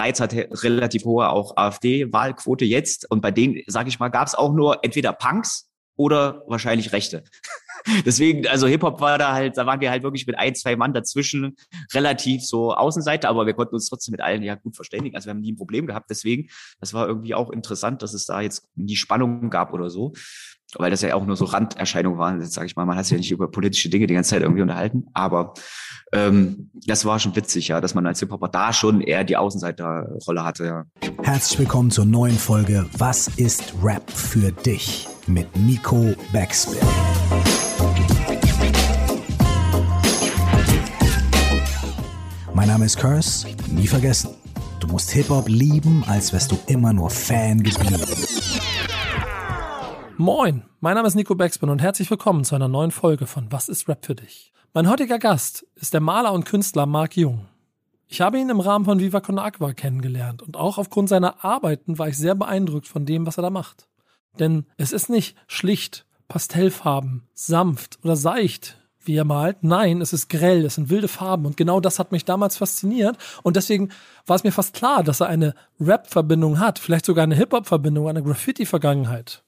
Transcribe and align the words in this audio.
Greiz 0.00 0.18
hat 0.18 0.32
relativ 0.32 1.04
hohe 1.04 1.28
auch 1.28 1.56
AfD-Wahlquote 1.58 2.64
jetzt. 2.64 3.10
Und 3.10 3.20
bei 3.20 3.30
denen, 3.30 3.62
sage 3.66 3.90
ich 3.90 3.98
mal, 3.98 4.08
gab 4.08 4.26
es 4.26 4.34
auch 4.34 4.54
nur 4.54 4.82
entweder 4.82 5.12
Punks 5.12 5.68
oder 5.96 6.42
wahrscheinlich 6.46 6.92
Rechte. 6.92 7.22
Deswegen, 8.06 8.46
also 8.46 8.66
Hip-Hop 8.66 9.00
war 9.02 9.18
da 9.18 9.32
halt, 9.32 9.58
da 9.58 9.66
waren 9.66 9.80
wir 9.80 9.90
halt 9.90 10.02
wirklich 10.02 10.26
mit 10.26 10.38
ein, 10.38 10.54
zwei 10.54 10.76
Mann 10.76 10.94
dazwischen 10.94 11.56
relativ 11.92 12.42
so 12.42 12.74
Außenseite, 12.74 13.28
aber 13.28 13.44
wir 13.44 13.52
konnten 13.52 13.74
uns 13.74 13.88
trotzdem 13.88 14.12
mit 14.12 14.22
allen 14.22 14.42
ja 14.42 14.54
gut 14.54 14.74
verständigen. 14.74 15.16
Also 15.16 15.26
wir 15.26 15.30
haben 15.32 15.40
nie 15.40 15.52
ein 15.52 15.56
Problem 15.56 15.86
gehabt. 15.86 16.08
Deswegen, 16.08 16.48
das 16.80 16.94
war 16.94 17.06
irgendwie 17.06 17.34
auch 17.34 17.50
interessant, 17.50 18.00
dass 18.00 18.14
es 18.14 18.24
da 18.24 18.40
jetzt 18.40 18.68
nie 18.76 18.96
Spannungen 18.96 19.50
gab 19.50 19.74
oder 19.74 19.90
so. 19.90 20.12
Weil 20.76 20.90
das 20.90 21.02
ja 21.02 21.14
auch 21.14 21.26
nur 21.26 21.36
so 21.36 21.46
Randerscheinungen 21.46 22.18
waren, 22.18 22.40
jetzt 22.40 22.54
sage 22.54 22.66
ich 22.66 22.76
mal, 22.76 22.86
man 22.86 22.96
hat 22.96 23.04
sich 23.04 23.12
ja 23.12 23.18
nicht 23.18 23.30
über 23.30 23.50
politische 23.50 23.88
Dinge 23.88 24.06
die 24.06 24.14
ganze 24.14 24.30
Zeit 24.30 24.42
irgendwie 24.42 24.62
unterhalten, 24.62 25.06
aber 25.14 25.54
ähm, 26.12 26.70
das 26.86 27.04
war 27.04 27.18
schon 27.18 27.34
witzig, 27.34 27.68
ja, 27.68 27.80
dass 27.80 27.94
man 27.94 28.06
als 28.06 28.20
Hip-Hopper 28.20 28.48
da 28.48 28.72
schon 28.72 29.00
eher 29.00 29.24
die 29.24 29.36
Außenseiterrolle 29.36 30.44
hatte, 30.44 30.64
ja. 30.64 30.84
Herzlich 31.22 31.58
willkommen 31.58 31.90
zur 31.90 32.04
neuen 32.04 32.38
Folge 32.38 32.86
Was 32.98 33.28
ist 33.28 33.74
Rap 33.82 34.10
für 34.10 34.52
dich? 34.52 35.08
mit 35.30 35.56
Nico 35.56 36.14
Backspin. 36.32 36.78
Mein 42.52 42.68
Name 42.68 42.84
ist 42.84 42.98
Curse, 42.98 43.46
nie 43.68 43.86
vergessen. 43.86 44.30
Du 44.80 44.88
musst 44.88 45.10
Hip-Hop 45.12 45.48
lieben, 45.48 46.04
als 46.06 46.32
wärst 46.32 46.50
du 46.52 46.58
immer 46.66 46.92
nur 46.92 47.10
Fan 47.10 47.62
geblieben. 47.62 48.02
Moin, 50.16 50.62
mein 50.82 50.94
Name 50.94 51.06
ist 51.06 51.14
Nico 51.14 51.34
Backspin 51.34 51.68
und 51.68 51.82
herzlich 51.82 52.10
willkommen 52.10 52.42
zu 52.42 52.54
einer 52.54 52.66
neuen 52.66 52.90
Folge 52.90 53.26
von 53.26 53.52
Was 53.52 53.68
ist 53.68 53.86
Rap 53.86 54.06
für 54.06 54.14
dich? 54.14 54.50
Mein 54.72 54.88
heutiger 54.88 55.18
Gast 55.18 55.66
ist 55.74 55.92
der 55.92 56.00
Maler 56.00 56.32
und 56.32 56.46
Künstler 56.46 56.86
Marc 56.86 57.18
Jung. 57.18 57.46
Ich 58.06 58.22
habe 58.22 58.38
ihn 58.38 58.48
im 58.48 58.60
Rahmen 58.60 58.86
von 58.86 58.98
Viva 58.98 59.20
Con 59.20 59.38
Aqua 59.38 59.74
kennengelernt 59.74 60.40
und 60.40 60.56
auch 60.56 60.78
aufgrund 60.78 61.10
seiner 61.10 61.44
Arbeiten 61.44 61.98
war 61.98 62.08
ich 62.08 62.16
sehr 62.16 62.34
beeindruckt 62.34 62.88
von 62.88 63.04
dem, 63.04 63.26
was 63.26 63.36
er 63.36 63.42
da 63.42 63.50
macht. 63.50 63.88
Denn 64.38 64.64
es 64.78 64.92
ist 64.92 65.10
nicht 65.10 65.36
schlicht, 65.48 66.06
pastellfarben, 66.28 67.28
sanft 67.34 67.98
oder 68.02 68.16
seicht, 68.16 68.78
wie 69.00 69.16
er 69.16 69.26
malt. 69.26 69.58
Nein, 69.60 70.00
es 70.00 70.14
ist 70.14 70.30
grell, 70.30 70.64
es 70.64 70.76
sind 70.76 70.88
wilde 70.88 71.08
Farben 71.08 71.44
und 71.44 71.58
genau 71.58 71.80
das 71.80 71.98
hat 71.98 72.10
mich 72.10 72.24
damals 72.24 72.56
fasziniert 72.56 73.18
und 73.42 73.56
deswegen 73.56 73.90
war 74.24 74.36
es 74.36 74.44
mir 74.44 74.52
fast 74.52 74.72
klar, 74.72 75.04
dass 75.04 75.20
er 75.20 75.28
eine 75.28 75.54
Rap-Verbindung 75.78 76.58
hat, 76.58 76.78
vielleicht 76.78 77.04
sogar 77.04 77.24
eine 77.24 77.36
Hip-Hop-Verbindung, 77.36 78.08
eine 78.08 78.22
Graffiti-Vergangenheit. 78.22 79.44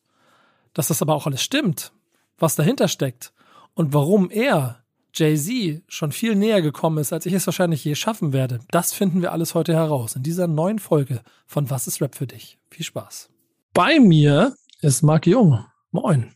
Dass 0.74 0.88
das 0.88 1.02
aber 1.02 1.14
auch 1.14 1.26
alles 1.26 1.42
stimmt, 1.42 1.92
was 2.38 2.54
dahinter 2.54 2.88
steckt 2.88 3.32
und 3.74 3.92
warum 3.92 4.30
er, 4.30 4.84
Jay-Z, 5.14 5.82
schon 5.88 6.12
viel 6.12 6.34
näher 6.34 6.62
gekommen 6.62 6.98
ist, 6.98 7.12
als 7.12 7.26
ich 7.26 7.34
es 7.34 7.46
wahrscheinlich 7.46 7.84
je 7.84 7.94
schaffen 7.94 8.32
werde, 8.32 8.60
das 8.70 8.92
finden 8.92 9.20
wir 9.20 9.32
alles 9.32 9.54
heute 9.54 9.74
heraus 9.74 10.16
in 10.16 10.22
dieser 10.22 10.46
neuen 10.46 10.78
Folge 10.78 11.22
von 11.46 11.68
Was 11.70 11.86
ist 11.86 12.00
Rap 12.00 12.14
für 12.14 12.26
dich? 12.26 12.58
Viel 12.70 12.84
Spaß. 12.84 13.28
Bei 13.74 14.00
mir 14.00 14.54
ist 14.80 15.02
Marc 15.02 15.26
Jung. 15.26 15.64
Moin. 15.90 16.34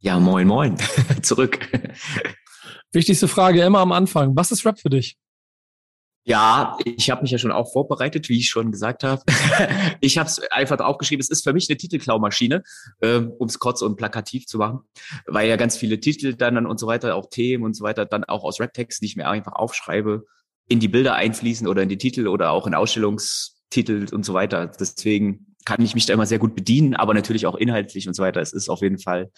Ja, 0.00 0.18
moin, 0.18 0.46
moin. 0.46 0.76
Zurück. 1.22 1.68
Wichtigste 2.92 3.28
Frage 3.28 3.62
immer 3.62 3.80
am 3.80 3.92
Anfang. 3.92 4.34
Was 4.36 4.50
ist 4.50 4.64
Rap 4.64 4.78
für 4.78 4.90
dich? 4.90 5.18
Ja, 6.24 6.76
ich 6.84 7.10
habe 7.10 7.22
mich 7.22 7.30
ja 7.30 7.38
schon 7.38 7.52
auch 7.52 7.72
vorbereitet, 7.72 8.28
wie 8.28 8.38
ich 8.38 8.50
schon 8.50 8.70
gesagt 8.70 9.02
habe. 9.02 9.22
ich 10.00 10.18
habe 10.18 10.28
es 10.28 10.40
einfach 10.50 10.78
aufgeschrieben, 10.78 11.22
es 11.22 11.30
ist 11.30 11.42
für 11.42 11.54
mich 11.54 11.70
eine 11.70 11.78
Titelklaumaschine, 11.78 12.62
ähm, 13.00 13.32
um 13.38 13.46
es 13.48 13.58
kurz 13.58 13.80
und 13.80 13.96
plakativ 13.96 14.46
zu 14.46 14.58
machen, 14.58 14.80
weil 15.26 15.48
ja 15.48 15.56
ganz 15.56 15.78
viele 15.78 16.00
Titel 16.00 16.34
dann 16.34 16.66
und 16.66 16.78
so 16.78 16.86
weiter, 16.86 17.14
auch 17.14 17.30
Themen 17.30 17.64
und 17.64 17.74
so 17.74 17.82
weiter, 17.82 18.04
dann 18.04 18.24
auch 18.24 18.44
aus 18.44 18.60
Rap-Texten, 18.60 19.04
die 19.04 19.10
ich 19.10 19.16
mir 19.16 19.28
einfach 19.28 19.52
aufschreibe, 19.52 20.24
in 20.68 20.80
die 20.80 20.88
Bilder 20.88 21.14
einfließen 21.14 21.66
oder 21.66 21.82
in 21.82 21.88
die 21.88 21.98
Titel 21.98 22.28
oder 22.28 22.50
auch 22.50 22.66
in 22.66 22.74
Ausstellungstitel 22.74 24.06
und 24.12 24.24
so 24.24 24.34
weiter. 24.34 24.66
Deswegen 24.66 25.48
kann 25.64 25.82
ich 25.82 25.94
mich 25.94 26.06
da 26.06 26.14
immer 26.14 26.26
sehr 26.26 26.38
gut 26.38 26.54
bedienen, 26.54 26.94
aber 26.94 27.14
natürlich 27.14 27.46
auch 27.46 27.54
inhaltlich 27.54 28.06
und 28.06 28.14
so 28.14 28.22
weiter. 28.22 28.40
Es 28.40 28.52
ist 28.52 28.68
auf 28.68 28.82
jeden 28.82 28.98
Fall 28.98 29.30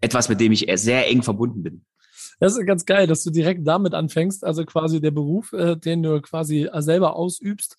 etwas, 0.00 0.28
mit 0.28 0.40
dem 0.40 0.52
ich 0.52 0.66
sehr 0.74 1.08
eng 1.08 1.22
verbunden 1.22 1.62
bin. 1.62 1.84
Das 2.38 2.56
ist 2.56 2.66
ganz 2.66 2.86
geil, 2.86 3.06
dass 3.06 3.22
du 3.22 3.30
direkt 3.30 3.66
damit 3.66 3.94
anfängst, 3.94 4.44
also 4.44 4.64
quasi 4.64 5.00
der 5.00 5.10
Beruf, 5.10 5.52
äh, 5.52 5.76
den 5.76 6.02
du 6.02 6.20
quasi 6.20 6.68
selber 6.78 7.16
ausübst, 7.16 7.76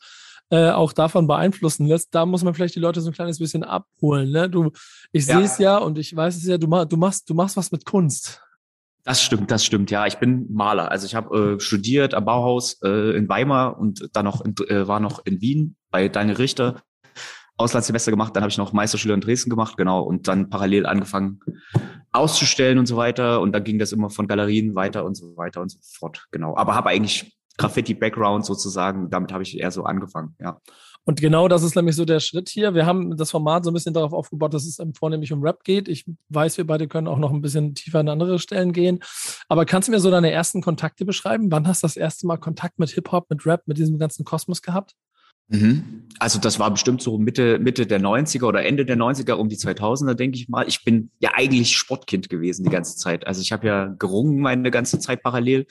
äh, 0.50 0.72
auch 0.72 0.94
davon 0.94 1.28
beeinflussen 1.28 1.88
lässt. 1.88 2.14
Da 2.14 2.26
muss 2.26 2.44
man 2.44 2.54
vielleicht 2.54 2.76
die 2.76 2.80
Leute 2.80 3.02
so 3.02 3.10
ein 3.10 3.14
kleines 3.14 3.40
bisschen 3.40 3.64
abholen. 3.64 4.32
Ne? 4.32 4.50
Du, 4.50 4.72
ich 5.12 5.28
ja. 5.28 5.38
sehe 5.38 5.46
es 5.46 5.58
ja 5.60 5.78
und 5.78 5.98
ich 5.98 6.16
weiß 6.16 6.36
es 6.36 6.46
ja, 6.46 6.58
du, 6.58 6.68
du, 6.86 6.98
machst, 6.98 7.30
du 7.30 7.34
machst 7.34 7.56
was 7.56 7.72
mit 7.72 7.86
Kunst. 7.86 8.42
Das 9.04 9.22
stimmt, 9.22 9.50
das 9.50 9.64
stimmt. 9.64 9.92
Ja, 9.92 10.06
ich 10.06 10.18
bin 10.18 10.48
Maler. 10.52 10.92
Also 10.92 11.06
ich 11.06 11.16
habe 11.16 11.56
äh, 11.56 11.60
studiert 11.60 12.14
am 12.14 12.26
Bauhaus 12.26 12.82
äh, 12.84 13.16
in 13.16 13.30
Weimar 13.30 13.80
und 13.80 14.10
dann 14.14 14.26
noch 14.26 14.44
in, 14.44 14.56
äh, 14.68 14.88
war 14.88 15.00
noch 15.00 15.26
in 15.26 15.42
Wien 15.42 15.76
bei 15.90 16.10
Daniel 16.10 16.36
Richter 16.36 16.82
Auslandssemester 17.60 18.12
gemacht, 18.12 18.36
dann 18.36 18.44
habe 18.44 18.50
ich 18.50 18.58
noch 18.58 18.74
Meisterschüler 18.74 19.14
in 19.14 19.22
Dresden 19.22 19.50
gemacht, 19.50 19.76
genau, 19.78 20.02
und 20.02 20.28
dann 20.28 20.50
parallel 20.50 20.86
angefangen 20.86 21.42
auszustellen 22.12 22.80
und 22.80 22.86
so 22.86 22.98
weiter. 22.98 23.42
Und 23.42 23.52
dann 23.52 23.64
ging 23.64 23.78
das 23.78 23.92
immer 23.92 24.10
von 24.10 24.28
Galerien 24.28 24.76
weiter 24.76 25.06
und 25.06 25.16
so 25.16 25.36
weiter 25.38 25.62
und 25.62 25.70
so 25.70 25.80
fort, 25.82 26.28
genau. 26.32 26.56
Aber 26.56 26.74
habe 26.76 26.90
eigentlich 26.90 27.38
Graffiti-Background 27.58 28.46
sozusagen, 28.46 29.10
damit 29.10 29.34
habe 29.34 29.44
ich 29.44 29.60
eher 29.60 29.72
so 29.72 29.84
angefangen, 29.84 30.36
ja. 30.40 30.60
Und 31.06 31.22
genau 31.22 31.48
das 31.48 31.64
ist 31.64 31.76
nämlich 31.76 31.96
so 31.96 32.06
der 32.06 32.20
Schritt 32.20 32.50
hier. 32.50 32.76
Wir 32.76 32.86
haben 32.86 33.18
das 33.18 33.32
Format 33.32 33.64
so 33.64 33.72
ein 33.72 33.74
bisschen 33.74 33.94
darauf 33.94 34.14
aufgebaut, 34.14 34.54
dass 34.54 34.66
es 34.66 34.78
vornehmlich 34.98 35.34
um 35.34 35.42
Rap 35.42 35.64
geht. 35.64 35.88
Ich 35.88 36.06
weiß, 36.30 36.58
wir 36.58 36.68
beide 36.68 36.88
können 36.88 37.08
auch 37.08 37.18
noch 37.18 37.32
ein 37.32 37.42
bisschen 37.42 37.74
tiefer 37.74 38.02
in 38.02 38.10
andere 38.10 38.38
Stellen 38.38 38.74
gehen. 38.74 39.00
Aber 39.48 39.66
kannst 39.66 39.88
du 39.88 39.92
mir 39.92 40.00
so 40.00 40.12
deine 40.12 40.30
ersten 40.30 40.62
Kontakte 40.62 41.06
beschreiben? 41.06 41.52
Wann 41.52 41.68
hast 41.68 41.82
du 41.82 41.86
das 41.86 41.98
erste 41.98 42.28
Mal 42.28 42.38
Kontakt 42.38 42.78
mit 42.78 42.92
Hip-Hop, 42.92 43.28
mit 43.30 43.46
Rap, 43.46 43.64
mit 43.66 43.80
diesem 43.80 43.98
ganzen 43.98 44.24
Kosmos 44.24 44.62
gehabt? 44.62 44.94
Mhm. 45.50 46.04
Also 46.20 46.40
das 46.40 46.60
war 46.60 46.70
bestimmt 46.72 47.02
so 47.02 47.18
Mitte, 47.18 47.60
Mitte 47.60 47.86
der 47.88 48.00
90er 48.02 48.46
oder 48.46 48.66
Ende 48.66 48.86
der 48.86 48.98
90er, 48.98 49.34
um 49.34 49.48
die 49.48 49.56
2000er, 49.56 50.14
denke 50.16 50.38
ich 50.38 50.50
mal. 50.50 50.68
Ich 50.68 50.84
bin 50.84 51.12
ja 51.20 51.32
eigentlich 51.36 51.78
Sportkind 51.78 52.30
gewesen 52.30 52.64
die 52.66 52.72
ganze 52.72 52.98
Zeit. 52.98 53.26
Also 53.26 53.42
ich 53.42 53.52
habe 53.52 53.68
ja 53.68 53.86
gerungen 53.86 54.40
meine 54.40 54.70
ganze 54.70 55.00
Zeit 55.00 55.24
parallel 55.24 55.66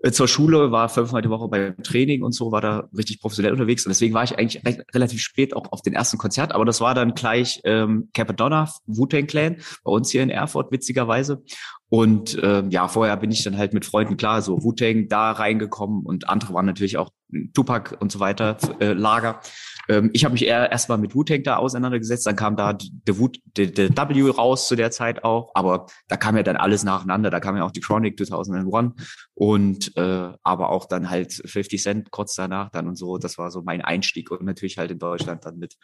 äh, 0.00 0.10
zur 0.10 0.26
Schule, 0.26 0.72
war 0.72 0.88
fünfmal 0.88 1.22
die 1.22 1.30
Woche 1.30 1.48
beim 1.48 1.82
Training 1.82 2.22
und 2.22 2.32
so, 2.32 2.50
war 2.50 2.60
da 2.60 2.88
richtig 2.96 3.20
professionell 3.20 3.52
unterwegs. 3.52 3.86
Und 3.86 3.90
deswegen 3.90 4.12
war 4.12 4.24
ich 4.24 4.36
eigentlich 4.36 4.64
recht, 4.66 4.82
relativ 4.92 5.20
spät 5.20 5.54
auch 5.54 5.70
auf 5.72 5.82
den 5.82 5.94
ersten 5.94 6.18
Konzert. 6.18 6.52
Aber 6.52 6.64
das 6.64 6.80
war 6.80 6.94
dann 6.94 7.14
gleich 7.14 7.60
ähm, 7.64 8.10
Capadonna, 8.12 8.68
Wu-Tang 8.86 9.26
Clan, 9.26 9.56
bei 9.84 9.92
uns 9.92 10.10
hier 10.10 10.22
in 10.22 10.30
Erfurt, 10.30 10.72
witzigerweise. 10.72 11.42
Und 11.88 12.38
ähm, 12.42 12.70
ja, 12.70 12.88
vorher 12.88 13.16
bin 13.16 13.30
ich 13.30 13.44
dann 13.44 13.56
halt 13.56 13.72
mit 13.72 13.84
Freunden, 13.84 14.16
klar, 14.16 14.42
so 14.42 14.62
Wu-Tang 14.64 15.08
da 15.08 15.30
reingekommen 15.30 16.04
und 16.04 16.28
andere 16.28 16.52
waren 16.54 16.66
natürlich 16.66 16.96
auch 16.96 17.10
Tupac 17.54 17.96
und 18.00 18.12
so 18.12 18.20
weiter, 18.20 18.56
äh, 18.80 18.92
Lager. 18.92 19.40
Ähm, 19.88 20.10
ich 20.12 20.24
habe 20.24 20.32
mich 20.32 20.46
eher 20.46 20.70
erstmal 20.70 20.98
mit 20.98 21.14
Wu-Tang 21.14 21.42
da 21.42 21.56
auseinandergesetzt, 21.56 22.26
dann 22.26 22.36
kam 22.36 22.56
da 22.56 22.72
der 22.72 23.18
W 23.18 24.30
raus 24.30 24.68
zu 24.68 24.76
der 24.76 24.90
Zeit 24.90 25.24
auch, 25.24 25.50
aber 25.54 25.86
da 26.08 26.16
kam 26.16 26.36
ja 26.36 26.42
dann 26.42 26.56
alles 26.56 26.84
nacheinander, 26.84 27.30
da 27.30 27.40
kam 27.40 27.56
ja 27.56 27.64
auch 27.64 27.70
die 27.70 27.80
Chronic 27.80 28.18
2001 28.18 28.94
und 29.34 29.96
äh, 29.96 30.32
aber 30.42 30.70
auch 30.70 30.86
dann 30.86 31.10
halt 31.10 31.32
50 31.32 31.82
Cent 31.82 32.10
kurz 32.10 32.34
danach 32.34 32.70
dann 32.70 32.88
und 32.88 32.96
so, 32.96 33.18
das 33.18 33.38
war 33.38 33.50
so 33.50 33.62
mein 33.62 33.80
Einstieg 33.80 34.30
und 34.30 34.42
natürlich 34.42 34.78
halt 34.78 34.90
in 34.90 34.98
Deutschland 34.98 35.44
dann 35.44 35.58
mit 35.58 35.76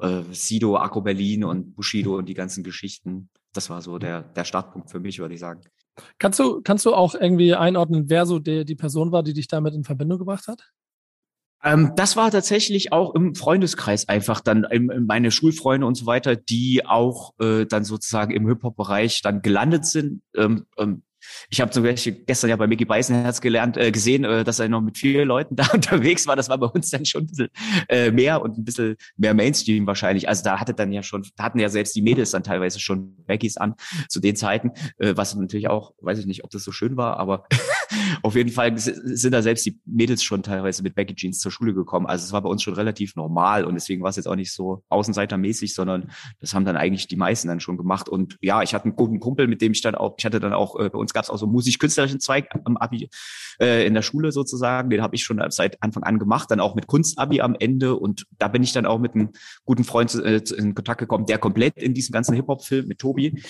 äh, 0.00 0.22
Sido, 0.32 0.76
Akko 0.76 1.02
Berlin 1.02 1.44
und 1.44 1.74
Bushido 1.74 2.16
und 2.16 2.28
die 2.28 2.34
ganzen 2.34 2.64
Geschichten 2.64 3.28
das 3.56 3.70
war 3.70 3.82
so 3.82 3.98
der, 3.98 4.22
der 4.22 4.44
Startpunkt 4.44 4.90
für 4.90 5.00
mich, 5.00 5.18
würde 5.18 5.34
ich 5.34 5.40
sagen. 5.40 5.62
Kannst 6.18 6.38
du, 6.38 6.60
kannst 6.62 6.84
du 6.84 6.94
auch 6.94 7.14
irgendwie 7.14 7.54
einordnen, 7.54 8.10
wer 8.10 8.26
so 8.26 8.38
die, 8.38 8.64
die 8.64 8.74
Person 8.74 9.12
war, 9.12 9.22
die 9.22 9.32
dich 9.32 9.48
damit 9.48 9.74
in 9.74 9.84
Verbindung 9.84 10.18
gebracht 10.18 10.46
hat? 10.46 10.62
Ähm, 11.66 11.92
das 11.96 12.16
war 12.16 12.30
tatsächlich 12.30 12.92
auch 12.92 13.14
im 13.14 13.34
Freundeskreis 13.34 14.08
einfach 14.08 14.40
dann 14.40 14.64
im, 14.64 15.06
meine 15.06 15.32
Schulfreunde 15.32 15.84
und 15.84 15.96
so 15.96 16.06
weiter, 16.06 16.36
die 16.36 16.86
auch 16.86 17.34
äh, 17.40 17.66
dann 17.66 17.82
sozusagen 17.82 18.32
im 18.32 18.46
Hip-Hop-Bereich 18.46 19.20
dann 19.20 19.42
gelandet 19.42 19.84
sind. 19.84 20.22
Ähm, 20.36 20.66
ähm, 20.78 21.02
ich 21.50 21.60
habe 21.60 21.70
zum 21.70 21.82
Beispiel 21.82 22.12
gestern 22.24 22.50
ja 22.50 22.56
bei 22.56 22.66
Mickey 22.66 22.84
Beißenherz 22.84 23.40
gelernt, 23.40 23.76
äh, 23.76 23.90
gesehen, 23.90 24.24
äh, 24.24 24.44
dass 24.44 24.58
er 24.58 24.68
noch 24.68 24.80
mit 24.80 24.96
vielen 24.96 25.26
Leuten 25.26 25.56
da 25.56 25.66
unterwegs 25.72 26.26
war. 26.26 26.36
Das 26.36 26.48
war 26.48 26.58
bei 26.58 26.66
uns 26.66 26.90
dann 26.90 27.04
schon 27.04 27.24
ein 27.24 27.26
bisschen 27.26 27.48
äh, 27.88 28.10
mehr 28.10 28.42
und 28.42 28.58
ein 28.58 28.64
bisschen 28.64 28.96
mehr 29.16 29.34
Mainstream 29.34 29.86
wahrscheinlich. 29.86 30.28
Also 30.28 30.44
da 30.44 30.60
hatte 30.60 30.74
dann 30.74 30.92
ja 30.92 31.02
schon, 31.02 31.26
hatten 31.38 31.58
ja 31.58 31.68
selbst 31.68 31.96
die 31.96 32.02
Mädels 32.02 32.30
dann 32.30 32.44
teilweise 32.44 32.80
schon 32.80 33.16
Beckys 33.26 33.56
an 33.56 33.74
zu 34.08 34.20
den 34.20 34.36
Zeiten, 34.36 34.70
äh, 34.98 35.14
was 35.16 35.34
natürlich 35.34 35.68
auch, 35.68 35.94
weiß 36.00 36.18
ich 36.18 36.26
nicht, 36.26 36.44
ob 36.44 36.50
das 36.50 36.62
so 36.62 36.72
schön 36.72 36.96
war, 36.96 37.18
aber 37.18 37.46
auf 38.26 38.34
jeden 38.34 38.50
Fall 38.50 38.76
sind 38.76 39.30
da 39.30 39.40
selbst 39.40 39.64
die 39.66 39.78
Mädels 39.84 40.24
schon 40.24 40.42
teilweise 40.42 40.82
mit 40.82 40.96
Becky 40.96 41.14
Jeans 41.14 41.38
zur 41.38 41.52
Schule 41.52 41.74
gekommen. 41.74 42.06
Also 42.06 42.24
es 42.24 42.32
war 42.32 42.42
bei 42.42 42.48
uns 42.48 42.60
schon 42.60 42.74
relativ 42.74 43.14
normal 43.14 43.64
und 43.64 43.74
deswegen 43.74 44.02
war 44.02 44.10
es 44.10 44.16
jetzt 44.16 44.26
auch 44.26 44.34
nicht 44.34 44.52
so 44.52 44.82
außenseitermäßig, 44.88 45.72
sondern 45.74 46.10
das 46.40 46.52
haben 46.52 46.64
dann 46.64 46.76
eigentlich 46.76 47.06
die 47.06 47.14
meisten 47.14 47.46
dann 47.46 47.60
schon 47.60 47.76
gemacht. 47.76 48.08
Und 48.08 48.36
ja, 48.40 48.62
ich 48.62 48.74
hatte 48.74 48.86
einen 48.86 48.96
guten 48.96 49.20
Kumpel, 49.20 49.46
mit 49.46 49.62
dem 49.62 49.70
ich 49.70 49.80
dann 49.80 49.94
auch, 49.94 50.16
ich 50.18 50.24
hatte 50.24 50.40
dann 50.40 50.52
auch 50.52 50.76
äh, 50.76 50.90
bei 50.90 50.98
uns 50.98 51.14
gab 51.14 51.22
es 51.22 51.30
auch 51.30 51.38
so 51.38 51.46
musisch-künstlerischen 51.46 52.18
Zweig 52.18 52.48
am 52.64 52.76
Abi 52.76 53.08
äh, 53.60 53.86
in 53.86 53.94
der 53.94 54.02
Schule 54.02 54.32
sozusagen. 54.32 54.90
Den 54.90 55.02
habe 55.02 55.14
ich 55.14 55.22
schon 55.22 55.40
seit 55.50 55.80
Anfang 55.80 56.02
an 56.02 56.18
gemacht, 56.18 56.50
dann 56.50 56.58
auch 56.58 56.74
mit 56.74 56.88
Kunstabi 56.88 57.42
am 57.42 57.54
Ende. 57.54 57.94
Und 57.94 58.26
da 58.38 58.48
bin 58.48 58.64
ich 58.64 58.72
dann 58.72 58.86
auch 58.86 58.98
mit 58.98 59.14
einem 59.14 59.30
guten 59.64 59.84
Freund 59.84 60.12
äh, 60.16 60.42
in 60.58 60.74
Kontakt 60.74 60.98
gekommen, 60.98 61.26
der 61.26 61.38
komplett 61.38 61.76
in 61.76 61.94
diesem 61.94 62.12
ganzen 62.12 62.34
Hip-Hop-Film 62.34 62.88
mit 62.88 62.98
Tobi, 62.98 63.40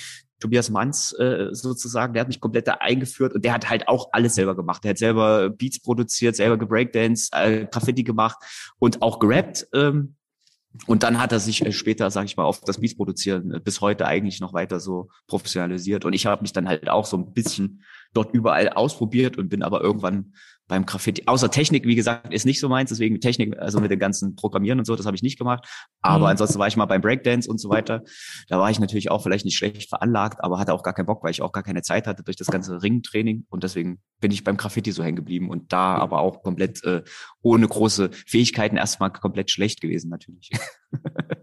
Tobias 0.41 0.71
Manns 0.71 1.13
äh, 1.13 1.49
sozusagen, 1.53 2.13
der 2.13 2.21
hat 2.21 2.29
mich 2.29 2.41
komplett 2.41 2.69
da 2.69 2.75
eingeführt 2.75 3.35
und 3.35 3.45
der 3.45 3.55
hat 3.55 3.71
halt 3.71 3.89
auch 3.89 4.11
alles 4.13 4.35
selber 4.35 4.55
gemacht. 4.55 4.85
Der 4.85 4.91
hat 4.91 4.99
selber 4.99 5.51
Beats 5.51 5.81
produziert, 5.81 6.37
selber 6.37 6.59
gebreakdance, 6.59 7.31
äh, 7.33 7.67
Graffiti 7.67 8.05
gemacht 8.05 8.37
und 8.79 9.03
auch 9.03 9.19
gerappt. 9.19 9.67
Ähm, 9.73 10.17
und 10.87 11.03
dann 11.03 11.19
hat 11.19 11.33
er 11.33 11.41
sich 11.41 11.65
äh, 11.65 11.73
später, 11.73 12.11
sage 12.11 12.27
ich 12.27 12.37
mal, 12.37 12.45
auf 12.45 12.61
das 12.61 12.79
Beats 12.79 12.97
produzieren 12.97 13.53
äh, 13.55 13.61
bis 13.61 13.81
heute 13.81 14.07
eigentlich 14.07 14.41
noch 14.41 14.53
weiter 14.53 14.79
so 14.79 15.09
professionalisiert. 15.27 16.05
Und 16.05 16.13
ich 16.13 16.27
habe 16.27 16.43
mich 16.43 16.53
dann 16.53 16.69
halt 16.69 16.89
auch 16.89 17.07
so 17.07 17.17
ein 17.17 17.33
bisschen 17.33 17.83
dort 18.13 18.35
überall 18.35 18.69
ausprobiert 18.69 19.39
und 19.39 19.49
bin 19.49 19.63
aber 19.63 19.81
irgendwann 19.81 20.35
beim 20.69 20.85
Graffiti, 20.85 21.23
außer 21.27 21.51
Technik, 21.51 21.87
wie 21.87 21.95
gesagt, 21.95 22.33
ist 22.33 22.45
nicht 22.45 22.59
so 22.59 22.69
meins, 22.69 22.91
deswegen 22.91 23.21
Technik, 23.21 23.59
also 23.59 23.81
mit 23.81 23.91
dem 23.91 23.99
ganzen 23.99 24.35
Programmieren 24.35 24.79
und 24.79 24.85
so, 24.85 24.97
das 24.97 25.07
habe 25.07 25.17
ich 25.17 25.23
nicht 25.23 25.39
gemacht. 25.39 25.67
Aber 26.03 26.25
mhm. 26.25 26.31
ansonsten 26.31 26.59
war 26.59 26.67
ich 26.67 26.77
mal 26.77 26.87
beim 26.87 27.01
Breakdance 27.01 27.49
und 27.49 27.61
so 27.61 27.69
weiter. 27.69 28.03
Da 28.49 28.59
war 28.59 28.71
ich 28.71 28.81
natürlich 28.81 29.11
auch 29.11 29.23
vielleicht 29.23 29.45
nicht 29.45 29.57
schlecht 29.57 29.89
veranlagt, 29.89 30.43
aber 30.43 30.59
hatte 30.59 30.75
auch 30.75 30.83
gar 30.83 30.95
keinen 30.95 31.07
Bock, 31.07 31.23
weil 31.23 31.31
ich 31.31 31.43
auch 31.43 31.53
gar 31.53 31.63
keine 31.63 31.83
Zeit 31.83 32.07
hatte 32.07 32.23
durch 32.23 32.37
das 32.37 32.49
ganze 32.49 32.83
Ringtraining. 32.83 33.47
Und 33.49 33.63
deswegen 33.63 34.01
bin 34.21 34.31
ich 34.31 34.45
beim 34.45 34.57
Graffiti 34.57 34.93
so 34.93 35.05
hängen 35.05 35.17
geblieben 35.17 35.51
und 35.51 35.73
da 35.73 35.97
aber 35.97 36.21
auch 36.21 36.43
komplett 36.43 36.83
äh, 36.85 37.03
ohne 37.43 37.69
große 37.69 38.11
Fähigkeiten 38.27 38.77
erstmal 38.77 39.13
komplett 39.13 39.51
schlecht 39.51 39.81
gewesen, 39.81 40.11
natürlich. 40.11 40.51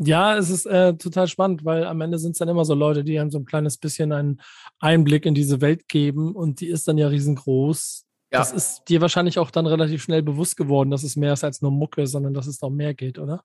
Ja, 0.00 0.36
es 0.36 0.48
ist 0.48 0.64
äh, 0.64 0.96
total 0.96 1.26
spannend, 1.26 1.64
weil 1.64 1.84
am 1.84 2.00
Ende 2.00 2.18
sind 2.18 2.32
es 2.32 2.38
dann 2.38 2.48
immer 2.48 2.64
so 2.64 2.72
Leute, 2.74 3.02
die 3.02 3.18
einem 3.18 3.32
so 3.32 3.38
ein 3.38 3.44
kleines 3.44 3.78
bisschen 3.78 4.12
einen 4.12 4.40
Einblick 4.78 5.26
in 5.26 5.34
diese 5.34 5.60
Welt 5.60 5.88
geben 5.88 6.36
und 6.36 6.60
die 6.60 6.68
ist 6.68 6.86
dann 6.86 6.98
ja 6.98 7.08
riesengroß. 7.08 8.06
Ja. 8.30 8.40
Das 8.40 8.52
ist 8.52 8.84
dir 8.88 9.00
wahrscheinlich 9.00 9.38
auch 9.38 9.50
dann 9.50 9.66
relativ 9.66 10.02
schnell 10.02 10.22
bewusst 10.22 10.56
geworden, 10.56 10.90
dass 10.90 11.02
es 11.02 11.16
mehr 11.16 11.32
ist 11.32 11.44
als 11.44 11.62
nur 11.62 11.70
Mucke, 11.70 12.06
sondern 12.06 12.34
dass 12.34 12.46
es 12.46 12.62
auch 12.62 12.70
mehr 12.70 12.94
geht, 12.94 13.18
oder? 13.18 13.42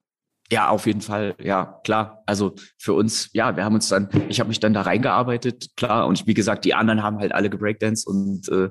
Ja, 0.52 0.70
auf 0.70 0.86
jeden 0.86 1.02
Fall, 1.02 1.36
ja, 1.42 1.80
klar. 1.86 2.22
Also 2.26 2.54
für 2.78 2.94
uns, 2.94 3.30
ja, 3.32 3.56
wir 3.56 3.64
haben 3.64 3.76
uns 3.76 3.88
dann, 3.88 4.10
ich 4.28 4.40
habe 4.40 4.50
mich 4.50 4.60
dann 4.60 4.74
da 4.74 4.82
reingearbeitet, 4.82 5.70
klar. 5.78 6.06
Und 6.06 6.28
wie 6.28 6.34
gesagt, 6.34 6.66
die 6.66 6.74
anderen 6.74 7.02
haben 7.02 7.20
halt 7.20 7.34
alle 7.34 7.50
gebreakdance 7.50 8.08
und 8.08 8.50
äh, 8.50 8.70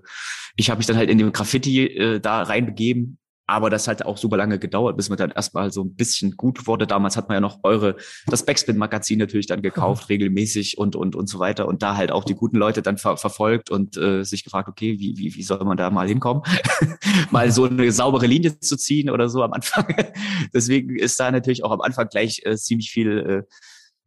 ich 0.56 0.68
habe 0.70 0.78
mich 0.78 0.86
dann 0.86 0.96
halt 0.96 1.08
in 1.08 1.18
dem 1.18 1.32
Graffiti 1.32 1.86
äh, 1.86 2.20
da 2.20 2.42
reinbegeben 2.42 3.18
aber 3.46 3.70
das 3.70 3.88
hat 3.88 4.02
auch 4.04 4.16
super 4.16 4.36
lange 4.36 4.58
gedauert, 4.58 4.96
bis 4.96 5.08
man 5.08 5.18
dann 5.18 5.30
erstmal 5.30 5.72
so 5.72 5.82
ein 5.82 5.94
bisschen 5.94 6.36
gut 6.36 6.66
wurde. 6.66 6.86
Damals 6.86 7.16
hat 7.16 7.28
man 7.28 7.36
ja 7.36 7.40
noch 7.40 7.58
eure, 7.64 7.96
das 8.26 8.44
Backspin-Magazin 8.44 9.18
natürlich 9.18 9.46
dann 9.46 9.62
gekauft, 9.62 10.04
mhm. 10.04 10.14
regelmäßig 10.14 10.78
und, 10.78 10.96
und, 10.96 11.16
und 11.16 11.28
so 11.28 11.38
weiter. 11.38 11.66
Und 11.66 11.82
da 11.82 11.96
halt 11.96 12.12
auch 12.12 12.24
die 12.24 12.34
guten 12.34 12.56
Leute 12.56 12.82
dann 12.82 12.98
ver 12.98 13.16
verfolgt 13.16 13.70
und 13.70 13.96
äh, 13.96 14.24
sich 14.24 14.44
gefragt, 14.44 14.68
okay, 14.68 14.98
wie, 14.98 15.18
wie, 15.18 15.34
wie 15.34 15.42
soll 15.42 15.62
man 15.64 15.76
da 15.76 15.90
mal 15.90 16.08
hinkommen? 16.08 16.42
mal 17.30 17.50
so 17.50 17.64
eine 17.64 17.90
saubere 17.92 18.26
Linie 18.26 18.58
zu 18.60 18.76
ziehen 18.76 19.10
oder 19.10 19.28
so 19.28 19.42
am 19.42 19.52
Anfang. 19.52 19.86
Deswegen 20.54 20.96
ist 20.96 21.18
da 21.18 21.30
natürlich 21.30 21.64
auch 21.64 21.72
am 21.72 21.80
Anfang 21.80 22.08
gleich 22.08 22.42
äh, 22.44 22.56
ziemlich 22.56 22.90
viel 22.90 23.18
äh, 23.18 23.54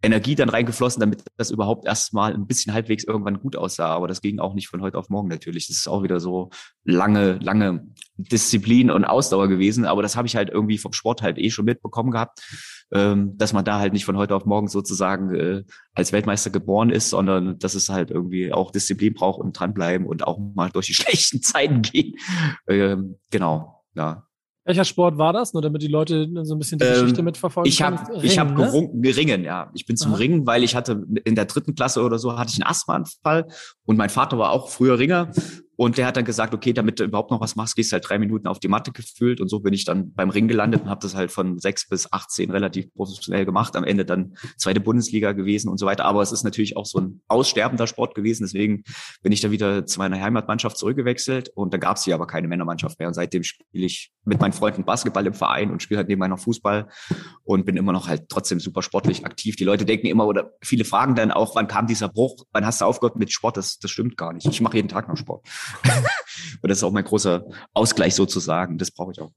Energie 0.05 0.35
dann 0.35 0.49
reingeflossen, 0.49 0.99
damit 0.99 1.23
das 1.37 1.51
überhaupt 1.51 1.85
erstmal 1.85 2.33
ein 2.33 2.47
bisschen 2.47 2.73
halbwegs 2.73 3.03
irgendwann 3.03 3.39
gut 3.39 3.55
aussah. 3.55 3.87
Aber 3.87 4.07
das 4.07 4.21
ging 4.21 4.39
auch 4.39 4.53
nicht 4.53 4.67
von 4.67 4.81
heute 4.81 4.97
auf 4.97 5.09
morgen 5.09 5.27
natürlich. 5.27 5.67
Das 5.67 5.77
ist 5.77 5.87
auch 5.87 6.03
wieder 6.03 6.19
so 6.19 6.49
lange, 6.83 7.33
lange 7.39 7.87
Disziplin 8.17 8.91
und 8.91 9.05
Ausdauer 9.05 9.47
gewesen. 9.47 9.85
Aber 9.85 10.01
das 10.01 10.15
habe 10.15 10.27
ich 10.27 10.35
halt 10.35 10.49
irgendwie 10.49 10.77
vom 10.77 10.93
Sport 10.93 11.21
halt 11.21 11.37
eh 11.37 11.49
schon 11.49 11.65
mitbekommen 11.65 12.11
gehabt, 12.11 12.41
ähm, 12.93 13.37
dass 13.37 13.53
man 13.53 13.65
da 13.65 13.79
halt 13.79 13.93
nicht 13.93 14.05
von 14.05 14.17
heute 14.17 14.35
auf 14.35 14.45
morgen 14.45 14.67
sozusagen 14.67 15.35
äh, 15.35 15.63
als 15.93 16.13
Weltmeister 16.13 16.49
geboren 16.49 16.89
ist, 16.89 17.09
sondern 17.09 17.59
dass 17.59 17.75
es 17.75 17.89
halt 17.89 18.11
irgendwie 18.11 18.53
auch 18.53 18.71
Disziplin 18.71 19.13
braucht 19.13 19.41
und 19.41 19.59
dranbleiben 19.59 20.07
und 20.07 20.25
auch 20.25 20.39
mal 20.55 20.69
durch 20.69 20.87
die 20.87 20.93
schlechten 20.95 21.41
Zeiten 21.41 21.81
gehen. 21.81 22.15
Ähm, 22.67 23.17
genau, 23.31 23.83
ja. 23.95 24.25
Welcher 24.65 24.83
Sport 24.83 25.19
war 25.19 25.31
das? 25.31 25.53
Nur 25.53 25.61
damit 25.61 25.83
die 25.83 25.87
Leute 25.87 26.27
so 26.43 26.55
ein 26.55 26.59
bisschen 26.59 26.79
die 26.79 26.85
ähm, 26.85 26.93
Geschichte 26.93 27.21
mitverfolgen. 27.21 27.69
Ich 27.69 27.83
habe 27.83 27.99
ich 28.23 28.39
hab 28.39 28.57
ne? 28.57 28.89
geringen, 28.95 29.43
ja. 29.43 29.69
Ich 29.75 29.85
bin 29.85 29.95
zum 29.95 30.11
Aha. 30.11 30.17
Ringen, 30.17 30.47
weil 30.47 30.63
ich 30.63 30.75
hatte 30.75 31.05
in 31.23 31.35
der 31.35 31.45
dritten 31.45 31.75
Klasse 31.75 32.01
oder 32.01 32.17
so 32.17 32.37
hatte 32.37 32.51
ich 32.51 32.61
einen 32.61 32.69
Asthmaanfall 32.69 33.47
und 33.85 33.97
mein 33.97 34.09
Vater 34.09 34.39
war 34.39 34.49
auch 34.49 34.69
früher 34.69 34.97
Ringer 34.97 35.31
und 35.77 35.97
der 35.97 36.05
hat 36.05 36.15
dann 36.15 36.25
gesagt, 36.25 36.53
okay, 36.53 36.73
damit 36.73 36.99
du 36.99 37.03
überhaupt 37.03 37.31
noch 37.31 37.41
was 37.41 37.55
machst, 37.55 37.75
gehst 37.75 37.91
halt 37.91 38.07
drei 38.07 38.17
Minuten 38.17 38.47
auf 38.47 38.59
die 38.59 38.67
Matte 38.67 38.91
gefühlt. 38.91 39.41
Und 39.41 39.49
so 39.49 39.59
bin 39.59 39.73
ich 39.73 39.83
dann 39.83 40.13
beim 40.13 40.29
Ring 40.29 40.47
gelandet 40.47 40.83
und 40.83 40.89
habe 40.89 41.01
das 41.01 41.15
halt 41.15 41.31
von 41.31 41.59
sechs 41.59 41.87
bis 41.87 42.11
18 42.11 42.49
relativ 42.49 42.93
professionell 42.93 43.45
gemacht. 43.45 43.75
Am 43.75 43.83
Ende 43.83 44.05
dann 44.05 44.37
zweite 44.57 44.79
Bundesliga 44.79 45.33
gewesen 45.33 45.69
und 45.69 45.77
so 45.77 45.85
weiter. 45.85 46.05
Aber 46.05 46.21
es 46.21 46.31
ist 46.31 46.43
natürlich 46.43 46.77
auch 46.77 46.85
so 46.85 46.99
ein 46.99 47.21
aussterbender 47.27 47.87
Sport 47.87 48.15
gewesen. 48.15 48.43
Deswegen 48.43 48.83
bin 49.21 49.31
ich 49.31 49.41
da 49.41 49.51
wieder 49.51 49.85
zu 49.85 49.99
meiner 49.99 50.19
Heimatmannschaft 50.21 50.77
zurückgewechselt. 50.77 51.49
Und 51.49 51.73
da 51.73 51.77
gab 51.77 51.97
es 51.97 52.05
hier 52.05 52.15
aber 52.15 52.27
keine 52.27 52.47
Männermannschaft 52.47 52.97
mehr. 52.99 53.09
Und 53.09 53.13
seitdem 53.13 53.43
spiele 53.43 53.85
ich 53.85 54.11
mit 54.23 54.39
meinen 54.39 54.53
Freunden 54.53 54.85
Basketball 54.85 55.25
im 55.27 55.33
Verein 55.33 55.71
und 55.71 55.83
spiele 55.83 55.97
halt 55.99 56.07
nebenbei 56.07 56.27
noch 56.27 56.39
Fußball 56.39 56.87
und 57.43 57.65
bin 57.65 57.75
immer 57.75 57.91
noch 57.91 58.07
halt 58.07 58.29
trotzdem 58.29 58.59
super 58.59 58.81
sportlich 58.81 59.25
aktiv. 59.25 59.55
Die 59.55 59.65
Leute 59.65 59.85
denken 59.85 60.07
immer 60.07 60.25
oder 60.25 60.53
viele 60.61 60.85
fragen 60.85 61.15
dann 61.15 61.31
auch, 61.31 61.55
wann 61.55 61.67
kam 61.67 61.85
dieser 61.85 62.09
Bruch? 62.09 62.45
Wann 62.51 62.65
hast 62.65 62.81
du 62.81 62.85
aufgehört 62.85 63.17
mit 63.17 63.31
Sport? 63.31 63.57
Das, 63.57 63.77
das 63.77 63.91
stimmt 63.91 64.17
gar 64.17 64.33
nicht. 64.33 64.47
Ich 64.47 64.61
mache 64.61 64.77
jeden 64.77 64.87
Tag 64.89 65.07
noch 65.07 65.17
Sport. 65.17 65.45
Und 66.61 66.69
das 66.69 66.79
ist 66.79 66.83
auch 66.83 66.91
mein 66.91 67.03
großer 67.03 67.45
Ausgleich 67.73 68.15
sozusagen. 68.15 68.77
Das 68.77 68.91
brauche 68.91 69.11
ich 69.11 69.21
auch. 69.21 69.31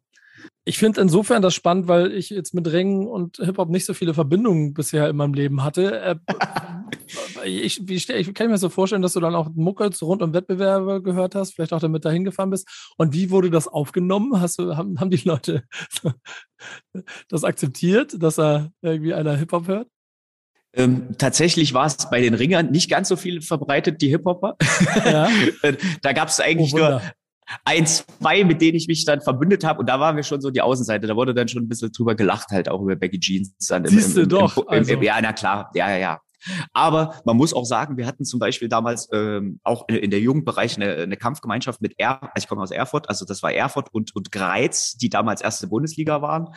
Ich 0.64 0.78
finde 0.78 1.00
insofern 1.00 1.42
das 1.42 1.54
spannend, 1.54 1.88
weil 1.88 2.12
ich 2.12 2.30
jetzt 2.30 2.54
mit 2.54 2.70
Ringen 2.70 3.06
und 3.06 3.38
Hip-Hop 3.38 3.70
nicht 3.70 3.86
so 3.86 3.94
viele 3.94 4.14
Verbindungen 4.14 4.74
bisher 4.74 5.08
in 5.08 5.16
meinem 5.16 5.34
Leben 5.34 5.64
hatte. 5.64 6.00
Äh, 6.00 6.16
ich, 7.44 7.88
ich, 7.88 8.08
ich, 8.10 8.34
kann 8.34 8.50
mir 8.50 8.58
so 8.58 8.68
vorstellen, 8.68 9.02
dass 9.02 9.14
du 9.14 9.20
dann 9.20 9.34
auch 9.34 9.48
Mucke 9.54 9.90
rund 10.02 10.22
um 10.22 10.34
Wettbewerbe 10.34 11.02
gehört 11.02 11.34
hast, 11.34 11.54
vielleicht 11.54 11.72
auch 11.72 11.80
damit 11.80 12.04
dahin 12.04 12.24
gefahren 12.24 12.50
bist. 12.50 12.68
Und 12.98 13.14
wie 13.14 13.30
wurde 13.30 13.50
das 13.50 13.66
aufgenommen? 13.66 14.40
Hast 14.40 14.58
du, 14.58 14.76
haben, 14.76 15.00
haben 15.00 15.10
die 15.10 15.22
Leute 15.24 15.64
das 17.28 17.44
akzeptiert, 17.44 18.22
dass 18.22 18.38
er 18.38 18.70
irgendwie 18.82 19.14
einer 19.14 19.36
Hip-Hop 19.36 19.68
hört? 19.68 19.88
Ähm, 20.78 21.08
tatsächlich 21.18 21.74
war 21.74 21.86
es 21.86 22.08
bei 22.08 22.20
den 22.20 22.34
Ringern 22.34 22.70
nicht 22.70 22.88
ganz 22.88 23.08
so 23.08 23.16
viel 23.16 23.42
verbreitet, 23.42 24.00
die 24.00 24.08
Hip-Hopper. 24.08 24.56
Ja. 25.04 25.28
da 26.02 26.12
gab 26.12 26.28
es 26.28 26.38
eigentlich 26.38 26.72
oh, 26.72 26.78
nur 26.78 27.02
ein, 27.64 27.86
zwei, 27.86 28.44
mit 28.44 28.60
denen 28.60 28.76
ich 28.76 28.86
mich 28.86 29.04
dann 29.04 29.20
verbündet 29.20 29.64
habe. 29.64 29.80
Und 29.80 29.88
da 29.88 29.98
waren 29.98 30.16
wir 30.16 30.22
schon 30.22 30.40
so 30.40 30.50
die 30.50 30.60
Außenseite. 30.60 31.06
Da 31.06 31.16
wurde 31.16 31.34
dann 31.34 31.48
schon 31.48 31.64
ein 31.64 31.68
bisschen 31.68 31.90
drüber 31.92 32.14
gelacht, 32.14 32.50
halt 32.50 32.68
auch 32.68 32.80
über 32.80 32.94
Becky 32.94 33.18
Jeans. 33.18 33.54
Dann 33.68 33.86
Siehst 33.86 34.16
im, 34.16 34.22
im, 34.22 34.28
du 34.28 34.36
doch. 34.36 34.56
Im, 34.56 34.68
also. 34.68 34.94
Ja, 35.00 35.18
na 35.20 35.32
klar. 35.32 35.70
Ja, 35.74 35.90
ja, 35.90 35.96
ja. 35.96 36.20
Aber 36.72 37.14
man 37.24 37.36
muss 37.36 37.52
auch 37.52 37.64
sagen, 37.64 37.96
wir 37.96 38.06
hatten 38.06 38.24
zum 38.24 38.40
Beispiel 38.40 38.68
damals 38.68 39.08
ähm, 39.12 39.60
auch 39.62 39.88
in, 39.88 39.96
in 39.96 40.10
der 40.10 40.20
Jugendbereich 40.20 40.76
eine, 40.76 40.94
eine 40.94 41.16
Kampfgemeinschaft 41.16 41.80
mit 41.80 41.94
Er, 41.98 42.22
also 42.22 42.32
ich 42.44 42.48
komme 42.48 42.62
aus 42.62 42.70
Erfurt, 42.70 43.08
also 43.08 43.24
das 43.24 43.42
war 43.42 43.52
Erfurt 43.52 43.92
und, 43.92 44.14
und 44.14 44.32
Greiz, 44.32 44.96
die 44.96 45.08
damals 45.08 45.40
erste 45.40 45.66
Bundesliga 45.66 46.22
waren. 46.22 46.48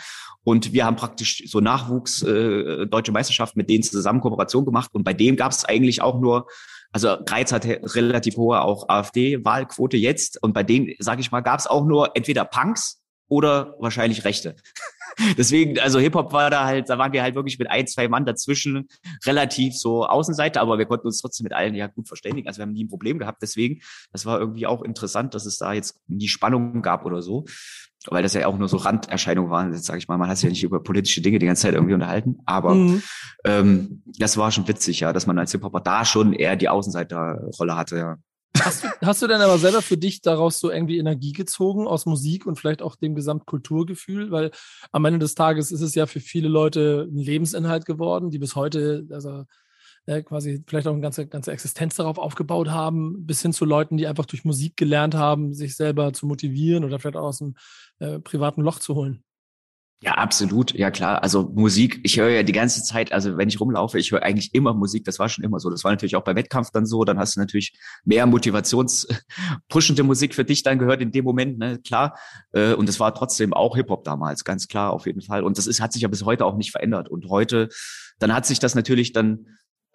Und 0.43 0.73
wir 0.73 0.85
haben 0.85 0.95
praktisch 0.95 1.43
so 1.47 1.59
Nachwuchs 1.59 2.21
äh, 2.23 2.85
deutsche 2.87 3.11
Meisterschaft 3.11 3.55
mit 3.55 3.69
denen 3.69 3.83
zusammen 3.83 4.21
Kooperation 4.21 4.65
gemacht. 4.65 4.91
Und 4.93 5.03
bei 5.03 5.13
dem 5.13 5.35
gab 5.35 5.51
es 5.51 5.65
eigentlich 5.65 6.01
auch 6.01 6.19
nur 6.19 6.47
also 6.93 7.17
Greiz 7.25 7.53
hat 7.53 7.65
relativ 7.65 8.35
hohe 8.35 8.61
auch 8.61 8.89
AfD-Wahlquote 8.89 9.97
jetzt. 9.97 10.41
Und 10.43 10.53
bei 10.53 10.63
denen, 10.63 10.93
sage 10.99 11.21
ich 11.21 11.31
mal, 11.31 11.41
gab 11.41 11.59
es 11.59 11.67
auch 11.67 11.85
nur 11.85 12.15
entweder 12.15 12.43
Punks 12.45 13.01
oder 13.29 13.75
wahrscheinlich 13.79 14.25
Rechte. 14.25 14.55
Deswegen, 15.37 15.79
also 15.79 15.99
Hip-Hop 15.99 16.33
war 16.33 16.49
da 16.49 16.65
halt, 16.65 16.89
da 16.89 16.97
waren 16.97 17.13
wir 17.13 17.21
halt 17.21 17.35
wirklich 17.35 17.59
mit 17.59 17.69
ein, 17.69 17.87
zwei 17.87 18.07
Mann 18.07 18.25
dazwischen 18.25 18.87
relativ 19.25 19.75
so 19.75 20.05
Außenseite, 20.05 20.59
aber 20.61 20.77
wir 20.77 20.85
konnten 20.85 21.07
uns 21.07 21.21
trotzdem 21.21 21.45
mit 21.45 21.53
allen 21.53 21.75
ja 21.75 21.87
gut 21.87 22.07
verständigen. 22.07 22.47
Also 22.47 22.59
wir 22.59 22.63
haben 22.63 22.73
nie 22.73 22.83
ein 22.83 22.89
Problem 22.89 23.19
gehabt. 23.19 23.41
Deswegen, 23.41 23.81
das 24.11 24.25
war 24.25 24.39
irgendwie 24.39 24.67
auch 24.67 24.81
interessant, 24.81 25.33
dass 25.33 25.45
es 25.45 25.57
da 25.57 25.73
jetzt 25.73 25.99
nie 26.07 26.27
Spannungen 26.27 26.81
gab 26.81 27.05
oder 27.05 27.21
so. 27.21 27.45
Weil 28.07 28.23
das 28.23 28.33
ja 28.33 28.47
auch 28.47 28.57
nur 28.57 28.67
so 28.67 28.77
Randerscheinungen 28.77 29.51
waren, 29.51 29.73
jetzt 29.73 29.85
sage 29.85 29.99
ich 29.99 30.07
mal, 30.07 30.17
man 30.17 30.27
hat 30.27 30.37
sich 30.37 30.45
ja 30.45 30.49
nicht 30.49 30.63
über 30.63 30.81
politische 30.81 31.21
Dinge 31.21 31.37
die 31.37 31.45
ganze 31.45 31.63
Zeit 31.63 31.75
irgendwie 31.75 31.93
unterhalten. 31.93 32.37
Aber 32.45 32.73
mhm. 32.73 33.03
ähm, 33.45 34.03
das 34.17 34.37
war 34.37 34.51
schon 34.51 34.67
witzig, 34.67 35.01
ja, 35.01 35.13
dass 35.13 35.27
man 35.27 35.37
als 35.37 35.51
Hip-Hopper 35.51 35.81
da 35.81 36.03
schon 36.03 36.33
eher 36.33 36.55
die 36.55 36.67
Außenseiterrolle 36.67 37.75
hatte, 37.75 37.97
ja. 37.97 38.17
Hast 38.65 38.83
du, 38.83 38.87
hast 39.01 39.21
du 39.21 39.27
denn 39.27 39.41
aber 39.41 39.57
selber 39.57 39.81
für 39.81 39.97
dich 39.97 40.21
daraus 40.21 40.59
so 40.59 40.71
irgendwie 40.71 40.97
Energie 40.97 41.31
gezogen 41.31 41.87
aus 41.87 42.05
Musik 42.05 42.45
und 42.45 42.57
vielleicht 42.57 42.81
auch 42.81 42.95
dem 42.95 43.15
Gesamtkulturgefühl? 43.15 44.31
Weil 44.31 44.51
am 44.91 45.05
Ende 45.05 45.19
des 45.19 45.35
Tages 45.35 45.71
ist 45.71 45.81
es 45.81 45.95
ja 45.95 46.05
für 46.05 46.19
viele 46.19 46.47
Leute 46.47 47.07
ein 47.11 47.17
Lebensinhalt 47.17 47.85
geworden, 47.85 48.29
die 48.29 48.39
bis 48.39 48.55
heute 48.55 49.07
also, 49.11 49.45
äh, 50.05 50.23
quasi 50.23 50.63
vielleicht 50.67 50.87
auch 50.87 50.93
eine 50.93 51.01
ganze, 51.01 51.27
ganze 51.27 51.51
Existenz 51.51 51.95
darauf 51.95 52.17
aufgebaut 52.17 52.69
haben, 52.69 53.25
bis 53.25 53.41
hin 53.41 53.53
zu 53.53 53.65
Leuten, 53.65 53.97
die 53.97 54.07
einfach 54.07 54.25
durch 54.25 54.45
Musik 54.45 54.77
gelernt 54.77 55.15
haben, 55.15 55.53
sich 55.53 55.75
selber 55.75 56.13
zu 56.13 56.25
motivieren 56.25 56.83
oder 56.83 56.99
vielleicht 56.99 57.17
auch 57.17 57.27
aus 57.27 57.41
einem 57.41 57.55
äh, 57.99 58.19
privaten 58.19 58.61
Loch 58.61 58.79
zu 58.79 58.95
holen. 58.95 59.23
Ja, 60.03 60.13
absolut. 60.15 60.73
Ja, 60.73 60.89
klar. 60.89 61.21
Also 61.21 61.51
Musik, 61.53 61.99
ich 62.01 62.19
höre 62.19 62.29
ja 62.29 62.41
die 62.41 62.53
ganze 62.53 62.83
Zeit, 62.83 63.11
also 63.11 63.37
wenn 63.37 63.49
ich 63.49 63.59
rumlaufe, 63.59 63.99
ich 63.99 64.11
höre 64.11 64.23
eigentlich 64.23 64.55
immer 64.55 64.73
Musik. 64.73 65.05
Das 65.05 65.19
war 65.19 65.29
schon 65.29 65.43
immer 65.43 65.59
so. 65.59 65.69
Das 65.69 65.83
war 65.83 65.91
natürlich 65.91 66.15
auch 66.15 66.23
bei 66.23 66.35
Wettkampf 66.35 66.71
dann 66.71 66.87
so. 66.87 67.03
Dann 67.03 67.19
hast 67.19 67.35
du 67.35 67.39
natürlich 67.39 67.77
mehr 68.03 68.25
motivationspushende 68.25 70.01
Musik 70.03 70.33
für 70.33 70.43
dich 70.43 70.63
dann 70.63 70.79
gehört 70.79 71.01
in 71.01 71.11
dem 71.11 71.23
Moment, 71.23 71.59
ne, 71.59 71.77
klar. 71.77 72.17
Äh, 72.51 72.73
und 72.73 72.89
es 72.89 72.99
war 72.99 73.13
trotzdem 73.13 73.53
auch 73.53 73.75
Hip-Hop 73.75 74.03
damals, 74.03 74.43
ganz 74.43 74.67
klar, 74.67 74.91
auf 74.91 75.05
jeden 75.05 75.21
Fall. 75.21 75.43
Und 75.43 75.59
das 75.59 75.67
ist, 75.67 75.81
hat 75.81 75.93
sich 75.93 76.01
ja 76.01 76.07
bis 76.07 76.25
heute 76.25 76.45
auch 76.45 76.57
nicht 76.57 76.71
verändert. 76.71 77.07
Und 77.07 77.29
heute, 77.29 77.69
dann 78.17 78.33
hat 78.33 78.47
sich 78.47 78.57
das 78.57 78.73
natürlich 78.73 79.13
dann 79.13 79.45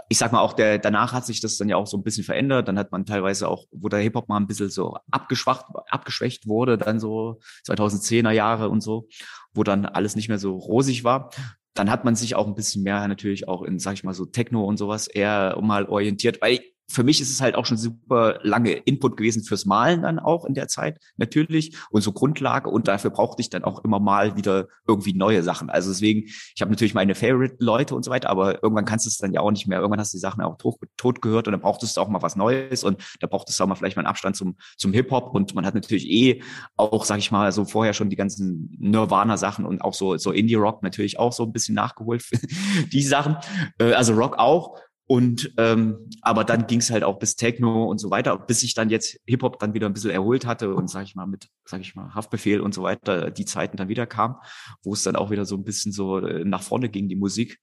ich 0.08 0.18
sag 0.18 0.30
mal 0.30 0.40
auch, 0.40 0.52
der, 0.52 0.78
danach 0.78 1.12
hat 1.12 1.26
sich 1.26 1.40
das 1.40 1.56
dann 1.56 1.68
ja 1.68 1.76
auch 1.76 1.86
so 1.86 1.96
ein 1.96 2.04
bisschen 2.04 2.22
verändert. 2.22 2.68
Dann 2.68 2.78
hat 2.78 2.92
man 2.92 3.06
teilweise 3.06 3.48
auch, 3.48 3.64
wo 3.72 3.88
der 3.88 4.00
Hip-Hop 4.00 4.28
mal 4.28 4.36
ein 4.36 4.46
bisschen 4.46 4.70
so 4.70 4.96
abgeschwacht, 5.10 5.66
abgeschwächt 5.90 6.46
wurde, 6.46 6.78
dann 6.78 7.00
so 7.00 7.40
2010er 7.66 8.30
Jahre 8.30 8.68
und 8.68 8.82
so, 8.82 9.08
wo 9.56 9.64
dann 9.64 9.86
alles 9.86 10.16
nicht 10.16 10.28
mehr 10.28 10.38
so 10.38 10.56
rosig 10.56 11.04
war. 11.04 11.30
dann 11.74 11.90
hat 11.90 12.04
man 12.04 12.16
sich 12.16 12.34
auch 12.34 12.46
ein 12.46 12.54
bisschen 12.54 12.82
mehr 12.82 13.06
natürlich 13.06 13.48
auch 13.48 13.62
in, 13.62 13.78
sag 13.78 13.94
ich 13.94 14.04
mal, 14.04 14.14
so 14.14 14.24
Techno 14.24 14.64
und 14.64 14.78
sowas 14.78 15.08
eher 15.08 15.58
mal 15.60 15.86
orientiert, 15.86 16.40
weil 16.40 16.60
für 16.88 17.02
mich 17.02 17.20
ist 17.20 17.30
es 17.30 17.40
halt 17.40 17.56
auch 17.56 17.66
schon 17.66 17.76
super 17.76 18.38
lange 18.42 18.72
Input 18.72 19.16
gewesen 19.16 19.42
fürs 19.42 19.66
Malen 19.66 20.02
dann 20.02 20.18
auch 20.18 20.44
in 20.44 20.54
der 20.54 20.68
Zeit 20.68 20.98
natürlich 21.16 21.76
und 21.90 22.02
so 22.02 22.12
Grundlage 22.12 22.70
und 22.70 22.88
dafür 22.88 23.10
brauchte 23.10 23.42
ich 23.42 23.50
dann 23.50 23.64
auch 23.64 23.84
immer 23.84 23.98
mal 23.98 24.36
wieder 24.36 24.68
irgendwie 24.86 25.12
neue 25.12 25.42
Sachen. 25.42 25.68
Also 25.68 25.90
deswegen, 25.90 26.24
ich 26.26 26.60
habe 26.60 26.70
natürlich 26.70 26.94
meine 26.94 27.14
Favorite-Leute 27.14 27.94
und 27.94 28.04
so 28.04 28.10
weiter, 28.10 28.30
aber 28.30 28.62
irgendwann 28.62 28.84
kannst 28.84 29.06
du 29.06 29.08
es 29.08 29.18
dann 29.18 29.32
ja 29.32 29.40
auch 29.40 29.50
nicht 29.50 29.66
mehr. 29.66 29.78
Irgendwann 29.78 30.00
hast 30.00 30.12
du 30.12 30.16
die 30.16 30.20
Sachen 30.20 30.42
auch 30.42 30.56
tot, 30.58 30.76
tot 30.96 31.22
gehört 31.22 31.48
und 31.48 31.52
dann 31.52 31.60
brauchtest 31.60 31.96
du 31.96 32.00
auch 32.00 32.08
mal 32.08 32.22
was 32.22 32.36
Neues 32.36 32.84
und 32.84 33.02
da 33.20 33.26
brauchtest 33.26 33.58
du 33.58 33.64
auch 33.64 33.68
mal 33.68 33.74
vielleicht 33.74 33.96
mal 33.96 34.02
einen 34.02 34.08
Abstand 34.08 34.36
zum, 34.36 34.56
zum 34.76 34.92
Hip-Hop 34.92 35.34
und 35.34 35.54
man 35.54 35.66
hat 35.66 35.74
natürlich 35.74 36.08
eh 36.08 36.42
auch, 36.76 37.04
sag 37.04 37.18
ich 37.18 37.32
mal, 37.32 37.50
so 37.50 37.64
vorher 37.64 37.94
schon 37.94 38.10
die 38.10 38.16
ganzen 38.16 38.76
Nirvana-Sachen 38.78 39.66
und 39.66 39.82
auch 39.82 39.94
so, 39.94 40.16
so 40.18 40.30
Indie-Rock 40.30 40.82
natürlich 40.82 41.18
auch 41.18 41.32
so 41.32 41.42
ein 41.42 41.52
bisschen 41.52 41.74
nachgeholt. 41.74 42.24
die 42.92 43.02
Sachen, 43.02 43.36
äh, 43.78 43.92
also 43.92 44.14
Rock 44.14 44.38
auch. 44.38 44.78
Und 45.08 45.52
ähm, 45.56 46.10
aber 46.20 46.42
dann 46.42 46.66
ging 46.66 46.80
es 46.80 46.90
halt 46.90 47.04
auch 47.04 47.20
bis 47.20 47.36
Techno 47.36 47.84
und 47.84 47.98
so 47.98 48.10
weiter, 48.10 48.36
bis 48.36 48.64
ich 48.64 48.74
dann 48.74 48.90
jetzt 48.90 49.20
Hip-Hop 49.26 49.60
dann 49.60 49.72
wieder 49.72 49.86
ein 49.86 49.92
bisschen 49.92 50.10
erholt 50.10 50.46
hatte 50.46 50.74
und 50.74 50.90
sag 50.90 51.04
ich 51.04 51.14
mal 51.14 51.26
mit, 51.26 51.48
sag 51.64 51.80
ich 51.80 51.94
mal, 51.94 52.12
Haftbefehl 52.12 52.60
und 52.60 52.74
so 52.74 52.82
weiter, 52.82 53.30
die 53.30 53.44
Zeiten 53.44 53.76
dann 53.76 53.88
wieder 53.88 54.06
kam, 54.06 54.36
wo 54.82 54.94
es 54.94 55.04
dann 55.04 55.14
auch 55.14 55.30
wieder 55.30 55.44
so 55.44 55.56
ein 55.56 55.62
bisschen 55.62 55.92
so 55.92 56.18
äh, 56.18 56.44
nach 56.44 56.62
vorne 56.62 56.88
ging, 56.88 57.08
die 57.08 57.14
Musik. 57.14 57.60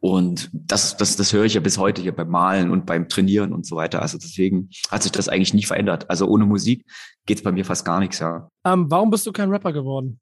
Und 0.00 0.50
das, 0.52 0.96
das, 0.96 1.16
das 1.16 1.32
höre 1.32 1.44
ich 1.44 1.54
ja 1.54 1.60
bis 1.60 1.78
heute 1.78 2.02
hier 2.02 2.14
beim 2.14 2.28
Malen 2.28 2.70
und 2.70 2.86
beim 2.86 3.08
Trainieren 3.08 3.52
und 3.52 3.66
so 3.66 3.76
weiter. 3.76 4.02
Also 4.02 4.18
deswegen 4.18 4.70
hat 4.90 5.02
sich 5.02 5.12
das 5.12 5.28
eigentlich 5.28 5.54
nie 5.54 5.64
verändert. 5.64 6.10
Also 6.10 6.26
ohne 6.26 6.46
Musik 6.46 6.84
geht's 7.26 7.42
bei 7.42 7.52
mir 7.52 7.64
fast 7.64 7.84
gar 7.84 8.00
nichts, 8.00 8.18
ja. 8.18 8.48
Ähm, 8.64 8.90
warum 8.90 9.10
bist 9.10 9.26
du 9.26 9.32
kein 9.32 9.50
Rapper 9.50 9.72
geworden? 9.72 10.18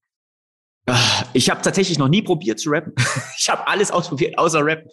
Ich 1.33 1.51
habe 1.51 1.63
tatsächlich 1.63 1.99
noch 1.99 2.09
nie 2.09 2.23
probiert 2.23 2.59
zu 2.59 2.71
rappen. 2.71 2.95
Ich 3.41 3.49
habe 3.51 3.67
alles 3.67 3.91
ausprobiert, 3.91 4.37
außer 4.37 4.63
Rap. 4.65 4.85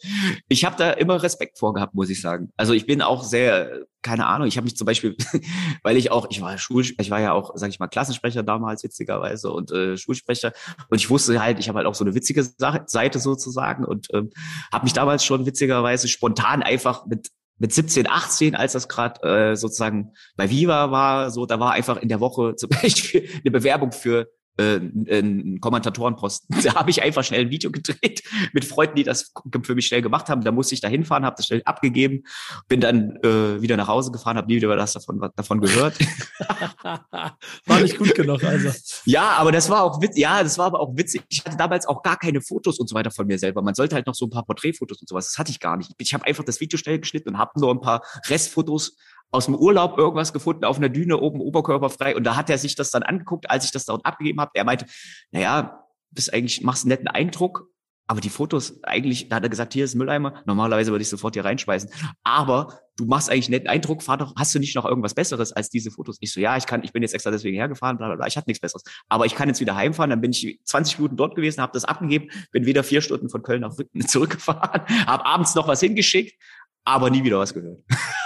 Ich 0.47 0.63
habe 0.63 0.77
da 0.77 0.91
immer 0.91 1.21
Respekt 1.21 1.57
vor 1.57 1.73
gehabt, 1.73 1.93
muss 1.93 2.09
ich 2.09 2.21
sagen. 2.21 2.53
Also 2.55 2.73
ich 2.73 2.85
bin 2.85 3.01
auch 3.01 3.23
sehr, 3.23 3.81
keine 4.01 4.27
Ahnung, 4.27 4.47
ich 4.47 4.55
habe 4.55 4.63
mich 4.65 4.77
zum 4.77 4.85
Beispiel, 4.85 5.17
weil 5.83 5.97
ich 5.97 6.11
auch, 6.11 6.27
ich 6.29 6.39
war 6.41 6.57
Schul, 6.57 6.85
ich 6.97 7.09
war 7.09 7.19
ja 7.19 7.33
auch, 7.33 7.51
sage 7.55 7.71
ich 7.71 7.79
mal, 7.79 7.87
Klassensprecher 7.87 8.43
damals 8.43 8.83
witzigerweise 8.83 9.51
und 9.51 9.71
äh, 9.71 9.97
Schulsprecher 9.97 10.53
und 10.89 11.01
ich 11.01 11.09
wusste 11.09 11.41
halt, 11.41 11.59
ich 11.59 11.67
habe 11.67 11.79
halt 11.79 11.87
auch 11.87 11.95
so 11.95 12.05
eine 12.05 12.13
witzige 12.13 12.43
Seite 12.43 13.19
sozusagen 13.19 13.83
und 13.83 14.07
ähm, 14.13 14.29
habe 14.71 14.85
mich 14.85 14.93
damals 14.93 15.25
schon 15.25 15.45
witzigerweise 15.45 16.07
spontan 16.07 16.63
einfach 16.63 17.05
mit 17.07 17.31
mit 17.57 17.73
17, 17.73 18.07
18, 18.07 18.55
als 18.55 18.73
das 18.73 18.89
gerade 18.89 19.21
äh, 19.23 19.55
sozusagen 19.55 20.11
bei 20.35 20.49
Viva 20.49 20.91
war, 20.91 21.31
so 21.31 21.45
da 21.45 21.59
war 21.59 21.71
einfach 21.71 21.97
in 21.97 22.09
der 22.09 22.19
Woche 22.19 22.55
zum 22.55 22.69
Beispiel 22.81 23.29
eine 23.41 23.51
Bewerbung 23.51 23.91
für 23.91 24.27
äh, 24.57 24.75
einen 24.75 25.59
Kommentatorenposten. 25.59 26.55
Da 26.65 26.75
habe 26.75 26.89
ich 26.89 27.03
einfach 27.03 27.23
schnell 27.23 27.41
ein 27.41 27.49
Video 27.51 27.69
gedreht 27.71 28.23
mit 28.53 28.65
Freunden, 28.65 28.95
die 28.95 29.03
das 29.03 29.31
für 29.63 29.75
mich 29.75 29.87
schnell 29.87 30.01
gemacht 30.01 30.29
haben. 30.29 30.43
Da 30.43 30.51
musste 30.51 30.73
ich 30.73 30.81
da 30.81 30.87
hinfahren, 30.87 31.25
habe 31.25 31.35
das 31.37 31.47
schnell 31.47 31.61
abgegeben, 31.65 32.23
bin 32.67 32.81
dann 32.81 33.17
äh, 33.23 33.61
wieder 33.61 33.77
nach 33.77 33.87
Hause 33.87 34.11
gefahren, 34.11 34.37
habe 34.37 34.47
nie 34.47 34.55
wieder 34.55 34.69
was 34.69 34.93
davon, 34.93 35.29
davon 35.35 35.61
gehört. 35.61 35.97
war 37.65 37.81
nicht 37.81 37.97
gut 37.97 38.15
genug, 38.15 38.43
also. 38.43 38.69
Ja, 39.05 39.31
aber 39.33 39.51
das 39.51 39.69
war 39.69 39.83
auch 39.83 40.01
witzig. 40.01 40.21
Ja, 40.21 40.41
das 40.41 40.57
war 40.57 40.67
aber 40.67 40.79
auch 40.79 40.95
witzig. 40.95 41.23
Ich 41.29 41.45
hatte 41.45 41.57
damals 41.57 41.85
auch 41.87 42.01
gar 42.01 42.17
keine 42.17 42.41
Fotos 42.41 42.79
und 42.79 42.87
so 42.87 42.95
weiter 42.95 43.11
von 43.11 43.27
mir 43.27 43.37
selber. 43.37 43.61
Man 43.61 43.75
sollte 43.75 43.95
halt 43.95 44.07
noch 44.07 44.15
so 44.15 44.25
ein 44.25 44.31
paar 44.31 44.45
Porträtfotos 44.45 44.99
und 45.01 45.07
sowas. 45.07 45.27
Das 45.27 45.37
hatte 45.37 45.51
ich 45.51 45.59
gar 45.59 45.77
nicht. 45.77 45.91
Ich 45.97 46.13
habe 46.13 46.25
einfach 46.25 46.43
das 46.43 46.59
Video 46.59 46.77
schnell 46.77 46.99
geschnitten 46.99 47.29
und 47.29 47.37
habe 47.37 47.59
nur 47.59 47.71
ein 47.71 47.81
paar 47.81 48.03
Restfotos 48.27 48.95
aus 49.31 49.45
dem 49.45 49.55
Urlaub 49.55 49.97
irgendwas 49.97 50.33
gefunden 50.33 50.65
auf 50.65 50.77
einer 50.77 50.89
Düne 50.89 51.17
oben 51.17 51.41
oberkörperfrei 51.41 52.15
und 52.15 52.23
da 52.23 52.35
hat 52.35 52.49
er 52.49 52.57
sich 52.57 52.75
das 52.75 52.91
dann 52.91 53.03
angeguckt, 53.03 53.49
als 53.49 53.65
ich 53.65 53.71
das 53.71 53.85
dort 53.85 54.05
abgegeben 54.05 54.39
habe. 54.39 54.51
Er 54.53 54.63
meinte, 54.63 54.85
naja, 55.31 55.85
bist 56.11 56.33
eigentlich 56.33 56.61
machst 56.61 56.85
einen 56.85 56.89
netten 56.89 57.07
Eindruck, 57.07 57.67
aber 58.07 58.21
die 58.21 58.29
Fotos 58.29 58.83
eigentlich, 58.83 59.29
da 59.29 59.37
hat 59.37 59.43
er 59.43 59.49
gesagt, 59.49 59.73
hier 59.73 59.83
ist 59.83 59.95
ein 59.95 59.97
Mülleimer. 59.97 60.43
Normalerweise 60.45 60.91
würde 60.91 61.01
ich 61.01 61.09
sofort 61.09 61.33
hier 61.33 61.43
reinschmeißen. 61.43 61.89
Aber 62.23 62.79
du 62.97 63.05
machst 63.05 63.31
eigentlich 63.31 63.47
einen 63.47 63.53
netten 63.53 63.69
Eindruck. 63.69 64.03
Fahr 64.03 64.17
doch, 64.17 64.35
hast 64.35 64.53
du 64.53 64.59
nicht 64.59 64.75
noch 64.75 64.85
irgendwas 64.85 65.15
Besseres 65.15 65.51
als 65.51 65.69
diese 65.69 65.89
Fotos? 65.89 66.17
Ich 66.19 66.31
so, 66.31 66.39
ja, 66.39 66.55
ich 66.55 66.67
kann, 66.67 66.83
ich 66.83 66.93
bin 66.93 67.01
jetzt 67.01 67.15
extra 67.15 67.31
deswegen 67.31 67.57
hergefahren, 67.57 67.97
bla, 67.97 68.07
bla, 68.07 68.15
bla. 68.17 68.27
Ich 68.27 68.37
hatte 68.37 68.47
nichts 68.47 68.61
Besseres. 68.61 68.83
Aber 69.09 69.25
ich 69.25 69.33
kann 69.33 69.47
jetzt 69.47 69.59
wieder 69.59 69.75
heimfahren. 69.75 70.11
Dann 70.11 70.21
bin 70.21 70.31
ich 70.31 70.59
20 70.65 70.99
Minuten 70.99 71.17
dort 71.17 71.35
gewesen, 71.35 71.61
habe 71.61 71.73
das 71.73 71.83
abgegeben, 71.83 72.29
bin 72.51 72.67
wieder 72.67 72.83
vier 72.83 73.01
Stunden 73.01 73.29
von 73.29 73.41
Köln 73.41 73.61
nach 73.61 73.77
Rücken 73.77 74.01
zurückgefahren, 74.07 74.81
habe 75.07 75.25
abends 75.25 75.55
noch 75.55 75.67
was 75.67 75.79
hingeschickt, 75.79 76.39
aber 76.83 77.09
nie 77.09 77.23
wieder 77.23 77.39
was 77.39 77.55
gehört. 77.55 77.79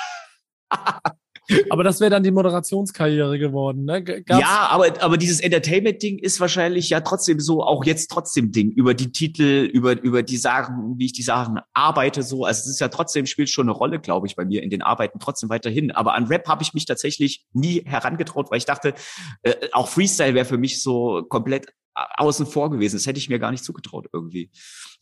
Aber 1.72 1.84
das 1.84 2.00
wäre 2.00 2.12
dann 2.12 2.22
die 2.22 2.32
Moderationskarriere 2.32 3.40
geworden, 3.40 3.86
ne? 3.86 4.04
Gab's 4.04 4.40
ja, 4.40 4.68
aber, 4.70 5.02
aber 5.02 5.18
dieses 5.18 5.40
Entertainment-Ding 5.40 6.20
ist 6.20 6.40
wahrscheinlich 6.40 6.90
ja 6.90 7.02
trotzdem 7.02 7.40
so, 7.40 7.64
auch 7.64 7.86
jetzt 7.86 8.12
trotzdem 8.12 8.52
Ding, 8.52 8.72
über 8.72 8.94
die 8.94 9.12
Titel, 9.12 9.68
über, 9.74 10.00
über 10.02 10.22
die 10.22 10.38
Sachen, 10.38 11.00
wie 11.00 11.06
ich 11.06 11.14
die 11.14 11.24
Sachen 11.24 11.60
arbeite, 11.74 12.22
so. 12.22 12.46
Also 12.46 12.60
es 12.62 12.68
ist 12.68 12.80
ja 12.80 12.90
trotzdem, 12.90 13.26
spielt 13.26 13.50
schon 13.50 13.68
eine 13.68 13.76
Rolle, 13.76 14.00
glaube 14.00 14.28
ich, 14.28 14.36
bei 14.36 14.46
mir 14.46 14.62
in 14.62 14.70
den 14.70 14.84
Arbeiten 14.84 15.20
trotzdem 15.20 15.50
weiterhin. 15.50 15.90
Aber 15.92 16.14
an 16.14 16.28
Rap 16.28 16.48
habe 16.48 16.62
ich 16.62 16.76
mich 16.76 16.86
tatsächlich 16.86 17.46
nie 17.54 17.82
herangetraut, 17.84 18.52
weil 18.52 18.60
ich 18.60 18.66
dachte, 18.66 18.94
äh, 19.42 19.56
auch 19.72 19.88
Freestyle 19.88 20.36
wäre 20.36 20.46
für 20.46 20.60
mich 20.60 20.84
so 20.84 21.24
komplett 21.30 21.74
außen 21.94 22.46
vor 22.46 22.70
gewesen. 22.70 22.96
Das 22.98 23.08
hätte 23.08 23.20
ich 23.20 23.30
mir 23.30 23.40
gar 23.40 23.52
nicht 23.52 23.64
zugetraut, 23.64 24.08
irgendwie. 24.14 24.52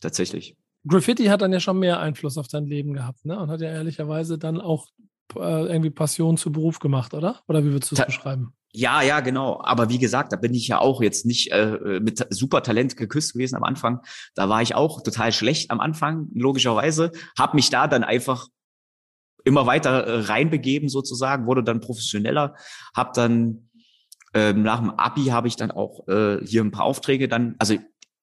Tatsächlich. 0.00 0.56
Graffiti 0.86 1.26
hat 1.26 1.42
dann 1.42 1.52
ja 1.52 1.60
schon 1.60 1.78
mehr 1.78 2.00
Einfluss 2.00 2.38
auf 2.38 2.48
dein 2.48 2.66
Leben 2.66 2.94
gehabt, 2.94 3.24
ne? 3.24 3.38
Und 3.38 3.50
hat 3.50 3.60
ja 3.60 3.68
ehrlicherweise 3.68 4.38
dann 4.38 4.60
auch 4.60 4.86
äh, 4.86 5.02
irgendwie 5.34 5.90
Passion 5.90 6.36
zu 6.36 6.52
Beruf 6.52 6.78
gemacht, 6.78 7.14
oder? 7.14 7.42
Oder 7.48 7.64
wie 7.64 7.72
würdest 7.72 7.92
du 7.92 7.96
es 7.96 8.06
beschreiben? 8.06 8.52
Ja, 8.72 9.02
ja, 9.02 9.20
genau. 9.20 9.60
Aber 9.62 9.88
wie 9.88 9.98
gesagt, 9.98 10.32
da 10.32 10.36
bin 10.36 10.54
ich 10.54 10.68
ja 10.68 10.78
auch 10.78 11.00
jetzt 11.00 11.24
nicht 11.24 11.52
äh, 11.52 12.00
mit 12.00 12.26
super 12.30 12.62
Talent 12.62 12.96
geküsst 12.96 13.32
gewesen 13.32 13.56
am 13.56 13.64
Anfang. 13.64 14.00
Da 14.34 14.48
war 14.48 14.60
ich 14.60 14.74
auch 14.74 15.02
total 15.02 15.32
schlecht 15.32 15.70
am 15.70 15.80
Anfang, 15.80 16.28
logischerweise. 16.34 17.12
Hab 17.38 17.54
mich 17.54 17.70
da 17.70 17.88
dann 17.88 18.04
einfach 18.04 18.48
immer 19.44 19.66
weiter 19.66 20.06
äh, 20.06 20.20
reinbegeben 20.20 20.88
sozusagen, 20.88 21.46
wurde 21.46 21.64
dann 21.64 21.80
professioneller, 21.80 22.54
hab 22.94 23.14
dann 23.14 23.70
ähm, 24.34 24.62
nach 24.62 24.80
dem 24.80 24.90
Abi 24.90 25.26
habe 25.26 25.48
ich 25.48 25.56
dann 25.56 25.70
auch 25.70 26.06
äh, 26.06 26.44
hier 26.44 26.62
ein 26.62 26.70
paar 26.70 26.84
Aufträge 26.84 27.28
dann, 27.28 27.54
also 27.58 27.76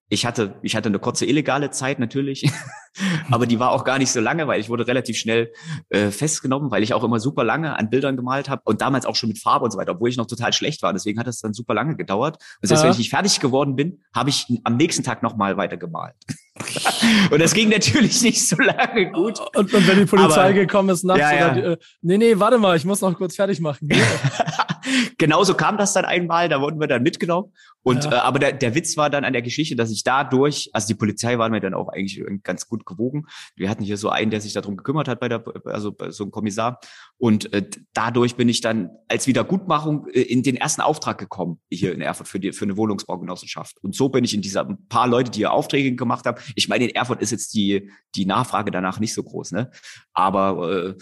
ich 0.07 0.25
hatte, 0.25 0.55
ich 0.61 0.75
hatte 0.75 0.89
eine 0.89 0.99
kurze 0.99 1.25
illegale 1.25 1.71
Zeit 1.71 1.97
natürlich, 1.97 2.47
aber 3.31 3.47
die 3.47 3.59
war 3.59 3.71
auch 3.71 3.83
gar 3.83 3.97
nicht 3.97 4.11
so 4.11 4.19
lange, 4.19 4.47
weil 4.47 4.59
ich 4.59 4.69
wurde 4.69 4.85
relativ 4.85 5.17
schnell 5.17 5.51
äh, 5.89 6.11
festgenommen, 6.11 6.69
weil 6.69 6.83
ich 6.83 6.93
auch 6.93 7.03
immer 7.03 7.19
super 7.19 7.43
lange 7.43 7.77
an 7.77 7.89
Bildern 7.89 8.15
gemalt 8.15 8.47
habe 8.47 8.61
und 8.65 8.81
damals 8.81 9.07
auch 9.07 9.15
schon 9.15 9.29
mit 9.29 9.39
Farbe 9.39 9.65
und 9.65 9.71
so 9.71 9.79
weiter, 9.79 9.93
obwohl 9.93 10.09
ich 10.09 10.17
noch 10.17 10.27
total 10.27 10.53
schlecht 10.53 10.83
war. 10.83 10.93
Deswegen 10.93 11.19
hat 11.19 11.27
es 11.27 11.41
dann 11.41 11.53
super 11.53 11.73
lange 11.73 11.95
gedauert. 11.95 12.37
Und 12.61 12.67
selbst 12.67 12.81
ja. 12.81 12.85
wenn 12.85 12.91
ich 12.91 12.99
nicht 12.99 13.09
fertig 13.09 13.39
geworden 13.39 13.75
bin, 13.75 14.03
habe 14.13 14.29
ich 14.29 14.45
am 14.63 14.77
nächsten 14.77 15.03
Tag 15.03 15.23
nochmal 15.23 15.57
weiter 15.57 15.77
gemalt. 15.77 16.15
und 17.31 17.41
das 17.41 17.53
ging 17.53 17.69
natürlich 17.69 18.21
nicht 18.21 18.47
so 18.47 18.57
lange 18.57 19.11
gut. 19.11 19.39
Und, 19.55 19.73
und 19.73 19.87
wenn 19.87 19.97
die 19.97 20.05
Polizei 20.05 20.43
aber, 20.43 20.53
gekommen 20.53 20.89
ist 20.89 21.03
nachts, 21.03 21.21
ja, 21.21 21.33
ja. 21.33 21.51
Oder, 21.51 21.71
äh, 21.71 21.77
nee, 22.01 22.17
nee, 22.17 22.39
warte 22.39 22.59
mal, 22.59 22.77
ich 22.77 22.85
muss 22.85 23.01
noch 23.01 23.15
kurz 23.15 23.35
fertig 23.35 23.59
machen. 23.59 23.89
Genauso 25.17 25.53
kam 25.53 25.77
das 25.77 25.93
dann 25.93 26.05
einmal, 26.05 26.49
da 26.49 26.61
wurden 26.61 26.79
wir 26.79 26.87
dann 26.87 27.03
mitgenommen. 27.03 27.51
Und 27.85 28.05
ja. 28.05 28.13
äh, 28.13 28.15
aber 28.15 28.39
der, 28.39 28.51
der 28.51 28.73
Witz 28.73 28.97
war 28.97 29.11
dann 29.11 29.23
an 29.25 29.33
der 29.33 29.43
Geschichte, 29.43 29.75
dass 29.75 29.91
ich 29.91 30.03
dadurch, 30.03 30.71
also 30.73 30.87
die 30.87 30.95
Polizei 30.95 31.37
war 31.37 31.49
mir 31.49 31.61
dann 31.61 31.75
auch 31.75 31.89
eigentlich 31.89 32.23
ganz 32.41 32.67
gut 32.67 32.83
gewogen. 32.83 33.27
Wir 33.55 33.69
hatten 33.69 33.83
hier 33.83 33.97
so 33.97 34.09
einen, 34.09 34.31
der 34.31 34.41
sich 34.41 34.53
darum 34.53 34.75
gekümmert 34.75 35.07
hat 35.07 35.19
bei 35.19 35.29
der, 35.29 35.43
also 35.65 35.91
bei 35.91 36.09
so 36.09 36.23
ein 36.23 36.31
Kommissar. 36.31 36.79
Und 37.17 37.53
äh, 37.53 37.69
dadurch 37.93 38.35
bin 38.35 38.49
ich 38.49 38.61
dann 38.61 38.89
als 39.07 39.27
Wiedergutmachung 39.27 40.07
äh, 40.07 40.21
in 40.21 40.41
den 40.41 40.55
ersten 40.55 40.81
Auftrag 40.81 41.19
gekommen 41.19 41.59
hier 41.69 41.93
in 41.93 42.01
Erfurt 42.01 42.27
für 42.27 42.39
die 42.39 42.53
für 42.53 42.65
eine 42.65 42.75
Wohnungsbaugenossenschaft. 42.75 43.77
Und 43.83 43.95
so 43.95 44.09
bin 44.09 44.23
ich 44.23 44.33
in 44.33 44.41
dieser 44.41 44.67
ein 44.67 44.87
paar 44.87 45.07
Leute, 45.07 45.29
die 45.29 45.39
hier 45.39 45.53
Aufträge 45.53 45.95
gemacht 45.95 46.25
haben. 46.25 46.41
Ich 46.55 46.67
meine, 46.67 46.85
in 46.85 46.95
Erfurt 46.95 47.21
ist 47.21 47.31
jetzt 47.31 47.53
die 47.53 47.91
die 48.15 48.25
Nachfrage 48.25 48.71
danach 48.71 48.99
nicht 48.99 49.13
so 49.13 49.21
groß, 49.21 49.51
ne? 49.51 49.69
Aber 50.13 50.71
äh, 50.71 50.95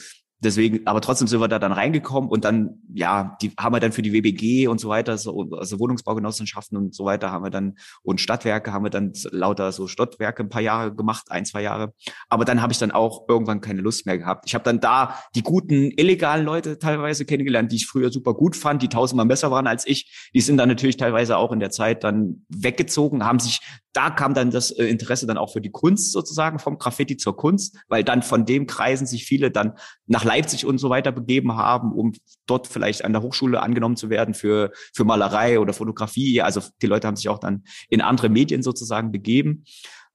deswegen, 0.43 0.85
aber 0.85 1.01
trotzdem 1.01 1.27
sind 1.27 1.39
wir 1.39 1.47
da 1.47 1.59
dann 1.59 1.71
reingekommen 1.71 2.29
und 2.29 2.45
dann, 2.45 2.81
ja, 2.93 3.37
die 3.41 3.51
haben 3.57 3.73
wir 3.73 3.79
dann 3.79 3.91
für 3.91 4.01
die 4.01 4.13
WBG 4.13 4.67
und 4.67 4.79
so 4.79 4.89
weiter, 4.89 5.17
so, 5.17 5.49
also 5.57 5.79
Wohnungsbaugenossenschaften 5.79 6.77
und 6.77 6.93
so 6.95 7.05
weiter 7.05 7.31
haben 7.31 7.43
wir 7.43 7.49
dann 7.49 7.77
und 8.03 8.21
Stadtwerke 8.21 8.73
haben 8.73 8.83
wir 8.83 8.89
dann 8.89 9.13
lauter 9.31 9.71
so 9.71 9.87
Stadtwerke 9.87 10.43
ein 10.43 10.49
paar 10.49 10.61
Jahre 10.61 10.93
gemacht, 10.93 11.25
ein, 11.29 11.45
zwei 11.45 11.61
Jahre. 11.61 11.93
Aber 12.29 12.45
dann 12.45 12.61
habe 12.61 12.73
ich 12.73 12.79
dann 12.79 12.91
auch 12.91 13.25
irgendwann 13.27 13.61
keine 13.61 13.81
Lust 13.81 14.05
mehr 14.05 14.17
gehabt. 14.17 14.45
Ich 14.47 14.55
habe 14.55 14.63
dann 14.63 14.79
da 14.79 15.19
die 15.35 15.43
guten 15.43 15.91
illegalen 15.91 16.45
Leute 16.45 16.79
teilweise 16.79 17.25
kennengelernt, 17.25 17.71
die 17.71 17.77
ich 17.77 17.87
früher 17.87 18.11
super 18.11 18.33
gut 18.33 18.55
fand, 18.55 18.81
die 18.81 18.89
tausendmal 18.89 19.25
besser 19.25 19.51
waren 19.51 19.67
als 19.67 19.87
ich. 19.87 20.29
Die 20.33 20.41
sind 20.41 20.57
dann 20.57 20.69
natürlich 20.69 20.97
teilweise 20.97 21.37
auch 21.37 21.51
in 21.51 21.59
der 21.59 21.71
Zeit 21.71 22.03
dann 22.03 22.45
weggezogen, 22.49 23.25
haben 23.25 23.39
sich 23.39 23.61
da 23.93 24.09
kam 24.09 24.33
dann 24.33 24.51
das 24.51 24.71
äh, 24.71 24.85
Interesse 24.85 25.27
dann 25.27 25.37
auch 25.37 25.53
für 25.53 25.61
die 25.61 25.71
Kunst 25.71 26.11
sozusagen 26.11 26.59
vom 26.59 26.77
Graffiti 26.77 27.15
zur 27.15 27.37
Kunst, 27.37 27.77
weil 27.87 28.03
dann 28.03 28.23
von 28.23 28.45
dem 28.45 28.67
Kreisen 28.67 29.05
sich 29.05 29.25
viele 29.25 29.51
dann 29.51 29.73
nach 30.07 30.25
Leipzig 30.33 30.65
und 30.65 30.77
so 30.79 30.89
weiter 30.89 31.11
begeben 31.11 31.55
haben, 31.55 31.91
um 31.91 32.13
dort 32.47 32.67
vielleicht 32.67 33.05
an 33.05 33.13
der 33.13 33.21
Hochschule 33.21 33.61
angenommen 33.61 33.95
zu 33.95 34.09
werden 34.09 34.33
für, 34.33 34.71
für 34.93 35.05
Malerei 35.05 35.59
oder 35.59 35.73
Fotografie. 35.73 36.41
Also 36.41 36.61
die 36.81 36.87
Leute 36.87 37.07
haben 37.07 37.15
sich 37.15 37.29
auch 37.29 37.39
dann 37.39 37.63
in 37.89 38.01
andere 38.01 38.29
Medien 38.29 38.63
sozusagen 38.63 39.11
begeben. 39.11 39.63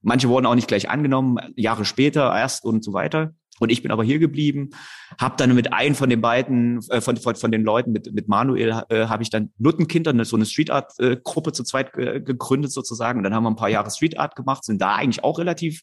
Manche 0.02 0.28
wurden 0.28 0.46
auch 0.46 0.54
nicht 0.54 0.68
gleich 0.68 0.90
angenommen, 0.90 1.38
Jahre 1.56 1.84
später 1.84 2.34
erst 2.34 2.64
und 2.64 2.84
so 2.84 2.92
weiter. 2.92 3.34
Und 3.60 3.70
ich 3.70 3.82
bin 3.82 3.90
aber 3.90 4.04
hier 4.04 4.18
geblieben, 4.18 4.70
habe 5.20 5.36
dann 5.36 5.54
mit 5.54 5.72
einem 5.72 5.94
von 5.94 6.10
den 6.10 6.20
beiden, 6.20 6.80
äh, 6.90 7.00
von, 7.00 7.16
von, 7.16 7.34
von 7.36 7.50
den 7.50 7.62
Leuten, 7.62 7.92
mit, 7.92 8.12
mit 8.12 8.28
Manuel, 8.28 8.82
äh, 8.88 9.06
habe 9.06 9.22
ich 9.22 9.30
dann 9.30 9.50
Nuttenkinder, 9.58 10.24
so 10.24 10.36
eine 10.36 10.46
Street 10.46 10.70
Art 10.70 10.92
äh, 10.98 11.16
zu 11.52 11.64
zweit 11.64 11.92
gegründet 11.92 12.72
sozusagen. 12.72 13.18
Und 13.18 13.24
dann 13.24 13.34
haben 13.34 13.44
wir 13.44 13.50
ein 13.50 13.56
paar 13.56 13.68
Jahre 13.68 13.90
Street 13.90 14.18
Art 14.18 14.36
gemacht, 14.36 14.64
sind 14.64 14.80
da 14.80 14.94
eigentlich 14.94 15.24
auch 15.24 15.38
relativ 15.38 15.82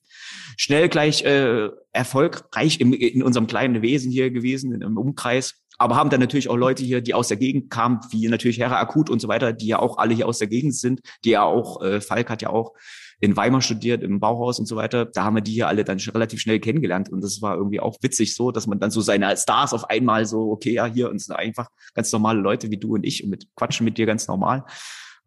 schnell 0.58 0.90
gleich 0.90 1.24
äh, 1.24 1.70
erfolgreich 1.92 2.80
im, 2.80 2.94
in 2.94 3.24
unserem 3.24 3.48
kleinen 3.48 3.82
Wesen 3.82 4.12
hier 4.12 4.32
gewesen, 4.32 4.82
im 4.82 4.98
Umkreis. 4.98 5.62
Aber 5.78 5.96
haben 5.96 6.10
dann 6.10 6.22
natürlich 6.22 6.50
auch 6.50 6.56
Leute 6.56 6.84
hier, 6.84 7.02
die 7.02 7.14
aus 7.14 7.28
der 7.28 7.38
Gegend 7.38 7.70
kamen, 7.70 8.00
wie 8.10 8.28
natürlich 8.30 8.60
Herr 8.60 8.78
Akut 8.78 9.10
und 9.10 9.22
so 9.22 9.28
weiter, 9.28 9.52
die 9.52 9.68
ja 9.68 9.80
auch 9.80 9.98
alle 9.98 10.14
hier 10.14 10.28
aus 10.28 10.40
der 10.40 10.48
Gegend 10.48 10.76
sind, 10.76 11.02
die 11.26 11.32
ja 11.32 11.44
auch, 11.44 11.82
äh, 11.82 12.00
Falk 12.00 12.30
hat 12.30 12.42
ja 12.42 12.50
auch 12.50 12.74
in 13.20 13.36
Weimar 13.38 13.62
studiert, 13.62 14.04
im 14.04 14.20
Bauhaus 14.20 14.60
und 14.60 14.66
so 14.66 14.76
weiter. 14.76 15.06
Da 15.06 15.24
haben 15.24 15.36
wir 15.36 15.42
die 15.42 15.54
hier 15.54 15.68
alle 15.68 15.84
dann 15.84 16.00
relativ 16.00 16.40
schnell 16.40 16.60
kennengelernt. 16.60 17.10
Und 17.10 17.22
das 17.22 17.42
war 17.42 17.56
irgendwie 17.56 17.80
auch 17.80 17.98
witzig 18.02 18.36
so, 18.36 18.52
dass 18.52 18.68
man 18.68 18.80
dann 18.80 18.92
so 18.92 19.02
seine 19.02 19.36
Stars 19.38 19.74
auf 19.74 19.90
einmal 19.90 20.26
so, 20.26 20.52
okay, 20.52 20.74
ja, 20.74 20.86
hier 20.86 21.10
uns 21.10 21.26
sind 21.26 21.36
einfach 21.36 21.70
ganz 21.94 22.12
normale 22.12 22.40
Leute 22.40 22.72
wie 22.72 22.78
du 22.78 22.96
und 22.96 23.06
ich 23.06 23.24
und 23.24 23.30
mit 23.30 23.48
quatschen 23.56 23.86
mit 23.86 23.98
dir 23.98 24.06
ganz 24.06 24.28
normal. 24.28 24.66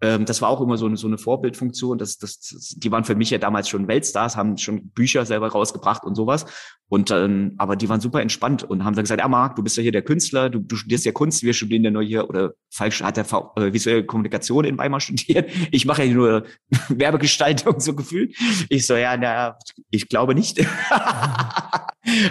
Ähm, 0.00 0.24
das 0.24 0.40
war 0.42 0.48
auch 0.48 0.60
immer 0.60 0.76
so 0.76 0.86
eine, 0.86 0.96
so 0.96 1.06
eine 1.06 1.18
Vorbildfunktion. 1.18 1.98
Das, 1.98 2.18
das, 2.18 2.38
die 2.76 2.90
waren 2.92 3.04
für 3.04 3.14
mich 3.14 3.30
ja 3.30 3.38
damals 3.38 3.68
schon 3.68 3.88
Weltstars, 3.88 4.36
haben 4.36 4.56
schon 4.56 4.90
Bücher 4.90 5.26
selber 5.26 5.48
rausgebracht 5.48 6.04
und 6.04 6.14
sowas. 6.14 6.46
Und 6.88 7.10
ähm, 7.10 7.54
aber 7.58 7.76
die 7.76 7.88
waren 7.88 8.00
super 8.00 8.22
entspannt 8.22 8.62
und 8.62 8.84
haben 8.84 8.94
dann 8.94 9.04
gesagt, 9.04 9.20
ja 9.20 9.28
Marc, 9.28 9.56
du 9.56 9.62
bist 9.62 9.76
ja 9.76 9.82
hier 9.82 9.92
der 9.92 10.02
Künstler, 10.02 10.48
du, 10.48 10.60
du 10.60 10.76
studierst 10.76 11.04
ja 11.04 11.12
Kunst, 11.12 11.42
wir 11.42 11.52
studieren 11.52 11.84
ja 11.84 11.90
nur 11.90 12.02
hier, 12.02 12.28
oder 12.28 12.54
falsch 12.70 13.02
hat 13.02 13.16
der 13.16 13.26
äh, 13.56 13.72
visuelle 13.72 14.04
Kommunikation 14.04 14.64
in 14.64 14.78
Weimar 14.78 15.00
studiert. 15.00 15.50
Ich 15.70 15.84
mache 15.84 16.04
ja 16.04 16.14
nur 16.14 16.44
Werbegestaltung, 16.88 17.80
so 17.80 17.94
gefühlt. 17.94 18.34
Ich 18.68 18.86
so, 18.86 18.96
ja, 18.96 19.16
na, 19.16 19.58
ich 19.90 20.08
glaube 20.08 20.34
nicht. 20.34 20.64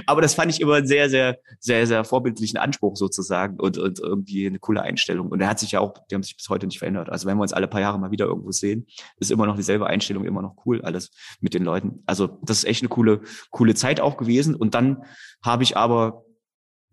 aber 0.06 0.22
das 0.22 0.34
fand 0.34 0.52
ich 0.52 0.62
immer 0.62 0.76
einen 0.76 0.88
sehr, 0.88 1.10
sehr, 1.10 1.38
sehr, 1.60 1.88
sehr 1.88 2.04
vorbildlichen 2.04 2.58
Anspruch 2.58 2.96
sozusagen 2.96 3.60
und, 3.60 3.78
und 3.78 4.00
irgendwie 4.00 4.48
eine 4.48 4.60
coole 4.60 4.82
Einstellung. 4.82 5.30
Und 5.30 5.40
der 5.40 5.50
hat 5.50 5.60
sich 5.60 5.72
ja 5.72 5.80
auch, 5.80 5.94
die 6.10 6.16
haben 6.16 6.24
sich 6.24 6.36
bis 6.36 6.50
heute 6.50 6.68
nicht 6.68 6.80
verändert. 6.80 7.10
Also 7.10 7.28
wenn 7.28 7.38
wir 7.38 7.42
uns 7.44 7.54
alle 7.54 7.68
paar 7.68 7.82
Jahre 7.82 8.00
mal 8.00 8.12
wieder 8.12 8.26
irgendwo 8.26 8.52
sehen, 8.52 8.88
ist 9.20 9.32
immer 9.32 9.46
noch 9.46 9.56
dieselbe 9.56 9.88
Einstellung, 9.88 10.26
immer 10.26 10.42
noch 10.42 10.56
cool 10.66 10.82
alles 10.82 11.12
mit 11.40 11.54
den 11.54 11.64
Leuten. 11.64 12.04
Also 12.06 12.28
das 12.44 12.60
ist 12.60 12.66
echt 12.66 12.82
eine 12.82 12.90
coole, 12.90 13.22
coole 13.52 13.76
Zeit 13.76 14.00
auch 14.00 14.18
gewesen. 14.18 14.56
Und 14.56 14.76
dann 14.76 15.04
habe 15.42 15.64
ich 15.64 15.78
aber 15.78 16.24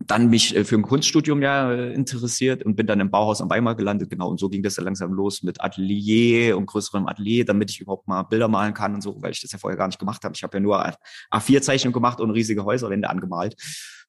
dann 0.07 0.29
mich 0.29 0.55
äh, 0.55 0.65
für 0.65 0.77
ein 0.77 0.83
Kunststudium 0.83 1.43
ja 1.43 1.73
äh, 1.73 1.93
interessiert 1.93 2.63
und 2.65 2.77
bin 2.77 2.87
dann 2.87 3.01
im 3.01 3.11
Bauhaus 3.11 3.41
am 3.41 3.51
Weimar 3.51 3.75
gelandet. 3.75 4.11
Genau, 4.11 4.29
und 4.31 4.39
so 4.39 4.49
ging 4.49 4.63
das 4.63 4.75
dann 4.75 4.85
langsam 4.85 5.13
los 5.13 5.43
mit 5.43 5.61
Atelier 5.61 6.57
und 6.57 6.67
größerem 6.67 7.07
Atelier, 7.07 7.45
damit 7.45 7.71
ich 7.71 7.81
überhaupt 7.81 8.07
mal 8.09 8.23
Bilder 8.23 8.49
malen 8.49 8.75
kann 8.75 8.95
und 8.95 9.03
so, 9.03 9.21
weil 9.23 9.33
ich 9.33 9.41
das 9.41 9.53
ja 9.53 9.59
vorher 9.59 9.77
gar 9.77 9.87
nicht 9.87 9.99
gemacht 9.99 10.25
habe. 10.25 10.35
Ich 10.35 10.43
habe 10.43 10.57
ja 10.57 10.61
nur 10.61 10.85
A4-Zeichnung 11.31 11.93
gemacht 11.93 12.21
und 12.21 12.31
riesige 12.31 12.65
Häuserwände 12.65 13.09
angemalt. 13.09 13.57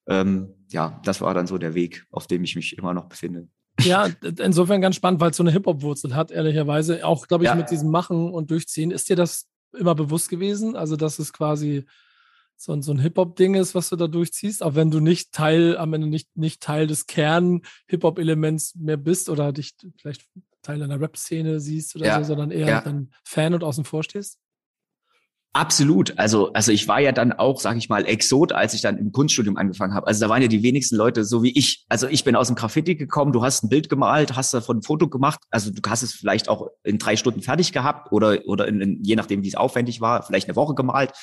Ähm, 0.08 0.54
ja, 0.70 1.00
das 1.04 1.22
war 1.22 1.34
dann 1.34 1.48
so 1.48 1.58
der 1.58 1.74
Weg, 1.74 2.06
auf 2.12 2.28
dem 2.28 2.44
ich 2.44 2.56
mich 2.56 2.78
immer 2.78 2.94
noch 2.94 3.06
befinde. 3.06 3.48
Ja, 3.82 4.08
insofern 4.40 4.82
ganz 4.82 4.96
spannend, 4.96 5.20
weil 5.20 5.32
es 5.32 5.38
so 5.38 5.44
eine 5.44 5.52
Hip-Hop-Wurzel 5.52 6.16
hat, 6.16 6.32
ehrlicherweise. 6.32 7.06
Auch, 7.06 7.28
glaube 7.28 7.44
ich, 7.44 7.50
ja. 7.50 7.56
mit 7.56 7.72
diesem 7.72 7.90
Machen 7.90 8.32
und 8.32 8.52
Durchziehen. 8.52 8.92
Ist 8.92 9.10
dir 9.10 9.16
das 9.16 9.48
immer 9.78 9.96
bewusst 9.96 10.30
gewesen? 10.30 10.75
Also, 10.75 10.96
dass 10.96 11.20
es 11.20 11.34
quasi 11.34 11.86
so, 12.58 12.80
so 12.82 12.92
ein 12.92 13.00
Hip-Hop-Ding 13.00 13.56
ist, 13.56 13.76
was 13.76 13.90
du 13.90 13.96
da 13.96 14.08
durchziehst, 14.08 14.64
auch 14.64 14.76
wenn 14.76 14.92
du 14.92 15.00
nicht 15.00 15.32
Teil, 15.32 15.78
am 15.78 15.94
Ende 15.94 16.08
nicht, 16.08 16.36
nicht 16.36 16.62
Teil 16.62 16.88
des 16.88 17.06
Kern-Hip-Hop-Elements 17.06 18.76
mehr 18.76 18.98
bist 18.98 19.30
oder 19.30 19.52
dich 19.52 19.76
vielleicht 20.00 20.26
Teil 20.62 20.82
einer 20.82 21.00
Rap-Szene 21.00 21.60
siehst 21.60 21.96
oder 21.96 22.06
ja. 22.06 22.20
so, 22.20 22.26
sondern 22.26 22.52
eher 22.52 22.68
ja. 22.68 22.82
dann 22.82 23.12
Fan 23.24 23.54
und 23.54 23.64
außen 23.64 23.86
vor 23.86 24.04
stehst? 24.04 24.40
Absolut. 25.56 26.20
Also, 26.20 26.52
also 26.52 26.74
ich 26.74 26.86
war 26.90 27.00
ja 27.00 27.14
dann 27.14 27.32
auch, 27.32 27.62
sag 27.62 27.78
ich 27.78 27.88
mal, 27.88 28.06
Exot, 28.06 28.52
als 28.52 28.74
ich 28.74 28.82
dann 28.82 28.98
im 28.98 29.14
Kunststudium 29.14 29.56
angefangen 29.56 29.94
habe. 29.94 30.06
Also 30.06 30.20
da 30.20 30.30
waren 30.30 30.42
ja 30.42 30.50
die 30.50 30.64
wenigsten 30.64 30.98
Leute 30.98 31.24
so 31.24 31.44
wie 31.44 31.58
ich. 31.58 31.86
Also 31.88 32.10
ich 32.10 32.26
bin 32.26 32.36
aus 32.36 32.48
dem 32.48 32.58
Graffiti 32.58 32.96
gekommen, 32.96 33.32
du 33.32 33.42
hast 33.42 33.64
ein 33.64 33.70
Bild 33.70 33.88
gemalt, 33.88 34.36
hast 34.36 34.54
davon 34.54 34.80
ein 34.80 34.82
Foto 34.82 35.08
gemacht. 35.08 35.40
Also 35.52 35.72
du 35.72 35.80
hast 35.90 36.04
es 36.04 36.12
vielleicht 36.12 36.50
auch 36.50 36.72
in 36.84 36.98
drei 36.98 37.16
Stunden 37.16 37.42
fertig 37.42 37.72
gehabt 37.72 38.12
oder, 38.12 38.40
oder 38.48 38.68
in, 38.68 38.82
in, 38.82 39.02
je 39.02 39.16
nachdem, 39.16 39.44
wie 39.44 39.48
es 39.48 39.56
aufwendig 39.56 40.02
war, 40.02 40.24
vielleicht 40.24 40.50
eine 40.50 40.58
Woche 40.58 40.76
gemalt. 40.76 41.14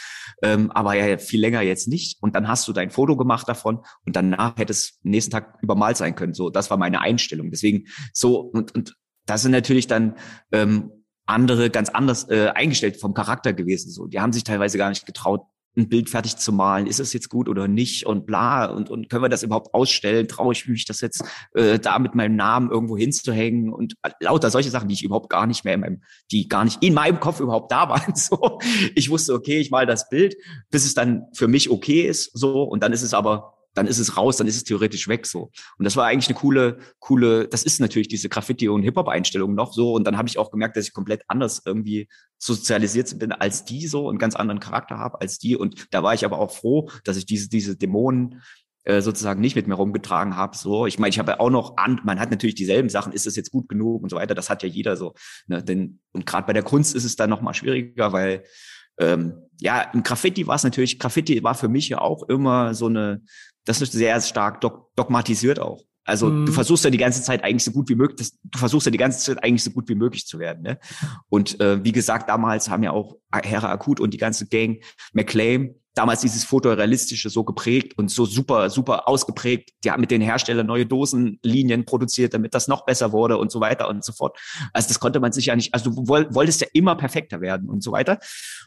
Ähm, 0.43 0.71
aber 0.71 0.95
ja, 0.95 1.19
viel 1.19 1.41
länger 1.41 1.61
jetzt 1.61 1.87
nicht. 1.87 2.17
Und 2.23 2.35
dann 2.35 2.49
hast 2.49 2.67
du 2.67 2.73
dein 2.73 2.91
Foto 2.91 3.19
gemacht 3.19 3.47
davon 3.51 3.81
und 4.07 4.17
danach 4.17 4.57
hätte 4.57 4.73
es 4.73 4.99
nächsten 5.03 5.33
Tag 5.33 5.59
übermalt 5.61 5.99
sein 5.99 6.15
können. 6.15 6.33
So, 6.33 6.49
das 6.49 6.71
war 6.71 6.79
meine 6.79 7.03
Einstellung. 7.03 7.51
Deswegen 7.51 7.85
so, 8.15 8.41
und, 8.41 8.75
und 8.75 8.97
das 9.27 9.43
sind 9.43 9.53
natürlich 9.53 9.89
dann 9.89 10.17
ähm, 10.53 10.91
andere 11.27 11.71
ganz 11.71 11.89
anders 11.89 12.29
äh, 12.29 12.51
eingestellt 12.55 12.97
vom 12.97 13.15
Charakter 13.15 13.53
gewesen. 13.53 13.91
So, 13.91 14.07
die 14.07 14.21
haben 14.21 14.33
sich 14.33 14.45
teilweise 14.45 14.79
gar 14.79 14.89
nicht 14.89 15.07
getraut, 15.07 15.43
ein 15.77 15.89
Bild 15.89 16.11
fertig 16.11 16.37
zu 16.37 16.53
malen. 16.53 16.87
Ist 16.87 17.01
es 17.01 17.13
jetzt 17.13 17.31
gut 17.31 17.49
oder 17.49 17.67
nicht? 17.67 18.05
Und 18.05 18.27
bla. 18.27 18.67
Und, 18.67 18.91
und 18.91 19.09
können 19.09 19.23
wir 19.23 19.29
das 19.29 19.43
überhaupt 19.43 19.73
ausstellen? 19.73 20.29
Traue 20.29 20.53
ich 20.53 20.69
mich 20.69 20.85
das 20.85 21.01
jetzt 21.01 21.25
äh, 21.55 21.79
da 21.79 21.99
mit 21.99 22.15
meinem 22.15 22.37
Namen 22.37 22.71
irgendwo 22.71 22.97
hinzuhängen? 22.97 23.73
Und 23.73 23.95
lauter 24.21 24.51
solche 24.51 24.71
Sachen, 24.71 24.89
die 24.89 24.95
ich 24.95 25.03
überhaupt 25.03 25.31
gar 25.31 25.47
nicht 25.47 25.65
mehr 25.65 25.75
in 25.75 25.81
meinem, 25.81 26.03
die 26.31 26.49
gar 26.49 26.65
nicht 26.65 26.83
in 26.83 26.93
meinem 26.93 27.21
Kopf 27.21 27.41
überhaupt 27.41 27.73
da 27.73 27.89
waren. 27.89 28.15
So, 28.23 28.61
ich 28.95 29.11
wusste, 29.11 29.33
okay, 29.33 29.59
ich 29.59 29.71
mal 29.71 29.87
das 29.87 30.09
Bild, 30.09 30.37
bis 30.71 30.85
es 30.85 30.95
dann 30.95 31.27
für 31.33 31.49
mich 31.49 31.71
okay 31.71 32.03
ist. 32.03 32.31
So, 32.39 32.63
und 32.63 32.83
dann 32.83 32.93
ist 32.93 33.03
es 33.03 33.15
aber 33.15 33.52
dann 33.75 33.87
ist 33.87 33.99
es 33.99 34.17
raus, 34.17 34.37
dann 34.37 34.47
ist 34.47 34.57
es 34.57 34.65
theoretisch 34.65 35.09
weg 35.09 35.27
so. 35.27 35.51
Und 35.79 35.85
das 35.85 35.97
war 35.97 36.07
eigentlich 36.07 36.29
eine 36.29 36.39
coole, 36.39 36.79
coole, 36.99 37.49
das 37.49 37.63
ist 37.63 37.81
natürlich 37.81 38.09
diese 38.09 38.29
Graffiti- 38.29 38.69
und 38.69 38.83
Hip-Hop-Einstellung 38.83 39.55
noch 39.55 39.73
so. 39.73 39.93
Und 39.93 40.05
dann 40.05 40.17
habe 40.17 40.29
ich 40.29 40.39
auch 40.39 40.51
gemerkt, 40.51 40.77
dass 40.77 40.87
ich 40.87 40.93
komplett 40.93 41.23
anders 41.29 41.63
irgendwie 41.65 42.09
sozialisiert 42.39 43.19
bin 43.19 43.33
als 43.33 43.65
die 43.65 43.87
so 43.87 44.09
und 44.09 44.19
ganz 44.19 44.35
anderen 44.35 44.61
Charakter 44.61 44.99
habe 44.99 45.21
als 45.21 45.39
die. 45.39 45.57
Und 45.57 45.87
da 45.91 46.03
war 46.03 46.15
ich 46.15 46.25
aber 46.25 46.39
auch 46.39 46.53
froh, 46.53 46.91
dass 47.05 47.17
ich 47.17 47.27
diese, 47.27 47.49
diese 47.49 47.77
Dämonen 47.77 48.43
äh, 48.85 49.01
sozusagen 49.01 49.41
nicht 49.41 49.55
mit 49.55 49.69
mir 49.69 49.75
rumgetragen 49.75 50.37
habe. 50.37 50.57
So, 50.57 50.87
ich 50.87 50.99
meine, 50.99 51.11
ich 51.11 51.19
habe 51.19 51.33
ja 51.33 51.41
auch 51.41 51.51
noch 51.51 51.77
an, 51.77 52.01
man 52.05 52.19
hat 52.19 52.31
natürlich 52.31 52.57
dieselben 52.57 52.89
Sachen, 52.89 53.13
ist 53.13 53.27
es 53.27 53.37
jetzt 53.37 53.53
gut 53.53 53.69
genug 53.69 54.03
und 54.03 54.09
so 54.09 54.17
weiter. 54.17 54.35
Das 54.35 54.51
hat 54.51 54.63
ja 54.65 54.69
jeder 54.69 54.97
so. 54.97 55.15
Ne? 55.47 55.63
Denn, 55.63 56.01
und 56.13 56.27
gerade 56.27 56.47
bei 56.47 56.53
der 56.53 56.65
Kunst 56.65 56.95
ist 56.97 57.05
es 57.05 57.15
dann 57.15 57.31
noch 57.31 57.43
mal 57.43 57.55
schwieriger, 57.55 58.13
weil 58.13 58.43
ähm, 58.99 59.35
ja, 59.61 59.83
im 59.93 60.03
Graffiti 60.03 60.47
war 60.47 60.57
es 60.57 60.65
natürlich, 60.65 60.99
Graffiti 60.99 61.43
war 61.43 61.55
für 61.55 61.69
mich 61.69 61.89
ja 61.89 62.01
auch 62.01 62.25
immer 62.25 62.75
so 62.75 62.87
eine, 62.87 63.23
das 63.65 63.81
ist 63.81 63.93
sehr 63.93 64.21
stark 64.21 64.61
dogmatisiert 64.97 65.59
auch. 65.59 65.83
Also 66.05 66.29
mhm. 66.29 66.47
du 66.47 66.53
versuchst 66.53 66.85
ja 66.85 66.91
die 66.91 66.99
ganze 66.99 67.23
Zeit 67.23 67.45
eigentlich 67.45 67.65
so 67.65 67.71
gut 67.71 67.89
wie 67.89 67.95
möglich, 67.95 68.31
du 68.43 68.59
versuchst 68.59 68.87
ja 68.87 68.91
die 68.91 68.99
ganze 68.99 69.21
Zeit 69.21 69.45
eigentlich 69.45 69.63
so 69.63 69.71
gut 69.71 69.89
wie 69.89 69.95
möglich 69.95 70.27
zu 70.27 70.39
werden. 70.39 70.63
Ne? 70.63 70.79
Und 71.29 71.61
äh, 71.61 71.83
wie 71.85 71.93
gesagt, 71.93 72.29
damals 72.29 72.69
haben 72.69 72.83
ja 72.83 72.91
auch 72.91 73.17
Hera 73.33 73.71
Akut 73.71 74.01
und 74.01 74.13
die 74.13 74.19
ganze 74.19 74.47
Gang 74.47 74.83
McClaim 75.13 75.77
damals 75.95 76.23
dieses 76.23 76.45
Fotorealistische 76.45 77.29
so 77.29 77.45
geprägt 77.45 77.99
und 77.99 78.11
so 78.11 78.25
super, 78.25 78.71
super 78.71 79.09
ausgeprägt. 79.09 79.71
Die 79.85 79.91
haben 79.91 80.01
mit 80.01 80.11
den 80.11 80.23
Herstellern 80.23 80.67
neue 80.67 80.87
Dosenlinien 80.87 81.85
produziert, 81.85 82.33
damit 82.33 82.55
das 82.55 82.67
noch 82.67 82.87
besser 82.87 83.13
wurde 83.13 83.37
und 83.37 83.53
so 83.53 83.61
weiter 83.61 83.89
und 83.89 84.03
so 84.03 84.13
fort. 84.13 84.39
Also 84.73 84.89
das 84.89 85.01
konnte 85.01 85.21
man 85.21 85.33
sich 85.33 85.47
ja 85.47 85.57
nicht, 85.57 85.75
also 85.75 85.91
du 85.91 86.09
wolltest 86.09 86.63
ja 86.63 86.67
immer 86.73 86.97
perfekter 86.97 87.41
werden 87.41 87.69
und 87.69 87.83
so 87.83 87.93
weiter. 87.93 88.19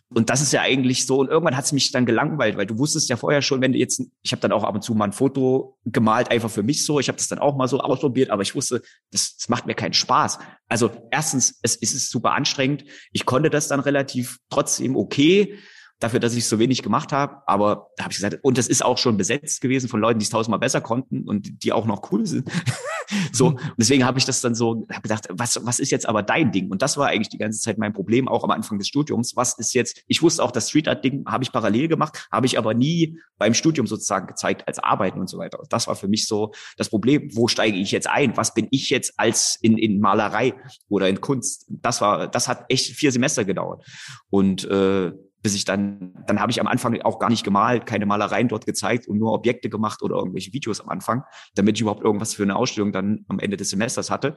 Und 0.09 0.29
das 0.29 0.41
ist 0.41 0.53
ja 0.53 0.61
eigentlich 0.61 1.05
so. 1.07 1.19
Und 1.19 1.29
irgendwann 1.29 1.57
hat 1.57 1.65
es 1.65 1.71
mich 1.71 1.91
dann 1.91 2.05
gelangweilt, 2.05 2.57
weil 2.57 2.67
du 2.67 2.77
wusstest 2.77 3.09
ja 3.09 3.17
vorher 3.17 3.41
schon, 3.41 3.59
wenn 3.61 3.73
du 3.73 3.79
jetzt, 3.79 4.01
ich 4.21 4.31
habe 4.31 4.41
dann 4.41 4.51
auch 4.51 4.63
ab 4.63 4.75
und 4.75 4.83
zu 4.83 4.93
mal 4.93 5.05
ein 5.05 5.11
Foto 5.11 5.79
gemalt, 5.85 6.29
einfach 6.29 6.51
für 6.51 6.63
mich 6.63 6.85
so. 6.85 6.99
Ich 6.99 7.07
habe 7.07 7.17
das 7.17 7.27
dann 7.27 7.39
auch 7.39 7.55
mal 7.55 7.67
so 7.67 7.79
ausprobiert, 7.79 8.29
aber 8.29 8.43
ich 8.43 8.53
wusste, 8.53 8.81
das, 9.11 9.35
das 9.37 9.49
macht 9.49 9.65
mir 9.65 9.73
keinen 9.73 9.93
Spaß. 9.93 10.37
Also 10.69 10.91
erstens, 11.09 11.59
es, 11.63 11.75
es 11.75 11.93
ist 11.95 12.11
super 12.11 12.33
anstrengend. 12.33 12.85
Ich 13.13 13.25
konnte 13.25 13.49
das 13.49 13.67
dann 13.67 13.79
relativ 13.79 14.37
trotzdem 14.49 14.95
okay 14.95 15.57
dafür, 15.99 16.19
dass 16.19 16.35
ich 16.35 16.45
so 16.45 16.59
wenig 16.59 16.83
gemacht 16.83 17.11
habe. 17.11 17.37
Aber 17.47 17.87
da 17.97 18.03
habe 18.03 18.11
ich 18.11 18.17
gesagt, 18.17 18.39
und 18.43 18.57
das 18.57 18.67
ist 18.67 18.83
auch 18.83 18.97
schon 18.97 19.17
besetzt 19.17 19.61
gewesen 19.61 19.89
von 19.89 19.99
Leuten, 19.99 20.19
die 20.19 20.23
es 20.23 20.29
tausendmal 20.29 20.59
besser 20.59 20.81
konnten 20.81 21.23
und 21.23 21.63
die 21.63 21.71
auch 21.71 21.85
noch 21.85 22.11
cool 22.11 22.25
sind. 22.25 22.49
so, 23.31 23.51
mhm. 23.51 23.55
und 23.55 23.75
deswegen 23.77 24.05
habe 24.05 24.19
ich 24.19 24.25
das 24.25 24.41
dann 24.41 24.55
so 24.55 24.85
hab 24.91 25.03
gedacht, 25.03 25.27
was, 25.31 25.59
was 25.63 25.79
ist 25.79 25.91
jetzt 25.91 26.07
aber 26.07 26.23
dein 26.23 26.51
Ding? 26.51 26.69
Und 26.69 26.81
das 26.81 26.97
war 26.97 27.07
eigentlich 27.07 27.29
die 27.29 27.37
ganze 27.37 27.59
Zeit 27.59 27.77
mein 27.77 27.93
Problem, 27.93 28.27
auch 28.27 28.43
am 28.43 28.51
Anfang 28.51 28.77
des 28.77 28.87
Studiums. 28.87 29.35
Was 29.35 29.57
ist 29.57 29.73
jetzt, 29.73 30.03
ich 30.07 30.21
wusste 30.21 30.43
auch, 30.43 30.51
das 30.51 30.69
Street 30.69 30.87
Art-Ding 30.87 31.25
habe 31.27 31.43
ich 31.43 31.51
parallel 31.51 31.87
gemacht, 31.87 32.27
habe 32.31 32.45
ich 32.45 32.57
aber 32.57 32.73
nie 32.73 33.17
beim 33.37 33.53
Studium 33.53 33.87
sozusagen 33.87 34.27
gezeigt 34.27 34.67
als 34.67 34.79
Arbeiten 34.79 35.19
und 35.19 35.29
so 35.29 35.37
weiter. 35.37 35.59
Das 35.69 35.87
war 35.87 35.95
für 35.95 36.07
mich 36.07 36.27
so 36.27 36.51
das 36.77 36.89
Problem. 36.89 37.29
Wo 37.33 37.47
steige 37.47 37.77
ich 37.77 37.91
jetzt 37.91 38.07
ein? 38.07 38.35
Was 38.37 38.53
bin 38.53 38.67
ich 38.71 38.89
jetzt 38.89 39.13
als 39.17 39.57
in, 39.61 39.77
in 39.77 39.99
Malerei 39.99 40.53
oder 40.89 41.07
in 41.07 41.21
Kunst? 41.21 41.65
Das 41.69 42.01
war, 42.01 42.27
das 42.27 42.47
hat 42.47 42.65
echt 42.69 42.95
vier 42.95 43.11
Semester 43.11 43.45
gedauert. 43.45 43.85
Und 44.29 44.65
äh, 44.65 45.11
bis 45.45 45.53
ich 45.53 45.63
dann, 45.63 46.15
dann 46.25 46.39
habe 46.39 46.51
ich 46.51 46.59
am 46.59 46.65
Anfang 46.65 46.99
auch 47.03 47.19
gar 47.19 47.29
nicht 47.29 47.43
gemalt, 47.43 47.85
keine 47.85 48.07
Malereien 48.07 48.47
dort 48.47 48.65
gezeigt 48.65 49.07
und 49.07 49.19
nur 49.19 49.31
Objekte 49.31 49.69
gemacht 49.69 50.01
oder 50.01 50.15
irgendwelche 50.15 50.51
Videos 50.53 50.81
am 50.81 50.89
Anfang, 50.89 51.21
damit 51.53 51.77
ich 51.77 51.81
überhaupt 51.81 52.03
irgendwas 52.03 52.33
für 52.33 52.41
eine 52.41 52.55
Ausstellung 52.55 52.91
dann 52.91 53.25
am 53.27 53.37
Ende 53.37 53.55
des 53.55 53.69
Semesters 53.69 54.09
hatte. 54.09 54.33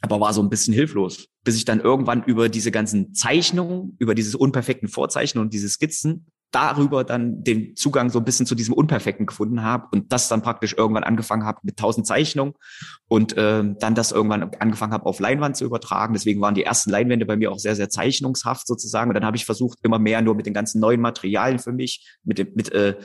Aber 0.00 0.18
war 0.18 0.32
so 0.32 0.40
ein 0.42 0.48
bisschen 0.48 0.72
hilflos, 0.72 1.28
bis 1.44 1.56
ich 1.56 1.66
dann 1.66 1.78
irgendwann 1.78 2.24
über 2.24 2.48
diese 2.48 2.70
ganzen 2.70 3.12
Zeichnungen, 3.12 3.96
über 3.98 4.14
dieses 4.14 4.34
unperfekten 4.34 4.88
Vorzeichnen 4.88 5.44
und 5.44 5.52
diese 5.52 5.68
Skizzen 5.68 6.24
darüber 6.50 7.04
dann 7.04 7.44
den 7.44 7.76
Zugang 7.76 8.10
so 8.10 8.18
ein 8.18 8.24
bisschen 8.24 8.46
zu 8.46 8.54
diesem 8.54 8.74
Unperfekten 8.74 9.26
gefunden 9.26 9.62
habe 9.62 9.88
und 9.92 10.12
das 10.12 10.28
dann 10.28 10.42
praktisch 10.42 10.74
irgendwann 10.76 11.04
angefangen 11.04 11.44
habe 11.44 11.60
mit 11.62 11.76
tausend 11.76 12.06
Zeichnungen 12.06 12.54
und 13.06 13.36
äh, 13.36 13.62
dann 13.78 13.94
das 13.94 14.12
irgendwann 14.12 14.50
angefangen 14.58 14.92
habe 14.92 15.06
auf 15.06 15.20
Leinwand 15.20 15.56
zu 15.56 15.64
übertragen. 15.64 16.14
Deswegen 16.14 16.40
waren 16.40 16.54
die 16.54 16.64
ersten 16.64 16.90
Leinwände 16.90 17.26
bei 17.26 17.36
mir 17.36 17.52
auch 17.52 17.58
sehr, 17.58 17.76
sehr 17.76 17.88
zeichnungshaft 17.88 18.66
sozusagen. 18.66 19.10
Und 19.10 19.14
dann 19.14 19.24
habe 19.24 19.36
ich 19.36 19.44
versucht, 19.44 19.78
immer 19.82 19.98
mehr 19.98 20.22
nur 20.22 20.34
mit 20.34 20.46
den 20.46 20.54
ganzen 20.54 20.80
neuen 20.80 21.00
Materialien 21.00 21.58
für 21.58 21.72
mich, 21.72 22.18
mit 22.24 22.56
mit, 22.56 22.72
äh, 22.72 22.96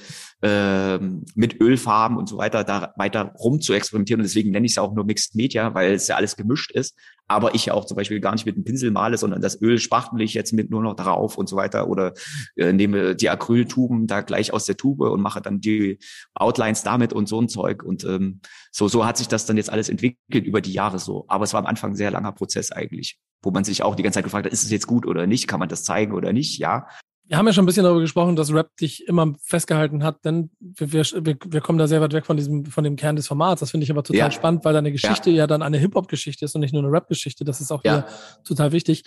äh, 0.42 1.00
mit 1.36 1.62
Ölfarben 1.62 2.18
und 2.18 2.30
so 2.30 2.38
weiter, 2.38 2.64
da 2.64 2.94
weiter 2.98 3.34
rum 3.40 3.62
zu 3.62 3.74
experimentieren. 3.74 4.22
Und 4.22 4.26
deswegen 4.26 4.52
nenne 4.52 4.66
ich 4.66 4.74
es 4.74 4.78
auch 4.78 4.94
nur 4.94 5.06
Mixed 5.06 5.36
Media, 5.36 5.74
weil 5.74 5.94
es 5.94 6.08
ja 6.08 6.16
alles 6.16 6.36
gemischt 6.36 6.72
ist 6.72 6.96
aber 7.28 7.56
ich 7.56 7.68
ja 7.68 7.74
auch 7.74 7.86
zum 7.86 7.98
Beispiel 7.98 8.20
gar 8.20 8.34
nicht 8.34 8.46
mit 8.46 8.56
dem 8.56 8.64
Pinsel 8.64 8.92
male, 8.92 9.18
sondern 9.18 9.42
das 9.42 9.60
Öl 9.62 9.80
spachtel 9.80 10.22
ich 10.22 10.34
jetzt 10.34 10.54
mit 10.54 10.70
nur 10.70 10.82
noch 10.82 10.96
drauf 10.96 11.38
und 11.38 11.50
so 11.50 11.56
weiter 11.56 11.88
oder 11.90 12.14
äh, 12.56 12.72
nehme 12.72 13.16
die 13.16 13.30
Acryltuben 13.36 14.08
da 14.08 14.22
gleich 14.22 14.54
aus 14.54 14.66
der 14.66 14.78
Tube 14.78 15.02
und 15.02 15.22
mache 15.22 15.42
dann 15.42 15.62
die 15.62 16.00
Outlines 16.34 16.84
damit 16.84 17.14
und 17.14 17.28
so 17.28 17.40
ein 17.40 17.48
Zeug 17.48 17.84
und 17.84 18.04
ähm, 18.04 18.42
so 18.72 18.88
so 18.88 19.06
hat 19.06 19.18
sich 19.18 19.28
das 19.28 19.46
dann 19.46 19.58
jetzt 19.58 19.70
alles 19.70 19.90
entwickelt 19.90 20.46
über 20.46 20.62
die 20.62 20.74
Jahre 20.74 21.00
so. 21.00 21.26
Aber 21.28 21.44
es 21.44 21.54
war 21.54 21.60
am 21.60 21.68
Anfang 21.68 21.92
ein 21.92 21.96
sehr 21.96 22.12
langer 22.12 22.32
Prozess 22.32 22.72
eigentlich, 22.72 23.20
wo 23.42 23.52
man 23.52 23.64
sich 23.64 23.84
auch 23.84 23.96
die 23.96 24.04
ganze 24.04 24.18
Zeit 24.18 24.24
gefragt 24.24 24.46
hat, 24.46 24.54
ist 24.54 24.64
es 24.64 24.72
jetzt 24.72 24.88
gut 24.88 25.06
oder 25.06 25.28
nicht, 25.28 25.48
kann 25.48 25.60
man 25.60 25.70
das 25.70 25.84
zeigen 25.84 26.14
oder 26.14 26.34
nicht? 26.34 26.58
Ja, 26.58 26.88
wir 27.28 27.38
haben 27.38 27.48
ja 27.48 27.54
schon 27.54 27.64
ein 27.64 27.66
bisschen 27.66 27.84
darüber 27.84 28.02
gesprochen, 28.02 28.36
dass 28.36 28.54
Rap 28.54 28.76
dich 28.78 29.08
immer 29.08 29.34
festgehalten 29.42 30.04
hat, 30.04 30.24
denn 30.26 30.52
wir, 30.60 30.92
wir, 30.92 31.38
wir 31.44 31.62
kommen 31.62 31.80
da 31.80 31.88
sehr 31.88 32.02
weit 32.02 32.14
weg 32.14 32.26
von 32.26 32.38
diesem, 32.38 32.66
von 32.66 32.84
dem 32.84 32.96
Kern 32.96 33.16
des 33.16 33.28
Formats. 33.28 33.62
Das 33.62 33.72
finde 33.72 33.84
ich 33.84 33.92
aber 33.92 34.04
total 34.04 34.20
ja. 34.20 34.32
spannend, 34.32 34.64
weil 34.64 34.74
deine 34.74 34.92
Geschichte 34.92 35.32
ja, 35.32 35.38
ja 35.38 35.48
dann 35.48 35.64
eine 35.64 35.78
Hip-Hop-Geschichte 35.80 36.46
ist 36.46 36.54
und 36.54 36.62
nicht 36.62 36.74
nur 36.74 36.84
eine 36.84 36.92
Rap-Geschichte. 36.92 37.44
Das 37.44 37.62
ist 37.62 37.72
auch 37.72 37.84
ja. 37.84 38.06
total 38.44 38.72
wichtig. 38.74 39.04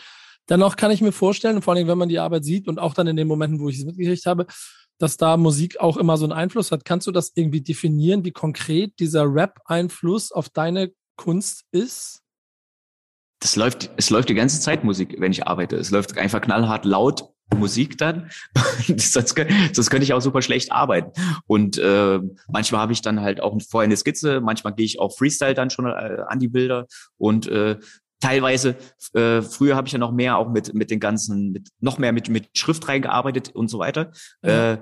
Dennoch 0.49 0.77
kann 0.77 0.91
ich 0.91 1.01
mir 1.01 1.13
vorstellen, 1.13 1.63
vor 1.63 1.75
allem 1.75 1.89
wenn 1.89 1.99
man 1.99 2.09
die 2.09 2.19
Arbeit 2.19 2.45
sieht 2.45 2.69
und 2.69 2.79
auch 2.79 2.95
dann 2.95 3.07
in 3.07 3.17
den 3.17 3.29
Momenten, 3.29 3.61
wo 3.61 3.69
ich 3.69 3.79
es 3.79 3.85
mitgekriegt 3.85 4.27
habe, 4.27 4.47
dass 4.99 5.17
da 5.17 5.37
Musik 5.37 5.79
auch 5.81 5.97
immer 5.97 6.17
so 6.17 6.25
einen 6.25 6.33
Einfluss 6.33 6.73
hat. 6.73 6.85
Kannst 6.85 7.07
du 7.07 7.13
das 7.13 7.33
irgendwie 7.35 7.61
definieren, 7.61 8.25
wie 8.25 8.33
konkret 8.33 8.99
dieser 8.99 9.25
Rap-Einfluss 9.25 10.33
auf 10.33 10.49
deine 10.49 10.93
Kunst 11.17 11.65
ist? 11.71 12.23
Das 13.41 13.55
läuft, 13.55 13.91
es 13.97 14.11
läuft 14.11 14.29
die 14.29 14.35
ganze 14.35 14.61
Zeit 14.61 14.83
Musik, 14.83 15.17
wenn 15.19 15.31
ich 15.31 15.47
arbeite. 15.47 15.77
Es 15.77 15.91
läuft 15.91 16.17
einfach 16.19 16.41
knallhart 16.41 16.85
laut 16.85 17.29
Musik 17.57 17.97
dann. 17.97 18.31
sonst, 18.97 19.35
könnte 19.37 20.03
ich 20.03 20.13
auch 20.13 20.21
super 20.21 20.43
schlecht 20.43 20.73
arbeiten. 20.73 21.13
Und 21.47 21.79
äh, 21.79 22.21
manchmal 22.49 22.81
habe 22.81 22.93
ich 22.93 23.01
dann 23.01 23.21
halt 23.21 23.41
auch 23.41 23.57
vorher 23.69 23.87
eine 23.87 23.97
Skizze, 23.97 24.41
manchmal 24.41 24.75
gehe 24.75 24.85
ich 24.85 24.99
auch 24.99 25.17
Freestyle 25.17 25.55
dann 25.55 25.71
schon 25.71 25.87
äh, 25.87 26.23
an 26.27 26.41
die 26.41 26.49
Bilder 26.49 26.87
und 27.17 27.47
äh, 27.47 27.79
teilweise 28.21 28.77
äh, 29.15 29.43
früher 29.43 29.77
habe 29.77 29.87
ich 29.87 29.93
ja 29.93 29.99
noch 29.99 30.13
mehr 30.13 30.39
auch 30.39 30.49
mit 30.51 30.75
mit 30.75 30.91
den 30.91 31.01
ganzen 31.01 31.53
mit 31.53 31.69
noch 31.81 31.99
mehr 31.99 32.13
mit 32.13 32.29
mit 32.29 32.57
Schrift 32.57 32.89
reingearbeitet 32.89 33.51
und 33.55 33.69
so 33.69 33.79
weiter. 33.79 34.13
Ja. 34.43 34.73
Äh, 34.73 34.79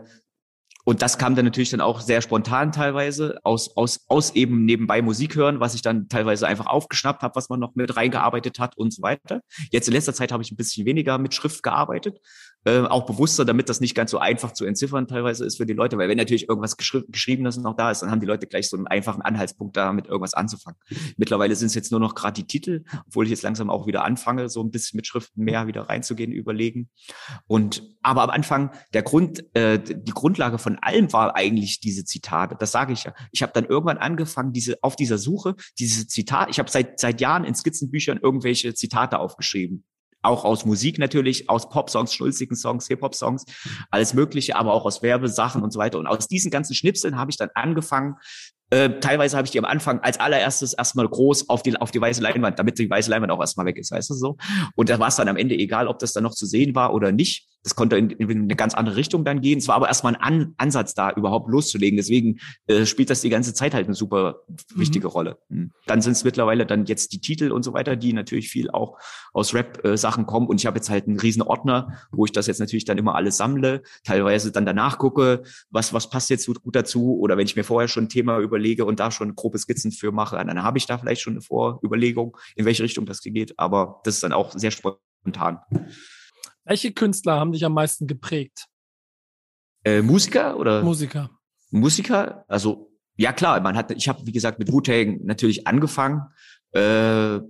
und 0.89 1.03
das 1.03 1.19
kam 1.19 1.35
dann 1.35 1.45
natürlich 1.45 1.71
dann 1.71 1.81
auch 1.81 2.01
sehr 2.01 2.23
spontan 2.23 2.71
teilweise 2.71 3.41
aus, 3.43 3.77
aus, 3.77 4.05
aus 4.07 4.37
eben 4.37 4.65
nebenbei 4.65 5.03
Musik 5.03 5.35
hören, 5.35 5.59
was 5.59 5.75
ich 5.75 5.83
dann 5.83 6.09
teilweise 6.09 6.47
einfach 6.47 6.67
aufgeschnappt 6.67 7.23
habe, 7.23 7.35
was 7.35 7.49
man 7.49 7.59
noch 7.59 7.75
mit 7.75 7.97
reingearbeitet 7.97 8.61
hat 8.61 8.77
und 8.77 8.93
so 8.93 9.03
weiter. 9.03 9.41
Jetzt 9.73 9.89
in 9.89 9.95
letzter 9.95 10.15
Zeit 10.15 10.31
habe 10.31 10.45
ich 10.45 10.53
ein 10.53 10.57
bisschen 10.57 10.87
weniger 10.87 11.19
mit 11.19 11.35
Schrift 11.35 11.65
gearbeitet, 11.65 12.21
äh, 12.67 12.81
auch 12.81 13.07
bewusster, 13.07 13.45
damit 13.45 13.69
das 13.69 13.81
nicht 13.81 13.95
ganz 13.95 14.11
so 14.11 14.19
einfach 14.19 14.53
zu 14.53 14.65
entziffern 14.65 15.07
teilweise 15.07 15.45
ist 15.45 15.57
für 15.57 15.67
die 15.67 15.73
Leute, 15.73 15.97
weil 15.99 16.09
wenn 16.09 16.19
natürlich 16.19 16.49
irgendwas 16.49 16.77
geschri 16.77 17.05
Geschriebenes 17.09 17.57
noch 17.59 17.77
da 17.77 17.93
ist, 17.93 18.03
dann 18.03 18.11
haben 18.11 18.19
die 18.19 18.27
Leute 18.27 18.49
gleich 18.49 18.69
so 18.69 18.77
einen 18.77 18.89
einfachen 18.89 19.23
Anhaltspunkt 19.23 19.77
da, 19.77 19.93
mit 19.93 20.07
irgendwas 20.07 20.35
anzufangen. 20.35 20.79
Mittlerweile 21.17 21.55
sind 21.55 21.69
es 21.69 21.75
jetzt 21.75 21.93
nur 21.93 22.01
noch 22.01 22.17
gerade 22.17 22.35
die 22.35 22.47
Titel, 22.47 22.85
obwohl 23.07 23.25
ich 23.25 23.31
jetzt 23.31 23.43
langsam 23.43 23.71
auch 23.71 23.87
wieder 23.87 24.05
anfange, 24.05 24.49
so 24.49 24.63
ein 24.63 24.73
bisschen 24.73 24.97
mit 24.97 25.07
Schriften 25.07 25.45
mehr 25.45 25.69
wieder 25.69 25.83
reinzugehen, 25.83 26.33
überlegen. 26.33 26.91
Und 27.47 27.85
aber 28.03 28.25
am 28.25 28.31
Anfang 28.31 28.73
der 28.95 29.03
Grund, 29.03 29.45
äh, 29.55 29.79
die 29.79 30.13
Grundlage 30.13 30.59
von 30.59 30.77
allem 30.81 31.13
war 31.13 31.37
eigentlich 31.37 31.79
diese 31.79 32.05
Zitate. 32.05 32.57
Das 32.59 32.73
sage 32.73 32.93
ich 32.93 33.05
ja. 33.05 33.15
Ich 33.31 33.43
habe 33.43 33.53
dann 33.55 33.67
irgendwann 33.67 33.99
angefangen, 33.99 34.53
diese 34.53 34.79
auf 34.83 34.97
dieser 34.97 35.19
Suche 35.19 35.55
diese 35.79 36.09
Zitate. 36.09 36.51
Ich 36.51 36.59
habe 36.59 36.71
seit 36.71 36.99
seit 36.99 37.21
Jahren 37.21 37.45
in 37.45 37.55
Skizzenbüchern 37.55 38.19
irgendwelche 38.21 38.75
Zitate 38.75 39.21
aufgeschrieben 39.21 39.85
auch 40.27 40.45
aus 40.45 40.65
Musik 40.65 40.99
natürlich, 40.99 41.49
aus 41.49 41.69
Pop-Songs, 41.69 42.13
schnulzigen 42.13 42.57
Songs, 42.57 42.87
Hip-Hop-Songs, 42.89 43.45
alles 43.91 44.15
Mögliche, 44.15 44.57
aber 44.57 44.73
auch 44.73 44.85
aus 44.85 45.03
Werbesachen 45.03 45.63
und 45.63 45.73
so 45.73 45.79
weiter. 45.79 45.99
Und 45.99 46.07
aus 46.07 46.29
diesen 46.29 46.51
ganzen 46.51 46.75
Schnipseln 46.75 47.17
habe 47.17 47.31
ich 47.31 47.37
dann 47.37 47.51
angefangen, 47.55 48.17
äh, 48.71 48.91
teilweise 49.01 49.37
habe 49.37 49.47
ich 49.47 49.53
die 49.53 49.59
am 49.59 49.65
Anfang 49.65 50.01
als 50.01 50.19
allererstes 50.19 50.73
erstmal 50.73 51.09
groß 51.09 51.49
auf 51.49 51.63
die, 51.63 51.77
auf 51.77 51.91
die 51.91 52.01
weiße 52.01 52.21
Leinwand, 52.21 52.59
damit 52.59 52.79
die 52.79 52.91
weiße 52.91 53.11
Leinwand 53.11 53.33
auch 53.33 53.41
erstmal 53.41 53.67
weg 53.67 53.79
ist, 53.79 53.93
weißt 53.93 54.11
du 54.11 54.15
so. 54.15 54.37
Und 54.75 54.89
da 54.89 54.99
war 54.99 55.09
es 55.09 55.17
dann 55.17 55.29
am 55.29 55.37
Ende 55.37 55.55
egal, 55.55 55.87
ob 55.89 55.99
das 55.99 56.13
dann 56.13 56.25
noch 56.25 56.35
zu 56.35 56.47
sehen 56.47 56.75
war 56.75 56.93
oder 56.93 57.13
nicht. 57.13 57.49
Das 57.67 57.75
konnte 57.75 57.99
in, 57.99 58.11
in 58.11 58.31
eine 58.31 58.55
ganz 58.55 58.75
andere 58.75 58.95
Richtung 58.95 59.25
dann 59.25 59.41
gehen. 59.41 59.59
Es 59.59 59.67
war 59.67 59.75
aber 59.75 59.89
erstmal 59.89 60.15
ein 60.15 60.23
An 60.23 60.55
Ansatz 60.57 60.95
da, 60.95 61.11
überhaupt 61.11 61.51
loszulegen. 61.51 61.97
Deswegen 61.97 62.39
äh, 62.69 62.87
spielt 62.87 63.11
das 63.11 63.23
die 63.23 63.29
ganze 63.29 63.55
Zeit 63.55 63.75
halt 63.75 63.87
eine 63.87 63.95
super 63.95 64.43
mhm. 64.47 64.81
wichtige 64.81 65.09
Rolle. 65.09 65.39
Mhm. 65.49 65.73
Dann 65.85 66.01
sind 66.01 66.13
es 66.13 66.23
mittlerweile 66.23 66.65
dann 66.65 66.87
jetzt 66.87 67.13
die 67.13 67.21
Titel 67.21 67.51
und 67.51 67.65
so 67.65 67.73
weiter, 67.73 67.97
die 67.97 68.13
natürlich 68.13 68.51
viel 68.51 68.71
auch 68.71 69.01
aus 69.33 69.53
Rap-Sachen 69.53 70.23
äh, 70.23 70.27
kommen. 70.27 70.47
Und 70.47 70.61
ich 70.61 70.67
habe 70.67 70.77
jetzt 70.77 70.91
halt 70.91 71.09
einen 71.09 71.19
riesen 71.19 71.43
Ordner, 71.43 71.99
wo 72.13 72.25
ich 72.25 72.31
das 72.31 72.47
jetzt 72.47 72.61
natürlich 72.61 72.85
dann 72.85 72.99
immer 72.99 73.17
alles 73.17 73.37
sammle, 73.37 73.83
teilweise 74.05 74.53
dann 74.53 74.65
danach 74.65 74.99
gucke, 74.99 75.43
was, 75.69 75.93
was 75.93 76.09
passt 76.09 76.31
jetzt 76.31 76.47
gut 76.47 76.77
dazu. 76.77 77.19
Oder 77.19 77.37
wenn 77.37 77.47
ich 77.47 77.57
mir 77.57 77.65
vorher 77.65 77.89
schon 77.89 78.05
ein 78.05 78.09
Thema 78.09 78.39
überlege 78.57 78.85
und 78.85 79.01
da 79.01 79.11
schon 79.11 79.35
grobe 79.35 79.59
Skizzen 79.59 79.93
für 79.93 80.13
mache, 80.13 80.37
dann 80.37 80.63
habe 80.63 80.79
ich 80.79 80.87
da 80.87 80.99
vielleicht 80.99 81.21
schon 81.21 81.35
eine 81.35 81.43
Vorüberlegung, 81.43 82.37
in 82.55 82.65
welche 82.65 82.83
Richtung 82.83 83.07
das 83.07 83.21
geht. 83.21 83.59
Aber 83.59 84.01
das 84.05 84.15
ist 84.15 84.23
dann 84.23 84.33
auch 84.33 84.53
sehr 84.53 84.71
spontan. 84.71 85.61
Welche 86.65 86.93
Künstler 86.93 87.39
haben 87.39 87.53
dich 87.53 87.65
am 87.65 87.75
meisten 87.75 88.07
geprägt? 88.07 88.67
Äh, 89.85 90.03
Musiker 90.03 90.57
oder? 90.57 90.83
Musiker. 90.83 91.31
Musiker, 91.71 92.45
also 92.49 92.91
ja 93.17 93.33
klar, 93.33 93.61
man 93.61 93.77
hat, 93.77 93.91
ich 93.93 94.09
habe 94.09 94.27
wie 94.27 94.33
gesagt 94.33 94.59
mit 94.59 94.73
Wu-Tang 94.73 95.21
natürlich 95.25 95.67
angefangen. 95.67 96.23
Äh, 96.73 97.41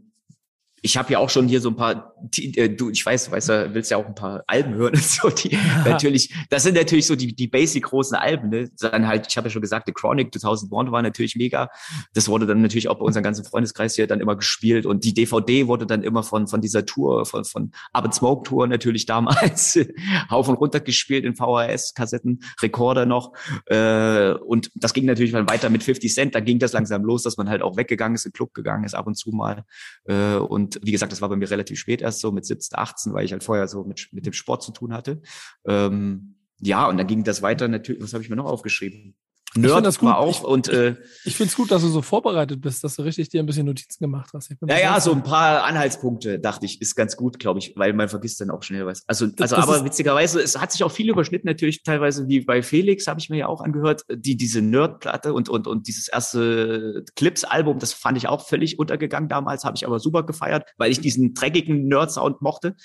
ich 0.87 0.97
habe 0.97 1.13
ja 1.13 1.19
auch 1.19 1.31
schon 1.31 1.49
hier 1.49 1.61
so 1.61 1.71
ein 1.71 1.75
paar, 1.75 2.15
äh, 2.37 2.69
du, 2.69 2.91
ich 2.91 3.05
weiß, 3.05 3.27
du 3.27 3.33
weißt, 3.33 3.49
du 3.49 3.75
willst 3.75 3.91
ja 3.91 3.97
auch 3.97 4.07
ein 4.07 4.15
paar 4.15 4.45
Alben 4.47 4.75
hören 4.75 4.95
und 4.95 5.03
so, 5.03 5.29
die 5.31 5.55
ja. 5.55 5.59
natürlich, 5.85 6.33
das 6.49 6.63
sind 6.63 6.77
natürlich 6.77 7.07
so 7.07 7.17
die, 7.17 7.35
die 7.35 7.49
basic 7.49 7.85
großen 7.87 8.17
Alben, 8.17 8.51
ne? 8.51 8.71
Dann 8.79 9.09
halt, 9.09 9.27
ich 9.29 9.37
habe 9.37 9.49
ja 9.49 9.51
schon 9.51 9.63
gesagt, 9.63 9.87
The 9.89 9.93
Chronic 9.93 10.33
2001 10.33 10.93
war 10.93 11.03
natürlich 11.03 11.35
mega. 11.35 11.71
Das 12.15 12.29
wurde 12.29 12.47
dann 12.47 12.63
natürlich 12.63 12.89
auch 12.89 13.01
bei 13.01 13.05
unserem 13.05 13.25
ganzen 13.25 13.45
Freundeskreis 13.45 13.97
hier 13.97 14.07
dann 14.07 14.21
immer 14.21 14.37
gespielt 14.37 14.87
und 14.87 15.03
die 15.03 15.13
DVD 15.13 15.67
wurde 15.67 15.87
dann 15.87 16.05
immer 16.05 16.23
von, 16.23 16.47
von 16.47 16.61
dieser 16.61 16.87
Tour, 16.87 17.27
von, 17.27 17.45
von 17.45 17.73
Up 17.93 18.15
Smoke 18.15 18.49
Tour 18.49 18.69
natürlich 18.69 19.07
damals 19.07 19.77
rauf 20.31 20.49
und 20.49 20.55
runter 20.55 20.79
gespielt 20.79 21.25
in 21.25 21.35
VHS-Kassetten, 21.35 22.45
Rekorder 22.63 23.07
noch. 23.07 23.33
Äh, 23.67 24.35
und 24.35 24.71
das 24.77 24.95
ging 24.95 25.07
natürlich 25.07 25.33
dann 25.33 25.49
weiter 25.49 25.69
mit 25.69 25.83
50 25.83 26.15
Cent, 26.15 26.35
da 26.37 26.41
ging 26.41 26.61
das 26.61 26.73
langsam 26.73 27.03
los, 27.03 27.25
dass 27.25 27.37
man 27.37 27.49
halt 27.49 27.63
auch 27.63 27.77
weggegangen 27.77 28.15
ist, 28.15 28.25
in 28.25 28.31
den 28.31 28.37
Club 28.37 28.55
gegangen 28.55 28.85
ist 28.85 28.95
ab 28.95 29.09
und 29.09 29.17
zu 29.17 29.31
mal. 29.31 29.65
Äh, 30.05 30.37
und 30.37 30.76
wie 30.83 30.93
gesagt, 30.93 31.13
das 31.13 31.21
war 31.21 31.29
bei 31.29 31.37
mir 31.37 31.51
relativ 31.51 31.79
spät 31.79 32.03
erst 32.03 32.21
so 32.21 32.33
mit 32.33 32.45
17, 32.45 32.79
18, 32.79 33.13
weil 33.13 33.25
ich 33.25 33.33
halt 33.33 33.45
vorher 33.45 33.69
so 33.69 33.85
mit, 33.85 34.09
mit 34.13 34.27
dem 34.27 34.33
Sport 34.33 34.63
zu 34.63 34.73
tun 34.73 34.93
hatte. 34.93 35.21
Ähm, 35.67 36.37
ja, 36.61 36.89
und 36.89 36.97
dann 36.97 37.07
ging 37.07 37.25
das 37.25 37.43
weiter 37.43 37.69
natürlich, 37.69 38.03
was 38.03 38.15
habe 38.15 38.23
ich 38.23 38.31
mir 38.31 38.37
noch 38.37 38.47
aufgeschrieben? 38.47 39.15
Nerd 39.55 39.87
das 39.87 39.99
gut. 39.99 40.09
war 40.09 40.19
auch. 40.19 40.43
Und, 40.43 40.69
äh, 40.69 40.91
ich, 40.91 40.97
ich 41.27 41.37
finde 41.37 41.51
es 41.51 41.57
gut, 41.57 41.71
dass 41.71 41.83
du 41.83 41.89
so 41.89 42.03
vorbereitet 42.03 42.61
bist, 42.61 42.85
dass 42.85 42.97
du 42.97 43.03
richtig 43.03 43.29
dir 43.29 43.41
ein 43.41 43.47
bisschen 43.47 43.67
Notizen 43.67 44.03
gemacht 44.03 44.31
hast. 44.35 44.51
Ja, 44.69 44.79
ja, 44.79 45.01
so 45.01 45.13
ein 45.13 45.23
paar 45.23 45.65
Anhaltspunkte, 45.65 46.39
dachte 46.39 46.67
ich, 46.67 46.81
ist 46.81 46.95
ganz 46.95 47.17
gut, 47.17 47.39
glaube 47.39 47.59
ich, 47.59 47.75
weil 47.77 47.93
man 47.93 48.09
vergisst 48.09 48.41
dann 48.41 48.51
auch 48.51 48.63
schnell 48.63 48.87
was. 48.87 49.03
Also, 49.07 49.29
also 49.39 49.57
aber 49.57 49.85
witzigerweise, 49.85 50.41
es 50.41 50.59
hat 50.59 50.73
sich 50.73 50.85
auch 50.85 50.91
viel 50.91 51.09
überschnitten, 51.09 51.47
natürlich 51.47 51.83
teilweise 51.83 52.29
wie 52.29 52.41
bei 52.41 52.63
Felix, 52.63 53.07
habe 53.07 53.21
ich 53.21 53.31
mir 53.31 53.39
ja 53.39 53.47
auch 53.47 53.61
angehört, 53.61 54.03
die 54.11 54.37
diese 54.37 54.61
Nerd-Platte 54.61 55.33
und, 55.33 55.49
und, 55.49 55.67
und 55.67 55.87
dieses 55.87 56.09
erste 56.09 57.05
Clips-Album, 57.15 57.79
das 57.79 57.93
fand 57.93 58.19
ich 58.19 58.29
auch 58.29 58.47
völlig 58.47 58.79
untergegangen 58.79 59.29
damals, 59.29 59.65
habe 59.65 59.77
ich 59.77 59.87
aber 59.87 60.01
super 60.01 60.25
gefeiert, 60.25 60.65
weil 60.77 60.91
ich 60.91 61.01
diesen 61.01 61.35
dreckigen 61.35 61.89
Nerd-Sound 61.89 62.43
mochte, 62.43 62.77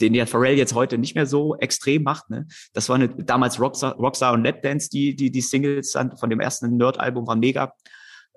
den 0.00 0.14
ja 0.14 0.26
Pharrell 0.26 0.56
jetzt 0.56 0.74
heute 0.74 0.98
nicht 0.98 1.14
mehr 1.14 1.26
so 1.26 1.56
extrem 1.56 2.02
macht. 2.02 2.28
Ne? 2.30 2.46
Das 2.72 2.88
war 2.88 2.96
eine, 2.96 3.08
damals 3.08 3.60
Rockstar, 3.60 3.94
Rockstar 3.94 4.34
und 4.34 4.42
Net 4.42 4.64
Dance, 4.64 4.90
die, 4.90 5.16
die, 5.16 5.30
die 5.30 5.40
Singles 5.40 5.92
dann 5.92 6.17
von 6.18 6.30
dem 6.30 6.40
ersten 6.40 6.76
Nerd-Album 6.76 7.26
war 7.26 7.36
mega. 7.36 7.74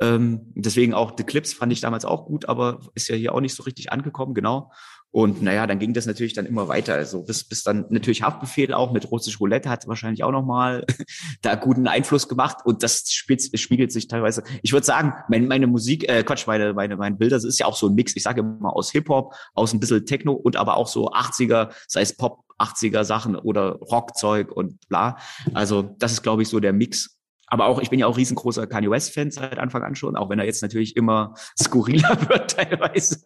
Ähm, 0.01 0.51
deswegen 0.55 0.93
auch 0.93 1.13
The 1.15 1.23
Clips 1.23 1.53
fand 1.53 1.71
ich 1.71 1.81
damals 1.81 2.05
auch 2.05 2.25
gut, 2.25 2.49
aber 2.49 2.79
ist 2.95 3.07
ja 3.07 3.15
hier 3.15 3.35
auch 3.35 3.41
nicht 3.41 3.53
so 3.53 3.63
richtig 3.63 3.91
angekommen, 3.91 4.33
genau. 4.33 4.71
Und 5.11 5.41
naja, 5.41 5.67
dann 5.67 5.77
ging 5.77 5.93
das 5.93 6.05
natürlich 6.05 6.33
dann 6.33 6.45
immer 6.45 6.69
weiter. 6.69 6.93
Also 6.93 7.23
bis, 7.23 7.43
bis 7.43 7.63
dann 7.63 7.85
natürlich 7.89 8.23
Haftbefehl 8.23 8.73
auch 8.73 8.93
mit 8.93 9.11
Russisch 9.11 9.41
Roulette 9.41 9.69
hat 9.69 9.85
wahrscheinlich 9.87 10.23
auch 10.23 10.31
nochmal 10.31 10.85
da 11.41 11.55
guten 11.55 11.87
Einfluss 11.87 12.29
gemacht. 12.29 12.59
Und 12.63 12.81
das 12.81 13.11
spiegelt 13.11 13.91
sich 13.91 14.07
teilweise. 14.07 14.43
Ich 14.63 14.71
würde 14.71 14.85
sagen, 14.85 15.13
meine, 15.27 15.47
meine 15.47 15.67
Musik, 15.67 16.09
äh, 16.09 16.23
Quatsch, 16.23 16.47
meine, 16.47 16.73
meine, 16.73 16.95
meine 16.95 17.17
Bilder, 17.17 17.35
das 17.35 17.43
ist 17.43 17.59
ja 17.59 17.65
auch 17.65 17.75
so 17.75 17.87
ein 17.87 17.93
Mix. 17.93 18.15
Ich 18.15 18.23
sage 18.23 18.39
immer 18.39 18.73
aus 18.73 18.91
Hip-Hop, 18.91 19.35
aus 19.53 19.73
ein 19.73 19.81
bisschen 19.81 20.05
Techno 20.05 20.31
und 20.31 20.55
aber 20.55 20.77
auch 20.77 20.87
so 20.87 21.11
80er, 21.11 21.71
sei 21.87 22.01
es 22.01 22.15
Pop, 22.15 22.45
80er 22.57 23.03
Sachen 23.03 23.35
oder 23.35 23.73
Rockzeug 23.73 24.51
und 24.51 24.87
bla. 24.87 25.17
Also 25.53 25.93
das 25.99 26.13
ist, 26.13 26.23
glaube 26.23 26.41
ich, 26.41 26.47
so 26.47 26.61
der 26.61 26.73
Mix 26.73 27.20
aber 27.51 27.65
auch, 27.65 27.81
ich 27.81 27.89
bin 27.89 27.99
ja 27.99 28.07
auch 28.07 28.15
riesengroßer 28.15 28.65
Kanye 28.65 28.89
West-Fan 28.89 29.29
seit 29.29 29.59
Anfang 29.59 29.83
an 29.83 29.93
schon, 29.93 30.15
auch 30.15 30.29
wenn 30.29 30.39
er 30.39 30.45
jetzt 30.45 30.61
natürlich 30.61 30.95
immer 30.95 31.35
skurriler 31.61 32.17
wird 32.29 32.51
teilweise. 32.51 33.21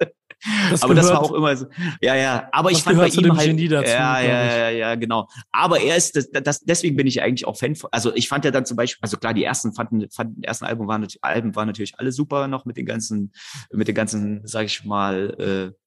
Das 0.72 0.82
aber 0.82 0.96
gehört, 0.96 1.12
das 1.12 1.14
war 1.14 1.22
auch 1.22 1.32
immer 1.32 1.56
so. 1.56 1.68
Ja, 2.02 2.16
ja. 2.16 2.50
Aber 2.52 2.72
ich 2.72 2.82
fand 2.82 2.98
bei 2.98 3.08
ihm 3.08 3.38
halt. 3.38 3.48
Genie 3.48 3.68
dazu, 3.68 3.92
ja, 3.92 4.20
ja, 4.20 4.58
ja, 4.58 4.70
ja, 4.70 4.96
genau. 4.96 5.28
Aber 5.52 5.80
er 5.80 5.96
ist 5.96 6.16
das, 6.16 6.30
das, 6.32 6.62
deswegen 6.62 6.96
bin 6.96 7.06
ich 7.06 7.22
eigentlich 7.22 7.46
auch 7.46 7.56
Fan 7.56 7.76
von. 7.76 7.92
Also 7.94 8.16
ich 8.16 8.28
fand 8.28 8.46
ja 8.46 8.52
dann 8.52 8.66
zum 8.66 8.76
Beispiel, 8.78 9.00
also 9.04 9.18
klar, 9.18 9.36
die 9.36 9.44
ersten 9.44 9.74
fanden, 9.74 10.10
fanden 10.10 10.42
ersten 10.42 10.66
Alben 10.66 10.88
waren 10.88 11.06
Alben 11.22 11.56
waren 11.56 11.68
natürlich 11.68 12.00
alle 12.00 12.12
super 12.12 12.48
noch 12.48 12.66
mit 12.66 12.78
den 12.78 12.88
ganzen, 12.88 13.32
mit 13.72 13.88
den 13.88 13.96
ganzen, 13.96 14.42
sag 14.46 14.66
ich 14.66 14.84
mal, 14.86 15.74
äh, 15.74 15.86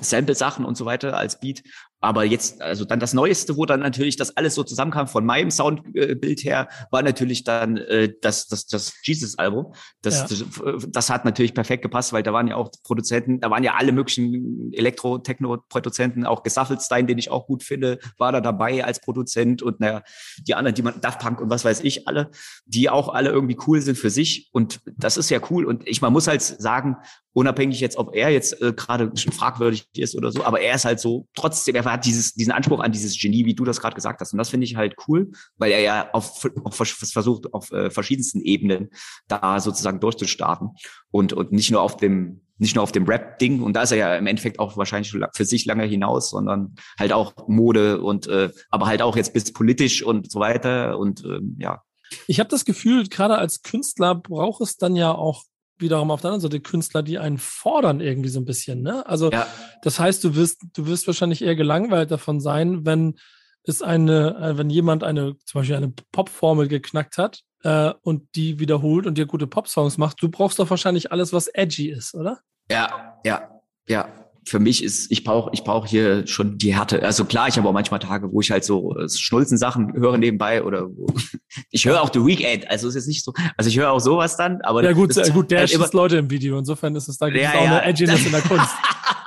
Sample-Sachen 0.00 0.64
und 0.64 0.76
so 0.76 0.84
weiter 0.84 1.16
als 1.16 1.38
Beat. 1.38 1.62
Aber 2.02 2.24
jetzt, 2.24 2.60
also 2.60 2.84
dann 2.84 2.98
das 2.98 3.14
Neueste, 3.14 3.56
wo 3.56 3.64
dann 3.64 3.80
natürlich 3.80 4.16
das 4.16 4.36
alles 4.36 4.56
so 4.56 4.64
zusammenkam 4.64 5.06
von 5.06 5.24
meinem 5.24 5.52
Soundbild 5.52 6.42
her, 6.42 6.68
war 6.90 7.02
natürlich 7.02 7.44
dann 7.44 7.76
äh, 7.76 8.12
das, 8.20 8.48
das, 8.48 8.66
das 8.66 8.92
Jesus-Album. 9.04 9.72
Das, 10.02 10.18
ja. 10.18 10.26
das, 10.26 10.86
das 10.88 11.10
hat 11.10 11.24
natürlich 11.24 11.54
perfekt 11.54 11.82
gepasst, 11.82 12.12
weil 12.12 12.24
da 12.24 12.32
waren 12.32 12.48
ja 12.48 12.56
auch 12.56 12.72
Produzenten, 12.82 13.40
da 13.40 13.50
waren 13.50 13.62
ja 13.62 13.74
alle 13.74 13.92
möglichen 13.92 14.72
Elektro-Techno-Produzenten, 14.72 16.26
auch 16.26 16.42
Gesaffelstein, 16.42 17.06
den 17.06 17.18
ich 17.18 17.30
auch 17.30 17.46
gut 17.46 17.62
finde, 17.62 18.00
war 18.18 18.32
da 18.32 18.40
dabei 18.40 18.84
als 18.84 19.00
Produzent 19.00 19.62
und 19.62 19.78
naja, 19.78 20.02
die 20.46 20.54
anderen, 20.54 20.74
die 20.74 20.82
man, 20.82 21.00
Daft 21.00 21.20
Punk 21.20 21.40
und 21.40 21.50
was 21.50 21.64
weiß 21.64 21.84
ich, 21.84 22.08
alle, 22.08 22.30
die 22.66 22.90
auch 22.90 23.10
alle 23.10 23.30
irgendwie 23.30 23.56
cool 23.68 23.80
sind 23.80 23.96
für 23.96 24.10
sich. 24.10 24.50
Und 24.52 24.80
das 24.96 25.16
ist 25.16 25.30
ja 25.30 25.38
cool. 25.50 25.64
Und 25.64 25.86
ich, 25.86 26.02
man 26.02 26.12
muss 26.12 26.26
halt 26.26 26.42
sagen, 26.42 26.96
unabhängig 27.32 27.80
jetzt, 27.80 27.96
ob 27.96 28.14
er 28.14 28.30
jetzt 28.30 28.60
äh, 28.60 28.72
gerade 28.72 29.10
fragwürdig 29.32 29.88
ist 29.96 30.16
oder 30.16 30.32
so, 30.32 30.44
aber 30.44 30.60
er 30.60 30.74
ist 30.74 30.84
halt 30.84 31.00
so, 31.00 31.26
trotzdem, 31.34 31.74
er 31.74 31.84
hat 31.84 32.04
dieses, 32.04 32.34
diesen 32.34 32.52
Anspruch 32.52 32.80
an 32.80 32.92
dieses 32.92 33.18
Genie, 33.18 33.44
wie 33.44 33.54
du 33.54 33.64
das 33.64 33.80
gerade 33.80 33.94
gesagt 33.94 34.20
hast. 34.20 34.32
Und 34.32 34.38
das 34.38 34.50
finde 34.50 34.64
ich 34.64 34.76
halt 34.76 34.96
cool, 35.08 35.32
weil 35.56 35.72
er 35.72 35.80
ja 35.80 36.10
auf, 36.12 36.48
auf 36.64 36.74
versucht, 36.76 37.52
auf 37.54 37.72
äh, 37.72 37.90
verschiedensten 37.90 38.40
Ebenen 38.40 38.90
da 39.28 39.60
sozusagen 39.60 40.00
durchzustarten 40.00 40.70
und, 41.10 41.32
und 41.32 41.52
nicht 41.52 41.70
nur 41.70 41.82
auf 41.82 41.96
dem 41.96 42.40
nicht 42.58 42.76
nur 42.76 42.84
auf 42.84 42.92
dem 42.92 43.06
Rap-Ding, 43.06 43.60
und 43.60 43.72
da 43.74 43.82
ist 43.82 43.90
er 43.90 43.98
ja 43.98 44.14
im 44.14 44.26
Endeffekt 44.28 44.60
auch 44.60 44.76
wahrscheinlich 44.76 45.12
für 45.34 45.44
sich 45.44 45.64
lange 45.64 45.84
hinaus, 45.84 46.30
sondern 46.30 46.76
halt 46.96 47.12
auch 47.12 47.48
Mode 47.48 48.00
und 48.00 48.28
äh, 48.28 48.50
aber 48.70 48.86
halt 48.86 49.02
auch 49.02 49.16
jetzt 49.16 49.32
bis 49.32 49.52
politisch 49.52 50.04
und 50.04 50.30
so 50.30 50.38
weiter 50.38 50.96
und 50.96 51.24
ähm, 51.24 51.56
ja. 51.58 51.82
Ich 52.28 52.38
habe 52.38 52.48
das 52.50 52.64
Gefühl, 52.64 53.08
gerade 53.08 53.36
als 53.36 53.62
Künstler 53.62 54.14
braucht 54.14 54.60
es 54.60 54.76
dann 54.76 54.94
ja 54.94 55.12
auch 55.12 55.42
wiederum 55.78 56.10
auf 56.10 56.20
der 56.20 56.30
anderen 56.30 56.40
Seite 56.40 56.60
Künstler, 56.60 57.02
die 57.02 57.18
einen 57.18 57.38
fordern 57.38 58.00
irgendwie 58.00 58.28
so 58.28 58.40
ein 58.40 58.44
bisschen. 58.44 58.82
Ne? 58.82 59.06
Also 59.06 59.30
ja. 59.30 59.46
das 59.82 59.98
heißt, 59.98 60.22
du 60.24 60.34
wirst, 60.34 60.62
du 60.74 60.86
wirst 60.86 61.06
wahrscheinlich 61.06 61.42
eher 61.42 61.56
gelangweilt 61.56 62.10
davon 62.10 62.40
sein, 62.40 62.84
wenn 62.86 63.16
es 63.64 63.82
eine, 63.82 64.36
äh, 64.36 64.58
wenn 64.58 64.70
jemand 64.70 65.04
eine, 65.04 65.36
zum 65.44 65.60
Beispiel 65.60 65.76
eine 65.76 65.92
Popformel 66.12 66.68
geknackt 66.68 67.18
hat 67.18 67.42
äh, 67.62 67.92
und 68.02 68.28
die 68.34 68.58
wiederholt 68.58 69.06
und 69.06 69.18
dir 69.18 69.26
gute 69.26 69.46
Popsongs 69.46 69.98
macht. 69.98 70.22
Du 70.22 70.28
brauchst 70.28 70.58
doch 70.58 70.70
wahrscheinlich 70.70 71.12
alles, 71.12 71.32
was 71.32 71.48
edgy 71.48 71.90
ist, 71.90 72.14
oder? 72.14 72.40
Ja, 72.70 73.20
ja, 73.24 73.60
ja 73.88 74.08
für 74.44 74.58
mich 74.58 74.82
ist, 74.82 75.10
ich 75.10 75.24
brauche 75.24 75.50
ich 75.52 75.64
brauch 75.64 75.86
hier 75.86 76.26
schon 76.26 76.58
die 76.58 76.74
Härte. 76.74 77.02
Also 77.02 77.24
klar, 77.24 77.48
ich 77.48 77.56
habe 77.56 77.68
auch 77.68 77.72
manchmal 77.72 78.00
Tage, 78.00 78.32
wo 78.32 78.40
ich 78.40 78.50
halt 78.50 78.64
so 78.64 78.96
äh, 78.96 79.08
Schnulzen-Sachen 79.08 79.94
höre 79.94 80.18
nebenbei 80.18 80.62
oder 80.62 80.88
wo, 80.88 81.06
ich 81.70 81.84
höre 81.84 82.00
auch 82.02 82.10
The 82.12 82.24
Weekend. 82.24 82.68
Also 82.70 82.88
ist 82.88 82.94
jetzt 82.94 83.08
nicht 83.08 83.24
so, 83.24 83.32
also 83.56 83.68
ich 83.68 83.78
höre 83.78 83.90
auch 83.90 84.00
sowas 84.00 84.36
dann, 84.36 84.60
aber. 84.62 84.82
Ja 84.82 84.92
gut, 84.92 85.14
gut 85.32 85.50
der 85.50 85.60
halt 85.60 85.70
schießt 85.70 85.94
Leute 85.94 86.16
im 86.16 86.30
Video. 86.30 86.58
Insofern 86.58 86.94
ist 86.96 87.08
es 87.08 87.18
da 87.18 87.28
ja, 87.28 87.50
auch 87.50 87.64
ja. 87.64 87.78
eine 87.78 87.84
Edginess 87.84 88.24
in 88.26 88.32
der 88.32 88.42
Kunst. 88.42 88.70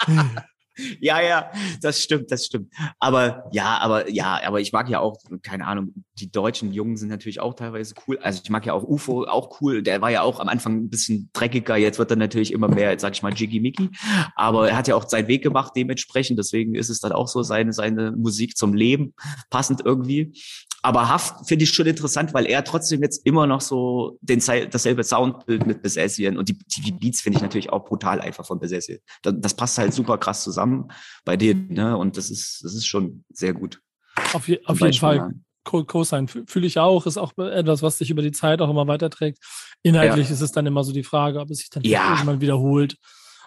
ja, 0.99 1.21
ja, 1.21 1.51
das 1.81 2.01
stimmt, 2.01 2.31
das 2.31 2.45
stimmt. 2.45 2.73
Aber 2.99 3.45
ja, 3.51 3.77
aber 3.79 4.09
ja, 4.09 4.39
aber 4.45 4.59
ich 4.59 4.71
mag 4.71 4.89
ja 4.89 4.99
auch, 4.99 5.17
keine 5.43 5.65
Ahnung, 5.65 5.93
die 6.19 6.31
deutschen 6.31 6.73
Jungen 6.73 6.97
sind 6.97 7.09
natürlich 7.09 7.39
auch 7.39 7.53
teilweise 7.53 7.93
cool. 8.07 8.17
Also 8.19 8.41
ich 8.43 8.49
mag 8.49 8.65
ja 8.65 8.73
auch 8.73 8.83
UFO, 8.83 9.25
auch 9.25 9.61
cool. 9.61 9.83
Der 9.83 10.01
war 10.01 10.11
ja 10.11 10.21
auch 10.21 10.39
am 10.39 10.49
Anfang 10.49 10.77
ein 10.77 10.89
bisschen 10.89 11.29
dreckiger. 11.33 11.75
Jetzt 11.77 11.99
wird 11.99 12.11
er 12.11 12.17
natürlich 12.17 12.53
immer 12.53 12.67
mehr, 12.67 12.97
sag 12.99 13.13
ich 13.13 13.23
mal, 13.23 13.33
Jiggy 13.33 13.59
Mickey. 13.59 13.89
Aber 14.35 14.69
er 14.69 14.77
hat 14.77 14.88
ja 14.88 14.95
auch 14.95 15.07
seinen 15.07 15.27
Weg 15.27 15.43
gemacht 15.43 15.73
dementsprechend. 15.75 16.39
Deswegen 16.39 16.75
ist 16.75 16.89
es 16.89 16.99
dann 16.99 17.11
auch 17.11 17.27
so 17.27 17.43
seine, 17.43 17.73
seine 17.73 18.11
Musik 18.11 18.55
zum 18.57 18.73
Leben 18.73 19.13
passend 19.49 19.81
irgendwie. 19.83 20.33
Aber 20.86 21.10
Haft 21.10 21.48
finde 21.48 21.63
ich 21.63 21.71
schon 21.71 21.88
interessant, 21.88 22.36
weil 22.36 22.45
er 22.45 22.63
trotzdem 22.63 23.02
jetzt 23.02 23.26
immer 23.26 23.48
noch 23.48 23.60
so 23.60 24.19
den, 24.21 24.39
dasselbe 24.69 25.04
Soundbild 25.04 25.65
mit 25.65 25.82
Besessien 25.82 26.38
und 26.38 26.48
die, 26.48 26.60
die 26.78 26.91
Beats 26.91 27.21
finde 27.21 27.38
ich 27.38 27.41
natürlich 27.41 27.71
auch 27.71 27.86
brutal 27.86 28.21
einfach 28.21 28.45
von 28.45 28.60
Besessien. 28.60 29.00
Das, 29.24 29.34
das, 29.39 29.56
passt 29.56 29.80
halt 29.80 29.95
super 29.95 30.19
krass 30.19 30.43
zusammen 30.43 30.89
bei 31.24 31.38
denen, 31.38 31.74
ne? 31.74 31.98
Und 31.98 32.17
das 32.17 32.30
ist, 32.30 32.63
das 32.63 32.76
ist 32.76 32.86
schon 32.86 33.24
sehr 33.34 33.54
gut. 33.54 33.82
Auf, 34.34 34.48
je, 34.48 34.63
auf 34.65 34.80
jeden 34.80 34.93
Fall. 34.93 35.32
Co-Sign 35.63 36.28
fühle 36.28 36.67
ich 36.67 36.78
auch, 36.78 37.08
ist 37.08 37.17
auch 37.17 37.36
etwas, 37.39 37.82
was 37.82 37.98
sich 37.98 38.12
über 38.12 38.21
die 38.21 38.32
Zeit 38.32 38.62
auch 38.62 38.69
immer 38.69 38.86
weiterträgt. 38.86 39.39
Inhaltlich 39.82 40.28
ja. 40.28 40.34
ist 40.36 40.41
es 40.41 40.52
dann 40.52 40.67
immer 40.67 40.84
so 40.84 40.93
die 40.93 41.04
Frage, 41.04 41.39
ob 41.39 41.50
es 41.50 41.58
sich 41.58 41.71
dann 41.71 41.84
ja. 41.84 42.12
irgendwann 42.12 42.41
wiederholt. 42.41 42.98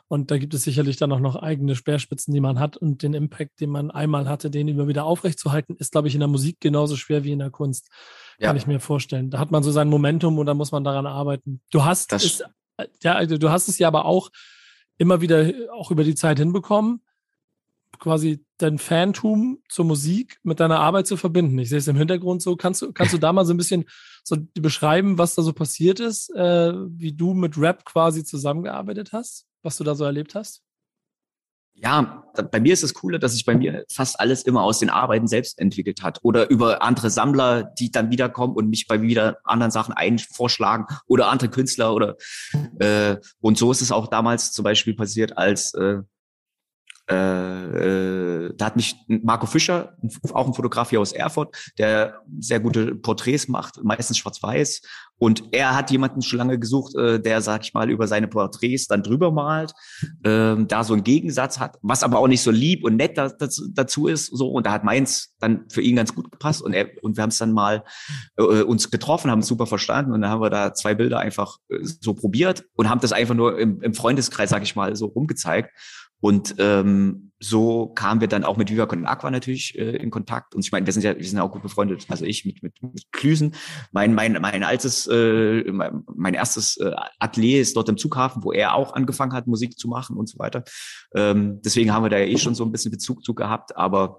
Und 0.08 0.30
da 0.30 0.38
gibt 0.38 0.54
es 0.54 0.64
sicherlich 0.64 0.96
dann 0.96 1.12
auch 1.12 1.20
noch 1.20 1.36
eigene 1.36 1.76
Speerspitzen, 1.76 2.32
die 2.32 2.40
man 2.40 2.58
hat. 2.58 2.78
Und 2.78 3.02
den 3.02 3.12
Impact, 3.12 3.60
den 3.60 3.68
man 3.68 3.90
einmal 3.90 4.26
hatte, 4.26 4.50
den 4.50 4.66
immer 4.66 4.88
wieder 4.88 5.04
aufrechtzuerhalten, 5.04 5.76
ist, 5.76 5.92
glaube 5.92 6.08
ich, 6.08 6.14
in 6.14 6.20
der 6.20 6.28
Musik 6.28 6.56
genauso 6.60 6.96
schwer 6.96 7.24
wie 7.24 7.32
in 7.32 7.38
der 7.40 7.50
Kunst. 7.50 7.90
Ja. 8.38 8.48
Kann 8.48 8.56
ich 8.56 8.66
mir 8.66 8.80
vorstellen. 8.80 9.28
Da 9.28 9.38
hat 9.38 9.50
man 9.50 9.62
so 9.62 9.70
sein 9.70 9.88
Momentum 9.88 10.38
und 10.38 10.46
da 10.46 10.54
muss 10.54 10.72
man 10.72 10.82
daran 10.82 11.06
arbeiten. 11.06 11.60
Du 11.70 11.84
hast 11.84 12.12
das 12.12 12.24
es, 12.24 12.42
ja, 13.02 13.14
also 13.14 13.36
du 13.36 13.50
hast 13.50 13.68
es 13.68 13.78
ja 13.78 13.88
aber 13.88 14.06
auch 14.06 14.30
immer 14.96 15.20
wieder 15.20 15.52
auch 15.72 15.90
über 15.90 16.04
die 16.04 16.14
Zeit 16.14 16.38
hinbekommen, 16.38 17.02
quasi 17.98 18.44
dein 18.56 18.78
Fantum 18.78 19.62
zur 19.68 19.84
Musik 19.84 20.38
mit 20.42 20.60
deiner 20.60 20.80
Arbeit 20.80 21.06
zu 21.06 21.16
verbinden. 21.16 21.58
Ich 21.58 21.68
sehe 21.68 21.78
es 21.78 21.88
im 21.88 21.96
Hintergrund 21.96 22.40
so. 22.40 22.56
Kannst 22.56 22.80
du, 22.80 22.92
kannst 22.92 23.12
du 23.12 23.18
da 23.18 23.32
mal 23.32 23.44
so 23.44 23.52
ein 23.52 23.56
bisschen 23.58 23.84
so 24.24 24.36
beschreiben, 24.54 25.18
was 25.18 25.34
da 25.34 25.42
so 25.42 25.52
passiert 25.52 26.00
ist, 26.00 26.30
äh, 26.34 26.72
wie 26.74 27.12
du 27.12 27.34
mit 27.34 27.58
Rap 27.58 27.84
quasi 27.84 28.24
zusammengearbeitet 28.24 29.12
hast? 29.12 29.47
Was 29.62 29.76
du 29.76 29.84
da 29.84 29.94
so 29.94 30.04
erlebt 30.04 30.34
hast? 30.34 30.62
Ja, 31.80 32.24
bei 32.50 32.58
mir 32.58 32.72
ist 32.72 32.82
das 32.82 32.92
Coole, 32.92 33.20
dass 33.20 33.34
sich 33.34 33.44
bei 33.44 33.54
mir 33.54 33.84
fast 33.88 34.18
alles 34.18 34.42
immer 34.42 34.62
aus 34.62 34.80
den 34.80 34.90
Arbeiten 34.90 35.28
selbst 35.28 35.60
entwickelt 35.60 36.02
hat 36.02 36.18
oder 36.22 36.50
über 36.50 36.82
andere 36.82 37.08
Sammler, 37.08 37.62
die 37.78 37.92
dann 37.92 38.10
wiederkommen 38.10 38.56
und 38.56 38.68
mich 38.68 38.88
bei 38.88 39.00
wieder 39.00 39.38
anderen 39.44 39.70
Sachen 39.70 39.94
ein 39.94 40.18
vorschlagen 40.18 40.86
oder 41.06 41.28
andere 41.28 41.50
Künstler 41.50 41.94
oder 41.94 42.16
äh, 42.80 43.18
und 43.40 43.58
so 43.58 43.70
ist 43.70 43.80
es 43.80 43.92
auch 43.92 44.08
damals 44.08 44.50
zum 44.50 44.64
Beispiel 44.64 44.94
passiert, 44.94 45.38
als 45.38 45.72
äh, 45.74 45.98
äh, 47.10 48.48
äh, 48.48 48.54
da 48.56 48.66
hat 48.66 48.76
mich 48.76 48.96
Marco 49.06 49.46
Fischer, 49.46 49.96
auch 50.32 50.46
ein 50.46 50.54
Fotograf 50.54 50.90
hier 50.90 51.00
aus 51.00 51.12
Erfurt, 51.12 51.56
der 51.78 52.20
sehr 52.38 52.60
gute 52.60 52.94
Porträts 52.94 53.48
macht, 53.48 53.82
meistens 53.82 54.18
schwarz-weiß. 54.18 54.82
Und 55.20 55.44
er 55.52 55.74
hat 55.74 55.90
jemanden 55.90 56.22
schon 56.22 56.38
lange 56.38 56.58
gesucht, 56.58 56.94
äh, 56.94 57.18
der, 57.18 57.40
sag 57.40 57.64
ich 57.64 57.74
mal, 57.74 57.90
über 57.90 58.06
seine 58.06 58.28
Porträts 58.28 58.86
dann 58.86 59.02
drüber 59.02 59.32
malt, 59.32 59.72
äh, 60.22 60.56
da 60.56 60.84
so 60.84 60.92
einen 60.92 61.02
Gegensatz 61.02 61.58
hat, 61.58 61.78
was 61.82 62.02
aber 62.02 62.18
auch 62.18 62.28
nicht 62.28 62.42
so 62.42 62.50
lieb 62.50 62.84
und 62.84 62.96
nett 62.96 63.18
da, 63.18 63.28
dazu, 63.28 63.64
dazu 63.72 64.06
ist. 64.06 64.26
So 64.26 64.50
und 64.50 64.66
da 64.66 64.72
hat 64.72 64.84
meins 64.84 65.34
dann 65.40 65.64
für 65.70 65.82
ihn 65.82 65.96
ganz 65.96 66.14
gut 66.14 66.30
gepasst 66.30 66.62
und 66.62 66.72
er 66.72 66.90
und 67.02 67.16
wir 67.16 67.22
haben 67.22 67.30
es 67.30 67.38
dann 67.38 67.52
mal 67.52 67.84
äh, 68.36 68.42
uns 68.42 68.90
getroffen, 68.90 69.30
haben 69.30 69.40
es 69.40 69.48
super 69.48 69.66
verstanden 69.66 70.12
und 70.12 70.20
dann 70.20 70.30
haben 70.30 70.42
wir 70.42 70.50
da 70.50 70.74
zwei 70.74 70.94
Bilder 70.94 71.18
einfach 71.18 71.58
äh, 71.68 71.78
so 71.82 72.14
probiert 72.14 72.64
und 72.74 72.88
haben 72.88 73.00
das 73.00 73.12
einfach 73.12 73.34
nur 73.34 73.58
im, 73.58 73.80
im 73.82 73.94
Freundeskreis, 73.94 74.50
sag 74.50 74.62
ich 74.62 74.76
mal, 74.76 74.94
so 74.94 75.06
rumgezeigt. 75.06 75.70
Und 76.20 76.56
ähm, 76.58 77.28
so 77.40 77.86
kamen 77.86 78.20
wir 78.20 78.28
dann 78.28 78.42
auch 78.42 78.56
mit 78.56 78.70
Viva 78.70 78.86
Con 78.86 79.06
Aqua 79.06 79.30
natürlich 79.30 79.78
äh, 79.78 79.96
in 79.96 80.10
Kontakt. 80.10 80.54
Und 80.54 80.64
ich 80.64 80.72
meine, 80.72 80.86
wir 80.86 80.92
sind 80.92 81.04
ja, 81.04 81.16
wir 81.16 81.24
sind 81.24 81.36
ja 81.36 81.44
auch 81.44 81.52
gut 81.52 81.62
befreundet. 81.62 82.06
Also 82.08 82.24
ich 82.24 82.44
mit 82.44 82.62
mit, 82.62 82.82
mit 82.82 83.12
Klüsen. 83.12 83.54
Mein 83.92 84.14
mein 84.14 84.32
mein 84.40 84.64
altes, 84.64 85.06
äh, 85.06 85.62
mein, 85.70 86.02
mein 86.12 86.34
erstes 86.34 86.76
äh, 86.78 86.92
Atelier 87.20 87.60
ist 87.60 87.76
dort 87.76 87.88
im 87.88 87.96
Zughafen, 87.96 88.42
wo 88.42 88.52
er 88.52 88.74
auch 88.74 88.94
angefangen 88.94 89.32
hat, 89.32 89.46
Musik 89.46 89.78
zu 89.78 89.86
machen 89.86 90.16
und 90.16 90.28
so 90.28 90.38
weiter. 90.38 90.64
Ähm, 91.14 91.60
deswegen 91.64 91.92
haben 91.92 92.02
wir 92.02 92.10
da 92.10 92.18
ja 92.18 92.26
eh 92.26 92.38
schon 92.38 92.56
so 92.56 92.64
ein 92.64 92.72
bisschen 92.72 92.90
Bezug 92.90 93.24
zu 93.24 93.34
gehabt. 93.34 93.76
Aber 93.76 94.18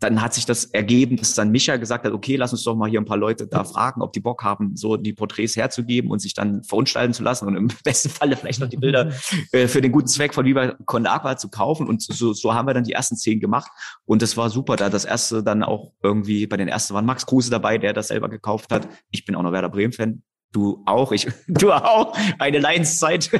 dann 0.00 0.22
hat 0.22 0.32
sich 0.32 0.46
das 0.46 0.64
ergeben, 0.64 1.16
dass 1.16 1.34
dann 1.34 1.50
Micha 1.50 1.76
gesagt 1.76 2.06
hat, 2.06 2.12
okay, 2.12 2.36
lass 2.36 2.52
uns 2.52 2.64
doch 2.64 2.74
mal 2.74 2.88
hier 2.88 3.00
ein 3.00 3.04
paar 3.04 3.18
Leute 3.18 3.46
da 3.46 3.64
fragen, 3.64 4.00
ob 4.00 4.14
die 4.14 4.20
Bock 4.20 4.42
haben, 4.42 4.74
so 4.74 4.96
die 4.96 5.12
Porträts 5.12 5.56
herzugeben 5.56 6.10
und 6.10 6.20
sich 6.20 6.32
dann 6.32 6.64
verunstalten 6.64 7.12
zu 7.12 7.22
lassen 7.22 7.46
und 7.46 7.54
im 7.54 7.68
besten 7.84 8.08
Falle 8.08 8.36
vielleicht 8.36 8.60
noch 8.60 8.68
die 8.68 8.78
Bilder 8.78 9.12
äh, 9.52 9.68
für 9.68 9.82
den 9.82 9.92
guten 9.92 10.08
Zweck 10.08 10.32
von 10.34 10.46
Viva 10.46 10.74
Con 10.86 11.06
Aqua 11.06 11.36
zu 11.36 11.50
kaufen. 11.50 11.86
Und 11.86 12.02
so, 12.02 12.32
so 12.32 12.54
haben 12.54 12.66
wir 12.66 12.74
dann 12.74 12.84
die 12.84 12.92
ersten 12.92 13.16
zehn 13.16 13.40
gemacht. 13.40 13.70
Und 14.06 14.22
das 14.22 14.38
war 14.38 14.48
super, 14.48 14.76
da 14.76 14.88
das 14.88 15.04
erste 15.04 15.42
dann 15.42 15.62
auch 15.62 15.92
irgendwie, 16.02 16.46
bei 16.46 16.56
den 16.56 16.68
ersten 16.68 16.94
waren 16.94 17.04
Max 17.04 17.26
Kruse 17.26 17.50
dabei, 17.50 17.76
der 17.76 17.92
das 17.92 18.08
selber 18.08 18.30
gekauft 18.30 18.72
hat. 18.72 18.88
Ich 19.10 19.26
bin 19.26 19.34
auch 19.34 19.42
noch 19.42 19.52
Werder 19.52 19.68
Bremen-Fan. 19.68 20.22
Du 20.52 20.82
auch, 20.86 21.12
ich, 21.12 21.28
du 21.46 21.72
auch. 21.72 22.16
Eine 22.38 22.58
Leidenszeit. 22.58 23.30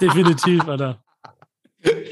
Definitiv, 0.00 0.68
Alter. 0.68 1.02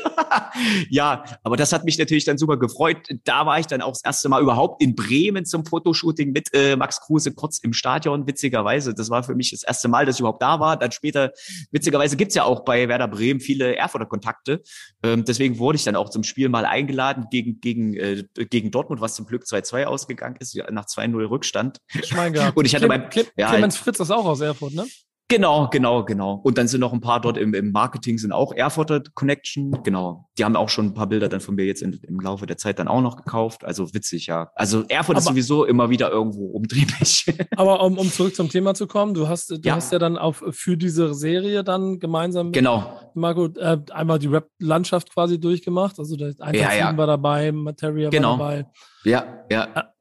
ja, 0.91 1.25
aber 1.43 1.57
das 1.57 1.73
hat 1.73 1.85
mich 1.85 1.99
natürlich 1.99 2.25
dann 2.25 2.39
super 2.39 2.57
gefreut. 2.57 2.99
Da 3.25 3.47
war 3.47 3.59
ich 3.59 3.67
dann 3.67 3.83
auch 3.83 3.93
das 3.93 4.05
erste 4.05 4.29
Mal 4.29 4.43
überhaupt 4.43 4.83
in 4.83 4.95
Bremen 4.95 5.45
zum 5.45 5.65
Fotoshooting 5.65 6.33
mit 6.33 6.49
äh, 6.53 6.77
Max 6.77 7.01
Kruse 7.01 7.33
kurz 7.33 7.59
im 7.59 7.73
Stadion, 7.73 8.27
witzigerweise. 8.27 8.95
Das 8.95 9.11
war 9.11 9.23
für 9.23 9.35
mich 9.35 9.51
das 9.51 9.63
erste 9.63 9.89
Mal, 9.89 10.07
dass 10.07 10.17
ich 10.17 10.21
überhaupt 10.21 10.43
da 10.43 10.61
war. 10.61 10.77
Dann 10.77 10.93
später, 10.93 11.33
witzigerweise 11.71 12.17
gibt's 12.17 12.35
ja 12.35 12.45
auch 12.45 12.65
bei 12.65 12.89
Werder 12.89 13.09
Bremen 13.09 13.41
viele 13.41 13.77
Erfurter 13.77 14.07
Kontakte. 14.07 14.63
Ähm, 15.03 15.25
deswegen 15.25 15.59
wurde 15.59 15.77
ich 15.77 15.85
dann 15.85 15.97
auch 15.97 16.11
zum 16.11 16.23
Spiel 16.23 16.49
mal 16.49 16.65
eingeladen 16.65 17.27
gegen, 17.31 17.61
gegen, 17.61 17.95
äh, 17.95 18.25
gegen 18.35 18.71
Dortmund, 18.71 19.01
was 19.01 19.15
zum 19.15 19.27
Glück 19.27 19.45
2-2 19.45 19.85
ausgegangen 19.85 20.37
ist, 20.41 20.57
nach 20.71 20.87
2-0 20.87 21.29
Rückstand. 21.29 21.79
Ich 22.01 22.15
mein, 22.15 22.37
Und 22.55 22.65
ich 22.65 22.75
hatte 22.75 22.87
Clem, 22.87 23.01
beim 23.01 23.11
Clem, 23.11 23.27
ja, 23.37 23.51
Clemens 23.51 23.77
Fritz 23.77 24.01
ist 24.01 24.11
auch 24.11 24.25
aus 24.25 24.41
Erfurt, 24.41 24.75
ne? 24.75 24.87
Genau, 25.31 25.69
genau, 25.69 26.05
genau. 26.05 26.41
Und 26.43 26.57
dann 26.57 26.69
sind 26.69 26.81
noch 26.81 26.95
ein 26.95 27.03
paar 27.03 27.21
dort 27.21 27.37
im, 27.37 27.53
im 27.53 27.71
Marketing, 27.71 28.17
sind 28.17 28.33
auch 28.33 28.51
Erfurter 28.53 29.03
Connection. 29.15 29.83
Genau. 29.83 30.27
Die 30.39 30.45
haben 30.45 30.57
auch 30.57 30.71
schon 30.71 30.87
ein 30.87 30.95
paar 30.95 31.07
Bilder 31.07 31.29
dann 31.29 31.41
von 31.41 31.55
mir 31.55 31.67
jetzt 31.67 31.83
in, 31.83 31.93
im 32.09 32.19
Laufe 32.19 32.47
der 32.47 32.57
Zeit 32.57 32.79
dann 32.79 32.89
auch 32.89 33.03
noch 33.03 33.17
gekauft. 33.17 33.63
Also 33.63 33.93
witzig, 33.93 34.27
ja. 34.27 34.51
Also 34.55 34.85
Erfurt 34.89 35.17
aber, 35.17 35.19
ist 35.19 35.27
sowieso 35.27 35.67
immer 35.67 35.91
wieder 35.91 36.11
irgendwo 36.11 36.47
umtriebig. 36.47 37.27
Aber 37.57 37.85
um, 37.85 37.99
um 37.99 38.11
zurück 38.11 38.35
zum 38.35 38.49
Thema 38.49 38.73
zu 38.73 38.87
kommen, 38.87 39.13
du 39.13 39.29
hast, 39.29 39.51
du 39.51 39.57
ja. 39.63 39.75
hast 39.75 39.93
ja 39.93 39.99
dann 39.99 40.17
auch 40.17 40.37
für 40.51 40.79
diese 40.79 41.13
Serie 41.13 41.63
dann 41.63 41.99
gemeinsam 41.99 42.47
mit 42.47 42.55
genau. 42.55 42.99
Marco 43.13 43.47
äh, 43.47 43.79
einmal 43.91 44.19
die 44.19 44.29
Rap-Landschaft 44.29 45.13
quasi 45.13 45.39
durchgemacht. 45.39 45.99
Also 45.99 46.17
der 46.17 46.35
ja, 46.53 46.73
ja. 46.73 46.97
war 46.97 47.07
dabei, 47.07 47.53
Materia 47.53 48.09
genau. 48.09 48.39
war 48.39 48.57
dabei. 48.57 48.67
Ja, 49.05 49.45
ja. 49.51 49.93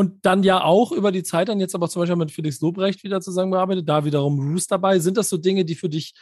Und 0.00 0.24
dann 0.24 0.42
ja 0.42 0.64
auch 0.64 0.92
über 0.92 1.12
die 1.12 1.22
Zeit 1.22 1.50
dann 1.50 1.60
jetzt 1.60 1.74
aber 1.74 1.86
zum 1.86 2.00
Beispiel 2.00 2.16
mit 2.16 2.30
Felix 2.30 2.58
Lobrecht 2.62 3.04
wieder 3.04 3.20
zusammengearbeitet, 3.20 3.86
da 3.86 4.02
wiederum 4.02 4.40
Roos 4.40 4.66
dabei. 4.66 4.98
Sind 4.98 5.18
das 5.18 5.28
so 5.28 5.36
Dinge, 5.36 5.62
die 5.62 5.74
für 5.74 5.90
dich, 5.90 6.14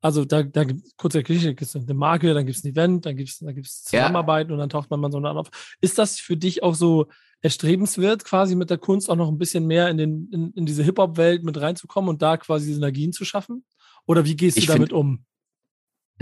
also 0.00 0.24
da, 0.24 0.42
da 0.42 0.64
gibt 0.64 0.96
kurze 0.96 1.22
Geschichte, 1.22 1.54
gibt 1.54 1.62
es 1.62 1.76
eine 1.76 1.94
Marke, 1.94 2.34
dann 2.34 2.44
gibt 2.44 2.58
es 2.58 2.64
ein 2.64 2.72
Event, 2.72 3.06
dann 3.06 3.14
gibt 3.14 3.28
es 3.28 3.38
dann 3.38 3.54
gibt's 3.54 3.84
Zusammenarbeiten 3.84 4.50
ja. 4.50 4.54
und 4.54 4.58
dann 4.58 4.68
taucht 4.68 4.90
man 4.90 4.98
mal 4.98 5.12
so 5.12 5.18
auf. 5.20 5.48
Ist 5.80 5.96
das 5.96 6.18
für 6.18 6.36
dich 6.36 6.64
auch 6.64 6.74
so 6.74 7.06
erstrebenswert, 7.40 8.24
quasi 8.24 8.56
mit 8.56 8.68
der 8.68 8.78
Kunst 8.78 9.08
auch 9.08 9.14
noch 9.14 9.28
ein 9.28 9.38
bisschen 9.38 9.64
mehr 9.64 9.88
in, 9.90 9.96
den, 9.96 10.28
in, 10.32 10.52
in 10.54 10.66
diese 10.66 10.82
Hip-Hop-Welt 10.82 11.44
mit 11.44 11.60
reinzukommen 11.60 12.10
und 12.10 12.22
da 12.22 12.36
quasi 12.36 12.72
Synergien 12.72 13.12
zu 13.12 13.24
schaffen? 13.24 13.64
Oder 14.06 14.24
wie 14.24 14.34
gehst 14.34 14.56
du 14.56 14.62
ich 14.62 14.66
damit 14.66 14.88
find, 14.88 14.92
um? 14.92 15.24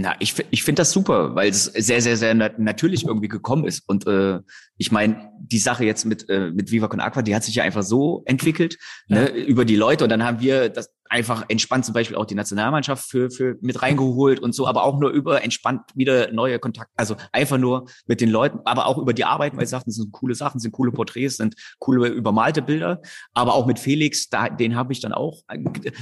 Na, 0.01 0.15
ich, 0.21 0.33
ich 0.51 0.63
finde 0.63 0.81
das 0.81 0.93
super, 0.93 1.35
weil 1.35 1.51
es 1.51 1.65
sehr, 1.65 2.01
sehr, 2.01 2.17
sehr 2.17 2.33
natürlich 2.33 3.05
irgendwie 3.05 3.27
gekommen 3.27 3.65
ist. 3.65 3.83
Und 3.89 4.07
äh, 4.07 4.39
ich 4.77 4.93
meine, 4.93 5.33
die 5.41 5.59
Sache 5.59 5.85
jetzt 5.85 6.05
mit, 6.05 6.29
äh, 6.29 6.53
mit 6.53 6.71
Viva 6.71 6.87
Con 6.87 7.01
Aqua, 7.01 7.21
die 7.21 7.35
hat 7.35 7.43
sich 7.43 7.57
ja 7.57 7.65
einfach 7.65 7.83
so 7.83 8.23
entwickelt, 8.25 8.79
ja. 9.09 9.23
ne, 9.23 9.29
über 9.31 9.65
die 9.65 9.75
Leute. 9.75 10.05
Und 10.05 10.11
dann 10.11 10.23
haben 10.23 10.39
wir 10.39 10.69
das, 10.69 10.95
einfach 11.09 11.45
entspannt 11.49 11.85
zum 11.85 11.95
Beispiel 11.95 12.17
auch 12.17 12.27
die 12.27 12.35
Nationalmannschaft 12.35 13.09
für, 13.09 13.31
für 13.31 13.57
mit 13.61 13.83
reingeholt 13.83 14.41
und 14.41 14.55
so, 14.55 14.67
aber 14.67 14.85
auch 14.85 14.99
nur 14.99 15.11
über 15.11 15.43
entspannt 15.43 15.83
wieder 15.95 16.33
neue 16.33 16.59
Kontakte, 16.59 16.93
also 16.97 17.17
einfach 17.33 17.59
nur 17.59 17.87
mit 18.07 18.21
den 18.21 18.31
Leuten, 18.31 18.61
aber 18.65 18.87
auch 18.87 18.99
über 18.99 19.13
die 19.13 19.25
Arbeit, 19.25 19.57
weil 19.57 19.67
sie 19.67 19.71
sagten, 19.71 19.91
das 19.91 19.97
sind 19.97 20.13
coole 20.13 20.35
Sachen, 20.35 20.61
sind 20.61 20.73
coole 20.73 20.93
Porträts, 20.93 21.37
sind 21.37 21.55
coole 21.79 22.09
übermalte 22.09 22.63
Bilder, 22.63 23.01
aber 23.35 23.55
auch 23.55 23.67
mit 23.67 23.79
Felix, 23.79 24.29
da, 24.29 24.49
den 24.49 24.77
habe 24.77 24.93
ich 24.93 25.01
dann 25.01 25.13
auch, 25.13 25.43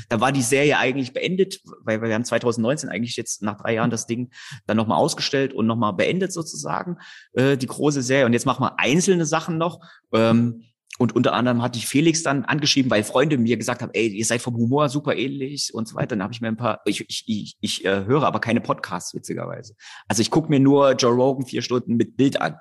da 0.08 0.20
war 0.20 0.32
die 0.32 0.42
Serie 0.42 0.78
eigentlich 0.78 1.12
beendet, 1.12 1.60
weil 1.82 2.02
wir 2.02 2.14
haben 2.14 2.24
2019 2.24 2.88
eigentlich 2.88 3.16
jetzt 3.16 3.42
nach 3.42 3.56
drei 3.56 3.74
Jahren 3.74 3.90
das 3.90 4.06
Ding 4.06 4.30
dann 4.66 4.76
nochmal 4.76 4.98
ausgestellt 4.98 5.52
und 5.52 5.66
nochmal 5.66 5.92
beendet 5.92 6.32
sozusagen, 6.32 6.98
äh, 7.32 7.56
die 7.56 7.66
große 7.66 8.02
Serie. 8.02 8.26
Und 8.26 8.32
jetzt 8.32 8.46
machen 8.46 8.62
wir 8.62 8.78
einzelne 8.78 9.26
Sachen 9.26 9.58
noch, 9.58 9.80
ähm, 10.12 10.62
und 10.98 11.14
unter 11.14 11.34
anderem 11.34 11.62
hatte 11.62 11.78
ich 11.78 11.86
Felix 11.86 12.22
dann 12.22 12.44
angeschrieben, 12.44 12.90
weil 12.90 13.04
Freunde 13.04 13.38
mir 13.38 13.56
gesagt 13.56 13.82
haben, 13.82 13.90
ey, 13.92 14.08
ihr 14.08 14.24
seid 14.24 14.40
vom 14.40 14.54
Humor 14.56 14.88
super 14.88 15.16
ähnlich 15.16 15.74
und 15.74 15.86
so 15.88 15.96
weiter. 15.96 16.08
Dann 16.08 16.22
habe 16.22 16.32
ich 16.32 16.40
mir 16.40 16.48
ein 16.48 16.56
paar, 16.56 16.80
ich, 16.86 17.04
ich, 17.08 17.24
ich, 17.26 17.56
ich 17.60 17.84
äh, 17.84 18.04
höre 18.04 18.22
aber 18.22 18.40
keine 18.40 18.60
Podcasts, 18.60 19.14
witzigerweise. 19.14 19.74
Also 20.08 20.22
ich 20.22 20.30
gucke 20.30 20.48
mir 20.48 20.60
nur 20.60 20.92
Joe 20.92 21.12
Rogan 21.12 21.46
vier 21.46 21.62
Stunden 21.62 21.96
mit 21.96 22.16
Bild 22.16 22.40
an. 22.40 22.56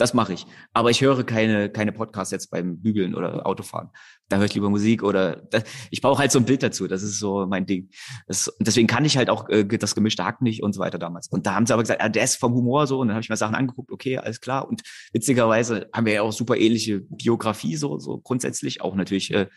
Das 0.00 0.14
mache 0.14 0.32
ich. 0.32 0.46
Aber 0.72 0.88
ich 0.88 1.02
höre 1.02 1.24
keine, 1.24 1.68
keine 1.68 1.92
Podcasts 1.92 2.32
jetzt 2.32 2.50
beim 2.50 2.80
Bügeln 2.80 3.14
oder 3.14 3.46
Autofahren. 3.46 3.90
Da 4.30 4.38
höre 4.38 4.46
ich 4.46 4.54
lieber 4.54 4.70
Musik 4.70 5.02
oder 5.02 5.36
das, 5.50 5.64
ich 5.90 6.00
brauche 6.00 6.20
halt 6.20 6.32
so 6.32 6.38
ein 6.38 6.46
Bild 6.46 6.62
dazu. 6.62 6.88
Das 6.88 7.02
ist 7.02 7.18
so 7.18 7.46
mein 7.46 7.66
Ding. 7.66 7.90
Das, 8.26 8.50
deswegen 8.60 8.86
kann 8.86 9.04
ich 9.04 9.18
halt 9.18 9.28
auch 9.28 9.50
äh, 9.50 9.62
das 9.66 9.94
gemischte 9.94 10.24
Hack 10.24 10.40
nicht 10.40 10.62
und 10.62 10.72
so 10.72 10.80
weiter 10.80 10.98
damals. 10.98 11.28
Und 11.28 11.44
da 11.46 11.54
haben 11.54 11.66
sie 11.66 11.74
aber 11.74 11.82
gesagt, 11.82 12.00
ah, 12.00 12.08
der 12.08 12.24
ist 12.24 12.36
vom 12.36 12.54
Humor 12.54 12.86
so. 12.86 12.98
Und 12.98 13.08
dann 13.08 13.14
habe 13.14 13.22
ich 13.22 13.28
mir 13.28 13.36
Sachen 13.36 13.54
angeguckt, 13.54 13.92
okay, 13.92 14.16
alles 14.16 14.40
klar. 14.40 14.66
Und 14.66 14.80
witzigerweise 15.12 15.90
haben 15.92 16.06
wir 16.06 16.14
ja 16.14 16.22
auch 16.22 16.32
super 16.32 16.56
ähnliche 16.56 17.00
Biografie, 17.00 17.76
so, 17.76 17.98
so 17.98 18.20
grundsätzlich. 18.20 18.80
Auch 18.80 18.94
natürlich 18.94 19.34
äh, 19.34 19.48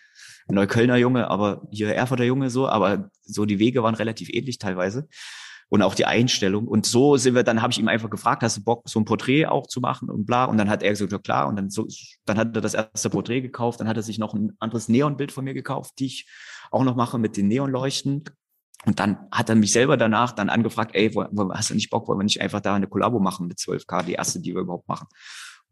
Neuköllner 0.49 0.97
Junge, 0.97 1.29
aber 1.29 1.65
hier 1.71 1.95
Erfurter 1.95 2.25
Junge 2.25 2.49
so, 2.49 2.67
aber 2.67 3.11
so 3.21 3.45
die 3.45 3.59
Wege 3.59 3.81
waren 3.81 3.95
relativ 3.95 4.27
ähnlich 4.29 4.57
teilweise 4.57 5.07
und 5.73 5.81
auch 5.81 5.95
die 5.95 6.05
Einstellung. 6.05 6.67
Und 6.67 6.85
so 6.85 7.17
sind 7.17 7.33
wir, 7.33 7.41
dann 7.41 7.63
habe 7.63 7.71
ich 7.71 7.79
ihm 7.79 7.87
einfach 7.87 8.11
gefragt, 8.11 8.43
hast 8.43 8.57
du 8.57 8.63
Bock, 8.63 8.87
so 8.87 8.99
ein 8.99 9.05
Porträt 9.05 9.47
auch 9.47 9.65
zu 9.65 9.81
machen 9.81 10.07
und 10.07 10.23
bla. 10.23 10.45
Und 10.45 10.59
dann 10.59 10.69
hat 10.69 10.83
er 10.83 10.91
gesagt, 10.91 11.11
ja 11.11 11.17
klar. 11.17 11.47
Und 11.47 11.55
dann 11.55 11.71
so, 11.71 11.87
dann 12.25 12.37
hat 12.37 12.55
er 12.55 12.61
das 12.61 12.75
erste 12.75 13.09
Porträt 13.09 13.41
gekauft, 13.41 13.79
dann 13.79 13.87
hat 13.87 13.97
er 13.97 14.03
sich 14.03 14.19
noch 14.19 14.35
ein 14.35 14.55
anderes 14.59 14.87
Neonbild 14.87 15.31
von 15.31 15.43
mir 15.43 15.55
gekauft, 15.55 15.93
die 15.97 16.05
ich 16.05 16.29
auch 16.69 16.83
noch 16.83 16.95
mache 16.95 17.17
mit 17.17 17.37
den 17.37 17.47
Neonleuchten. 17.47 18.23
Und 18.85 18.99
dann 18.99 19.17
hat 19.31 19.49
er 19.49 19.55
mich 19.55 19.71
selber 19.71 19.97
danach 19.97 20.33
dann 20.33 20.49
angefragt, 20.49 20.91
ey, 20.93 21.11
hast 21.11 21.71
du 21.71 21.73
nicht 21.73 21.89
Bock, 21.89 22.07
wollen 22.07 22.19
wir 22.19 22.23
nicht 22.23 22.39
einfach 22.39 22.61
da 22.61 22.75
eine 22.75 22.85
Kollabo 22.85 23.19
machen 23.19 23.47
mit 23.47 23.57
12K, 23.57 24.03
die 24.03 24.13
erste, 24.13 24.41
die 24.41 24.53
wir 24.53 24.61
überhaupt 24.61 24.87
machen. 24.87 25.07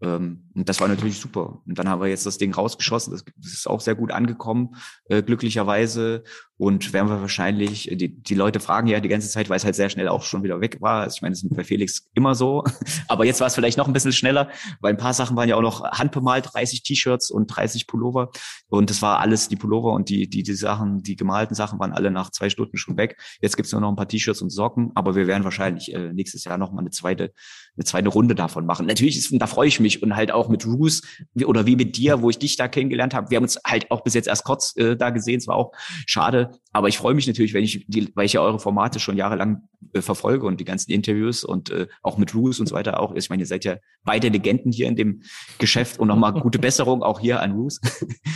Ähm, 0.01 0.49
und 0.53 0.67
das 0.67 0.79
war 0.81 0.87
natürlich 0.87 1.19
super. 1.19 1.61
Und 1.65 1.77
dann 1.77 1.87
haben 1.87 2.01
wir 2.01 2.07
jetzt 2.07 2.25
das 2.25 2.37
Ding 2.37 2.53
rausgeschossen. 2.53 3.11
Das, 3.13 3.23
ist 3.51 3.67
auch 3.67 3.79
sehr 3.79 3.95
gut 3.95 4.11
angekommen, 4.11 4.75
äh, 5.05 5.21
glücklicherweise. 5.21 6.23
Und 6.57 6.93
werden 6.93 7.09
wir 7.09 7.21
wahrscheinlich, 7.21 7.89
die, 7.91 8.21
die 8.21 8.35
Leute 8.35 8.59
fragen 8.59 8.87
ja 8.87 8.99
die 8.99 9.09
ganze 9.09 9.29
Zeit, 9.29 9.49
weil 9.49 9.57
es 9.57 9.65
halt 9.65 9.75
sehr 9.75 9.89
schnell 9.89 10.07
auch 10.07 10.23
schon 10.23 10.43
wieder 10.43 10.61
weg 10.61 10.77
war. 10.79 11.01
Also 11.01 11.15
ich 11.15 11.21
meine, 11.21 11.33
das 11.33 11.43
ist 11.43 11.55
bei 11.55 11.63
Felix 11.63 12.09
immer 12.13 12.35
so. 12.35 12.63
Aber 13.07 13.25
jetzt 13.25 13.39
war 13.39 13.47
es 13.47 13.55
vielleicht 13.55 13.77
noch 13.77 13.87
ein 13.87 13.93
bisschen 13.93 14.13
schneller, 14.13 14.49
weil 14.79 14.93
ein 14.93 14.97
paar 14.97 15.13
Sachen 15.13 15.35
waren 15.37 15.49
ja 15.49 15.55
auch 15.55 15.61
noch 15.61 15.83
handbemalt, 15.83 16.53
30 16.53 16.83
T-Shirts 16.83 17.31
und 17.31 17.47
30 17.47 17.87
Pullover. 17.87 18.29
Und 18.67 18.89
das 18.89 19.01
war 19.01 19.19
alles, 19.19 19.47
die 19.47 19.55
Pullover 19.55 19.93
und 19.93 20.09
die, 20.09 20.29
die, 20.29 20.43
die 20.43 20.53
Sachen, 20.53 21.01
die 21.01 21.15
gemalten 21.15 21.55
Sachen 21.55 21.79
waren 21.79 21.93
alle 21.93 22.11
nach 22.11 22.29
zwei 22.29 22.49
Stunden 22.49 22.77
schon 22.77 22.97
weg. 22.97 23.17
Jetzt 23.41 23.55
gibt's 23.55 23.71
nur 23.71 23.81
noch 23.81 23.89
ein 23.89 23.95
paar 23.95 24.07
T-Shirts 24.07 24.41
und 24.41 24.51
Socken, 24.51 24.91
aber 24.93 25.15
wir 25.15 25.25
werden 25.25 25.43
wahrscheinlich 25.43 25.93
äh, 25.93 26.13
nächstes 26.13 26.43
Jahr 26.43 26.57
noch 26.57 26.71
mal 26.71 26.81
eine 26.81 26.91
zweite, 26.91 27.33
eine 27.75 27.85
zweite 27.85 28.09
Runde 28.09 28.35
davon 28.35 28.65
machen. 28.65 28.85
Natürlich 28.85 29.17
ist, 29.17 29.31
da 29.33 29.47
freue 29.47 29.67
ich 29.67 29.79
mich 29.79 29.90
und 29.99 30.15
halt 30.15 30.31
auch 30.31 30.49
mit 30.49 30.65
Roos 30.65 31.01
oder 31.43 31.65
wie 31.65 31.75
mit 31.75 31.97
dir, 31.97 32.21
wo 32.21 32.29
ich 32.29 32.37
dich 32.37 32.55
da 32.55 32.67
kennengelernt 32.67 33.13
habe. 33.13 33.29
Wir 33.31 33.37
haben 33.37 33.43
uns 33.43 33.59
halt 33.65 33.89
auch 33.89 34.03
bis 34.03 34.13
jetzt 34.13 34.27
erst 34.27 34.43
kurz 34.43 34.75
äh, 34.77 34.95
da 34.95 35.09
gesehen. 35.09 35.37
Es 35.37 35.47
war 35.47 35.55
auch 35.55 35.71
schade, 36.05 36.51
aber 36.71 36.87
ich 36.87 36.97
freue 36.97 37.13
mich 37.13 37.27
natürlich, 37.27 37.53
wenn 37.53 37.63
ich, 37.63 37.85
die, 37.87 38.15
weil 38.15 38.25
ich 38.25 38.33
ja 38.33 38.41
eure 38.41 38.59
Formate 38.59 38.99
schon 38.99 39.17
jahrelang 39.17 39.63
äh, 39.93 40.01
verfolge 40.01 40.45
und 40.45 40.59
die 40.59 40.65
ganzen 40.65 40.91
Interviews 40.91 41.43
und 41.43 41.69
äh, 41.69 41.87
auch 42.03 42.17
mit 42.17 42.35
Rules 42.35 42.59
und 42.59 42.67
so 42.67 42.75
weiter 42.75 42.99
auch. 42.99 43.15
Ich 43.15 43.29
meine, 43.29 43.43
ihr 43.43 43.47
seid 43.47 43.65
ja 43.65 43.77
beide 44.03 44.29
Legenden 44.29 44.71
hier 44.71 44.87
in 44.87 44.95
dem 44.95 45.23
Geschäft 45.57 45.99
und 45.99 46.07
nochmal 46.07 46.33
gute 46.33 46.59
Besserung 46.59 47.03
auch 47.03 47.19
hier 47.19 47.41
an. 47.41 47.51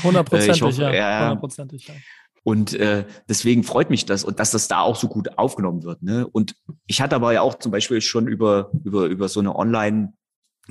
Hundertprozentig, 0.03 0.79
äh, 0.79 0.97
ja. 0.97 1.21
Hundertprozentig, 1.21 1.87
ja. 1.87 1.93
Und 2.43 2.75
äh, 2.75 3.05
deswegen 3.27 3.63
freut 3.63 3.89
mich 3.89 4.05
das 4.05 4.23
und 4.23 4.39
dass 4.39 4.51
das 4.51 4.67
da 4.67 4.81
auch 4.81 4.95
so 4.95 5.07
gut 5.07 5.39
aufgenommen 5.39 5.83
wird. 5.83 6.03
Ne? 6.03 6.27
Und 6.27 6.55
ich 6.85 7.01
hatte 7.01 7.15
aber 7.15 7.33
ja 7.33 7.41
auch 7.41 7.55
zum 7.55 7.71
Beispiel 7.71 8.01
schon 8.01 8.27
über 8.27 8.69
über 8.83 9.07
über 9.07 9.29
so 9.29 9.39
eine 9.39 9.55
Online 9.55 10.13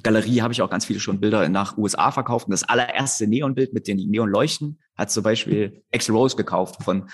Galerie 0.02 0.42
habe 0.42 0.52
ich 0.52 0.62
auch 0.62 0.70
ganz 0.70 0.84
viele 0.84 1.00
schon 1.00 1.20
Bilder 1.20 1.48
nach 1.48 1.78
USA 1.78 2.10
verkauft. 2.10 2.46
Und 2.46 2.52
das 2.52 2.64
allererste 2.64 3.26
Neonbild 3.26 3.72
mit 3.72 3.86
den 3.86 3.98
Neonleuchten 3.98 4.80
hat 4.96 5.10
zum 5.10 5.22
Beispiel 5.22 5.82
Axel 5.94 6.14
Rose 6.14 6.36
gekauft 6.36 6.82
von 6.82 7.08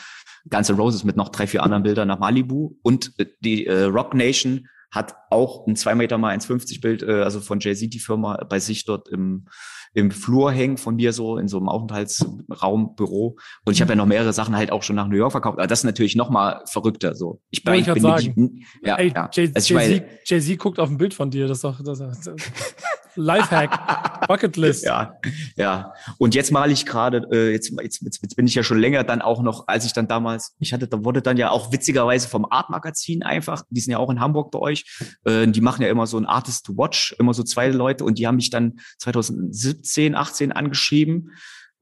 Guns 0.49 0.71
N' 0.71 0.77
Roses 0.77 1.05
mit 1.05 1.17
noch 1.17 1.29
drei, 1.29 1.47
vier 1.47 1.63
anderen 1.63 1.83
Bildern 1.83 2.09
nach 2.09 2.19
Malibu. 2.19 2.77
Und 2.83 3.13
äh, 3.19 3.27
die 3.41 3.67
äh, 3.67 3.85
Rock 3.85 4.15
Nation 4.15 4.69
hat 4.91 5.15
auch 5.31 5.67
ein 5.67 5.77
zwei 5.77 5.95
Meter 5.95 6.19
mal 6.19 6.37
1,50 6.37 6.81
Bild, 6.81 7.03
äh, 7.03 7.23
also 7.23 7.41
von 7.41 7.61
Jay-Z, 7.61 7.93
die 7.93 8.01
Firma, 8.01 8.45
bei 8.49 8.59
sich 8.59 8.85
dort 8.85 9.09
im 9.09 9.47
im 9.93 10.11
Flur 10.11 10.53
hängen 10.53 10.77
von 10.77 10.97
mir 10.97 11.13
so 11.13 11.37
in 11.37 11.49
so 11.49 11.57
einem 11.57 11.69
Aufenthaltsraum, 11.69 12.95
Büro. 12.95 13.37
Und 13.65 13.73
ich 13.73 13.81
habe 13.81 13.93
ja 13.93 13.97
noch 13.97 14.07
mehrere 14.07 14.33
Sachen 14.33 14.57
halt 14.57 14.71
auch 14.71 14.83
schon 14.83 14.97
nach 14.97 15.09
New 15.09 15.17
York 15.17 15.33
verkauft. 15.33 15.59
Aber 15.59 15.67
das 15.67 15.81
ist 15.81 15.85
natürlich 15.85 16.15
noch 16.15 16.31
mal 16.31 16.63
verrückter. 16.67 17.15
So, 17.15 17.41
ich, 17.51 17.65
bin, 17.65 17.75
ich, 17.75 17.89
ich 17.89 17.95
bin 17.95 18.03
sagen. 18.03 18.65
ja, 18.85 18.97
Ey, 18.97 19.13
ja. 19.15 19.29
Jay-Z 19.33 19.57
also 19.57 20.01
Jay 20.27 20.57
guckt 20.57 20.79
auf 20.79 20.91
ein 20.91 20.99
Bild 20.99 21.15
von 21.15 21.31
dir. 21.31 21.49
Das 21.49 21.59
ist 21.59 21.65
doch 21.65 21.83
das, 21.83 21.99
das, 21.99 22.21
Lifehack, 23.15 24.27
Bucketlist. 24.29 24.85
Ja, 24.85 25.19
ja. 25.57 25.93
Und 26.19 26.35
jetzt 26.35 26.53
male 26.53 26.73
ich 26.73 26.87
gerade, 26.87 27.27
äh, 27.31 27.53
jetzt, 27.53 27.73
jetzt, 27.83 28.03
jetzt, 28.03 28.37
bin 28.37 28.47
ich 28.47 28.55
ja 28.55 28.63
schon 28.63 28.79
länger 28.79 29.05
dann 29.05 29.23
auch 29.23 29.43
noch, 29.43 29.69
als 29.69 29.85
ich 29.85 29.93
dann 29.93 30.09
damals, 30.09 30.55
ich 30.59 30.73
hatte, 30.73 30.89
da 30.89 31.05
wurde 31.05 31.23
dann 31.23 31.37
ja 31.37 31.51
auch 31.51 31.73
witzigerweise 31.73 32.29
vom 32.29 32.47
Art 32.51 32.71
Magazin 32.71 33.23
einfach, 33.23 33.65
die 33.71 33.81
sind 33.81 33.93
ja 33.93 33.99
auch 33.99 34.11
in 34.11 34.21
Hamburg 34.21 34.51
bei 34.51 34.59
euch, 34.59 34.85
äh, 35.25 35.47
die 35.47 35.61
machen 35.61 35.83
ja 35.83 35.89
immer 35.89 36.07
so 36.07 36.19
ein 36.19 36.27
Artist 36.27 36.67
to 36.67 36.77
Watch, 36.77 37.15
immer 37.19 37.35
so 37.35 37.43
zwei 37.43 37.69
Leute 37.69 38.05
und 38.05 38.19
die 38.19 38.27
haben 38.27 38.37
mich 38.37 38.51
dann 38.51 38.81
2017, 38.99 40.15
18 40.15 40.53
angeschrieben 40.53 41.31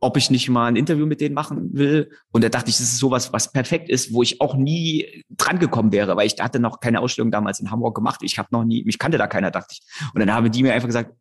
ob 0.00 0.16
ich 0.16 0.30
nicht 0.30 0.48
mal 0.48 0.66
ein 0.66 0.76
Interview 0.76 1.06
mit 1.06 1.20
denen 1.20 1.34
machen 1.34 1.70
will. 1.72 2.10
Und 2.30 2.44
da 2.44 2.48
dachte 2.48 2.70
ich, 2.70 2.76
das 2.76 2.86
ist 2.86 2.98
sowas, 2.98 3.32
was 3.32 3.52
perfekt 3.52 3.88
ist, 3.88 4.12
wo 4.12 4.22
ich 4.22 4.40
auch 4.40 4.54
nie 4.54 5.24
dran 5.30 5.58
gekommen 5.58 5.92
wäre, 5.92 6.16
weil 6.16 6.26
ich 6.26 6.36
hatte 6.38 6.60
noch 6.60 6.80
keine 6.80 7.00
Ausstellung 7.00 7.30
damals 7.30 7.60
in 7.60 7.70
Hamburg 7.70 7.96
gemacht. 7.96 8.20
Ich 8.22 8.38
habe 8.38 8.48
noch 8.52 8.64
nie, 8.64 8.84
mich 8.84 8.98
kannte 8.98 9.18
da 9.18 9.26
keiner, 9.26 9.50
dachte 9.50 9.72
ich. 9.72 9.80
Und 10.14 10.20
dann 10.20 10.32
haben 10.32 10.50
die 10.50 10.62
mir 10.62 10.72
einfach 10.72 10.88
gesagt, 10.88 11.12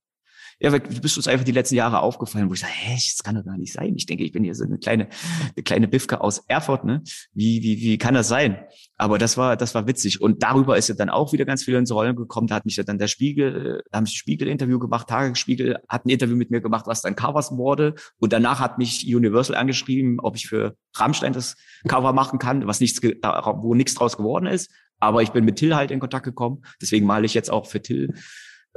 ja, 0.59 0.71
du 0.71 1.01
bist 1.01 1.17
uns 1.17 1.27
einfach 1.27 1.45
die 1.45 1.51
letzten 1.51 1.75
Jahre 1.75 1.99
aufgefallen, 1.99 2.49
wo 2.49 2.53
ich 2.53 2.61
sage, 2.61 2.73
hä, 2.73 2.95
das 2.95 3.21
kann 3.23 3.35
doch 3.35 3.45
gar 3.45 3.57
nicht 3.57 3.73
sein. 3.73 3.93
Ich 3.95 4.07
denke, 4.07 4.23
ich 4.23 4.31
bin 4.31 4.43
hier 4.43 4.55
so 4.55 4.63
eine 4.63 4.79
kleine, 4.79 5.07
eine 5.55 5.63
kleine 5.63 5.87
Bifke 5.87 6.19
aus 6.19 6.43
Erfurt, 6.47 6.83
ne? 6.83 7.03
Wie, 7.33 7.61
wie, 7.61 7.79
wie 7.79 7.97
kann 7.99 8.15
das 8.15 8.27
sein? 8.27 8.57
Aber 8.97 9.19
das 9.19 9.37
war, 9.37 9.55
das 9.55 9.75
war 9.75 9.85
witzig. 9.85 10.19
Und 10.19 10.41
darüber 10.41 10.75
ist 10.75 10.89
ja 10.89 10.95
dann 10.95 11.09
auch 11.09 11.31
wieder 11.31 11.45
ganz 11.45 11.63
viel 11.63 11.75
ins 11.75 11.91
Rollen 11.91 12.15
gekommen. 12.15 12.47
Da 12.47 12.55
hat 12.55 12.65
mich 12.65 12.75
ja 12.75 12.83
dann 12.83 12.97
der 12.97 13.07
Spiegel, 13.07 13.83
da 13.91 13.97
haben 13.97 14.07
sie 14.07 14.15
Spiegel-Interview 14.15 14.79
gemacht, 14.79 15.07
Tagesspiegel 15.07 15.77
hat 15.87 16.05
ein 16.05 16.09
Interview 16.09 16.35
mit 16.35 16.49
mir 16.49 16.61
gemacht, 16.61 16.87
was 16.87 17.01
dann 17.01 17.15
Covers 17.15 17.51
wurde. 17.51 17.93
Und 18.17 18.33
danach 18.33 18.59
hat 18.59 18.79
mich 18.79 19.05
Universal 19.05 19.55
angeschrieben, 19.55 20.19
ob 20.19 20.35
ich 20.35 20.47
für 20.47 20.75
Rammstein 20.95 21.33
das 21.33 21.55
Cover 21.87 22.13
machen 22.13 22.39
kann, 22.39 22.65
was 22.65 22.79
nichts, 22.79 22.99
wo 23.03 23.75
nichts 23.75 23.93
draus 23.93 24.17
geworden 24.17 24.47
ist. 24.47 24.71
Aber 24.99 25.21
ich 25.21 25.29
bin 25.29 25.45
mit 25.45 25.57
Till 25.57 25.75
halt 25.75 25.91
in 25.91 25.99
Kontakt 25.99 26.25
gekommen. 26.25 26.63
Deswegen 26.81 27.05
male 27.05 27.27
ich 27.27 27.35
jetzt 27.35 27.51
auch 27.51 27.67
für 27.67 27.83
Till 27.83 28.15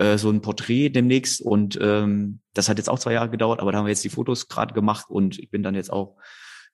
äh, 0.00 0.16
so 0.16 0.30
ein 0.30 0.40
Porträt 0.40 0.88
demnächst 0.88 1.42
und 1.42 1.78
ähm, 1.80 2.40
das 2.54 2.68
hat 2.68 2.78
jetzt 2.78 2.88
auch 2.88 2.98
zwei 2.98 3.12
Jahre 3.12 3.28
gedauert, 3.28 3.60
aber 3.60 3.70
da 3.70 3.78
haben 3.78 3.84
wir 3.84 3.90
jetzt 3.90 4.04
die 4.04 4.08
Fotos 4.08 4.48
gerade 4.48 4.72
gemacht 4.72 5.06
und 5.10 5.38
ich 5.38 5.50
bin 5.50 5.62
dann 5.62 5.74
jetzt 5.74 5.92
auch 5.92 6.16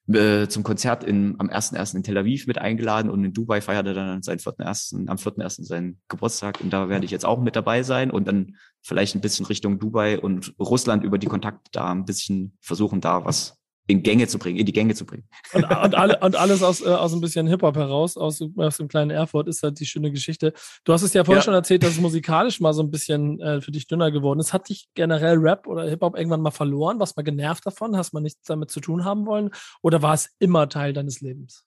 äh, 0.06 0.46
zum 0.46 0.62
Konzert 0.62 1.02
in, 1.02 1.34
am 1.38 1.48
1.1. 1.48 1.96
in 1.96 2.04
Tel 2.04 2.16
Aviv 2.18 2.46
mit 2.46 2.58
eingeladen 2.58 3.10
und 3.10 3.24
in 3.24 3.32
Dubai 3.32 3.60
feiert 3.60 3.86
er 3.88 3.94
dann 3.94 4.22
seinen 4.22 4.38
4.1., 4.38 5.08
am 5.08 5.16
4.1. 5.16 5.64
seinen 5.64 6.00
Geburtstag 6.06 6.60
und 6.60 6.72
da 6.72 6.88
werde 6.88 7.04
ich 7.04 7.10
jetzt 7.10 7.24
auch 7.24 7.40
mit 7.40 7.56
dabei 7.56 7.82
sein 7.82 8.12
und 8.12 8.28
dann 8.28 8.54
vielleicht 8.80 9.16
ein 9.16 9.20
bisschen 9.20 9.46
Richtung 9.46 9.80
Dubai 9.80 10.20
und 10.20 10.54
Russland 10.60 11.02
über 11.02 11.18
die 11.18 11.26
Kontakte 11.26 11.68
da 11.72 11.90
ein 11.90 12.04
bisschen 12.04 12.56
versuchen, 12.60 13.00
da 13.00 13.24
was 13.24 13.58
in 13.86 14.02
Gänge 14.02 14.26
zu 14.26 14.38
bringen, 14.38 14.58
in 14.58 14.66
die 14.66 14.72
Gänge 14.72 14.94
zu 14.94 15.06
bringen. 15.06 15.28
Und, 15.52 15.64
und, 15.84 15.94
alle, 15.94 16.18
und 16.20 16.36
alles 16.36 16.62
aus, 16.62 16.80
äh, 16.80 16.88
aus 16.88 17.12
ein 17.12 17.20
bisschen 17.20 17.46
Hip-Hop 17.46 17.76
heraus, 17.76 18.16
aus, 18.16 18.42
aus 18.56 18.76
dem 18.76 18.88
kleinen 18.88 19.10
Erfurt, 19.10 19.48
ist 19.48 19.62
halt 19.62 19.78
die 19.80 19.86
schöne 19.86 20.10
Geschichte. 20.10 20.52
Du 20.84 20.92
hast 20.92 21.02
es 21.02 21.12
ja 21.14 21.24
vorhin 21.24 21.40
ja. 21.40 21.44
schon 21.44 21.54
erzählt, 21.54 21.82
dass 21.82 21.92
es 21.92 22.00
musikalisch 22.00 22.60
mal 22.60 22.72
so 22.72 22.82
ein 22.82 22.90
bisschen 22.90 23.40
äh, 23.40 23.60
für 23.60 23.70
dich 23.70 23.86
dünner 23.86 24.10
geworden 24.10 24.40
ist. 24.40 24.52
Hat 24.52 24.68
dich 24.68 24.88
generell 24.94 25.36
Rap 25.38 25.66
oder 25.66 25.88
Hip-Hop 25.88 26.16
irgendwann 26.16 26.40
mal 26.40 26.50
verloren? 26.50 26.98
Warst 26.98 27.16
mal 27.16 27.22
genervt 27.22 27.64
davon? 27.66 27.96
Hast 27.96 28.12
mal 28.12 28.20
nichts 28.20 28.42
damit 28.46 28.70
zu 28.70 28.80
tun 28.80 29.04
haben 29.04 29.26
wollen? 29.26 29.50
Oder 29.82 30.02
war 30.02 30.14
es 30.14 30.30
immer 30.38 30.68
Teil 30.68 30.92
deines 30.92 31.20
Lebens? 31.20 31.64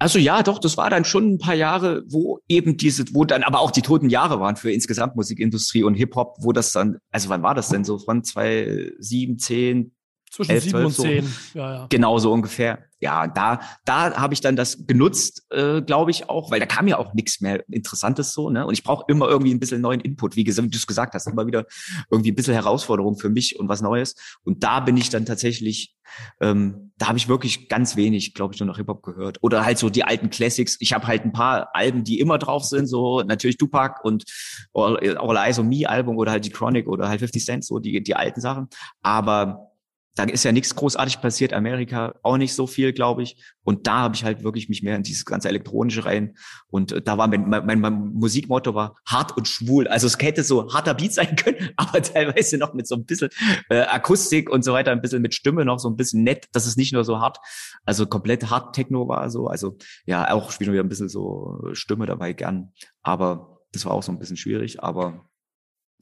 Also 0.00 0.18
ja, 0.18 0.42
doch, 0.42 0.58
das 0.58 0.76
war 0.76 0.90
dann 0.90 1.04
schon 1.04 1.34
ein 1.34 1.38
paar 1.38 1.54
Jahre, 1.54 2.02
wo 2.08 2.40
eben 2.48 2.76
diese, 2.76 3.04
wo 3.14 3.24
dann 3.24 3.44
aber 3.44 3.60
auch 3.60 3.70
die 3.70 3.82
toten 3.82 4.10
Jahre 4.10 4.40
waren 4.40 4.56
für 4.56 4.72
insgesamt 4.72 5.14
Musikindustrie 5.14 5.84
und 5.84 5.94
Hip-Hop, 5.94 6.36
wo 6.40 6.52
das 6.52 6.72
dann, 6.72 6.98
also 7.12 7.28
wann 7.28 7.42
war 7.42 7.54
das 7.54 7.68
denn 7.68 7.84
so? 7.84 7.98
Von 7.98 8.24
2007, 8.24 9.38
10, 9.38 9.94
zwischen 10.34 10.50
11, 10.50 10.64
sieben 10.64 10.78
12, 10.78 10.84
und 10.84 10.94
zehn. 10.94 11.26
So. 11.26 11.58
Ja, 11.58 11.74
ja. 11.74 11.86
Genau 11.88 12.18
so 12.18 12.32
ungefähr. 12.32 12.84
Ja, 13.00 13.26
da, 13.26 13.60
da 13.84 14.16
habe 14.16 14.34
ich 14.34 14.40
dann 14.40 14.56
das 14.56 14.86
genutzt, 14.86 15.46
äh, 15.50 15.82
glaube 15.82 16.10
ich 16.10 16.28
auch, 16.30 16.50
weil 16.50 16.58
da 16.58 16.66
kam 16.66 16.88
ja 16.88 16.98
auch 16.98 17.12
nichts 17.12 17.40
mehr 17.40 17.62
Interessantes 17.68 18.32
so, 18.32 18.50
ne? 18.50 18.66
Und 18.66 18.72
ich 18.72 18.82
brauche 18.82 19.04
immer 19.08 19.28
irgendwie 19.28 19.52
ein 19.52 19.60
bisschen 19.60 19.80
neuen 19.80 20.00
Input, 20.00 20.36
wie, 20.36 20.46
wie 20.46 20.52
du 20.52 20.76
es 20.76 20.86
gesagt 20.86 21.14
hast, 21.14 21.26
immer 21.26 21.46
wieder 21.46 21.66
irgendwie 22.10 22.32
ein 22.32 22.34
bisschen 22.34 22.54
Herausforderung 22.54 23.18
für 23.18 23.28
mich 23.28 23.58
und 23.58 23.68
was 23.68 23.82
Neues. 23.82 24.14
Und 24.42 24.64
da 24.64 24.80
bin 24.80 24.96
ich 24.96 25.10
dann 25.10 25.26
tatsächlich, 25.26 25.94
ähm, 26.40 26.92
da 26.96 27.08
habe 27.08 27.18
ich 27.18 27.28
wirklich 27.28 27.68
ganz 27.68 27.94
wenig, 27.96 28.34
glaube 28.34 28.54
ich, 28.54 28.60
nur 28.60 28.68
noch 28.68 28.78
Hip 28.78 28.88
Hop 28.88 29.02
gehört 29.02 29.38
oder 29.42 29.64
halt 29.64 29.78
so 29.78 29.90
die 29.90 30.04
alten 30.04 30.30
Classics. 30.30 30.76
Ich 30.80 30.92
habe 30.92 31.06
halt 31.06 31.24
ein 31.24 31.32
paar 31.32 31.68
Alben, 31.74 32.04
die 32.04 32.20
immer 32.20 32.38
drauf 32.38 32.64
sind, 32.64 32.86
so 32.86 33.20
natürlich 33.20 33.58
Tupac 33.58 34.00
und 34.02 34.24
All, 34.72 35.18
All 35.18 35.36
Eyes 35.36 35.58
on 35.58 35.68
Me 35.68 35.88
Album 35.88 36.16
oder 36.16 36.32
halt 36.32 36.44
die 36.44 36.50
Chronic 36.50 36.88
oder 36.88 37.08
halt 37.08 37.20
50 37.20 37.44
Cent, 37.44 37.64
so 37.64 37.78
die 37.78 38.02
die 38.02 38.16
alten 38.16 38.40
Sachen. 38.40 38.68
Aber 39.02 39.73
da 40.14 40.24
ist 40.24 40.44
ja 40.44 40.52
nichts 40.52 40.74
großartig 40.76 41.20
passiert, 41.20 41.52
Amerika 41.52 42.14
auch 42.22 42.36
nicht 42.36 42.54
so 42.54 42.66
viel, 42.66 42.92
glaube 42.92 43.22
ich. 43.22 43.36
Und 43.64 43.86
da 43.86 43.98
habe 43.98 44.14
ich 44.14 44.24
halt 44.24 44.44
wirklich 44.44 44.68
mich 44.68 44.82
mehr 44.82 44.94
in 44.94 45.02
dieses 45.02 45.24
ganze 45.24 45.48
elektronische 45.48 46.04
rein. 46.04 46.36
Und 46.68 46.92
äh, 46.92 47.02
da 47.02 47.18
war 47.18 47.26
mein, 47.26 47.48
mein, 47.48 47.80
mein 47.80 48.12
Musikmotto 48.12 48.74
war 48.74 48.94
hart 49.06 49.36
und 49.36 49.48
schwul. 49.48 49.88
Also 49.88 50.06
es 50.06 50.16
hätte 50.20 50.44
so 50.44 50.72
harter 50.72 50.94
Beat 50.94 51.14
sein 51.14 51.34
können, 51.36 51.70
aber 51.76 52.00
teilweise 52.00 52.58
noch 52.58 52.74
mit 52.74 52.86
so 52.86 52.94
ein 52.94 53.04
bisschen 53.04 53.30
äh, 53.70 53.80
Akustik 53.80 54.50
und 54.50 54.64
so 54.64 54.72
weiter, 54.72 54.92
ein 54.92 55.02
bisschen 55.02 55.22
mit 55.22 55.34
Stimme 55.34 55.64
noch 55.64 55.80
so 55.80 55.88
ein 55.88 55.96
bisschen 55.96 56.22
nett, 56.22 56.46
dass 56.52 56.66
es 56.66 56.76
nicht 56.76 56.92
nur 56.92 57.04
so 57.04 57.20
hart, 57.20 57.38
also 57.84 58.06
komplett 58.06 58.50
hart 58.50 58.74
Techno 58.74 59.08
war 59.08 59.28
so. 59.30 59.48
Also 59.48 59.76
ja, 60.06 60.30
auch 60.30 60.52
spielen 60.52 60.72
wir 60.72 60.80
ein 60.80 60.88
bisschen 60.88 61.08
so 61.08 61.60
Stimme 61.72 62.06
dabei 62.06 62.32
gern. 62.32 62.72
Aber 63.02 63.62
das 63.72 63.84
war 63.84 63.92
auch 63.92 64.02
so 64.02 64.12
ein 64.12 64.18
bisschen 64.20 64.36
schwierig, 64.36 64.80
aber 64.82 65.28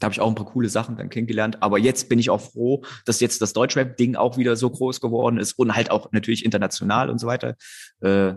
da 0.02 0.06
habe 0.06 0.14
ich 0.14 0.20
auch 0.20 0.28
ein 0.28 0.34
paar 0.34 0.46
coole 0.46 0.68
Sachen 0.68 0.96
dann 0.96 1.10
kennengelernt. 1.10 1.62
Aber 1.62 1.78
jetzt 1.78 2.08
bin 2.08 2.18
ich 2.18 2.28
auch 2.28 2.40
froh, 2.40 2.82
dass 3.04 3.20
jetzt 3.20 3.40
das 3.40 3.52
Deutschrap-Ding 3.52 4.16
auch 4.16 4.36
wieder 4.36 4.56
so 4.56 4.68
groß 4.68 5.00
geworden 5.00 5.38
ist 5.38 5.52
und 5.58 5.76
halt 5.76 5.90
auch 5.90 6.10
natürlich 6.12 6.44
international 6.44 7.08
und 7.08 7.18
so 7.18 7.26
weiter. 7.26 7.54
Äh, 8.00 8.34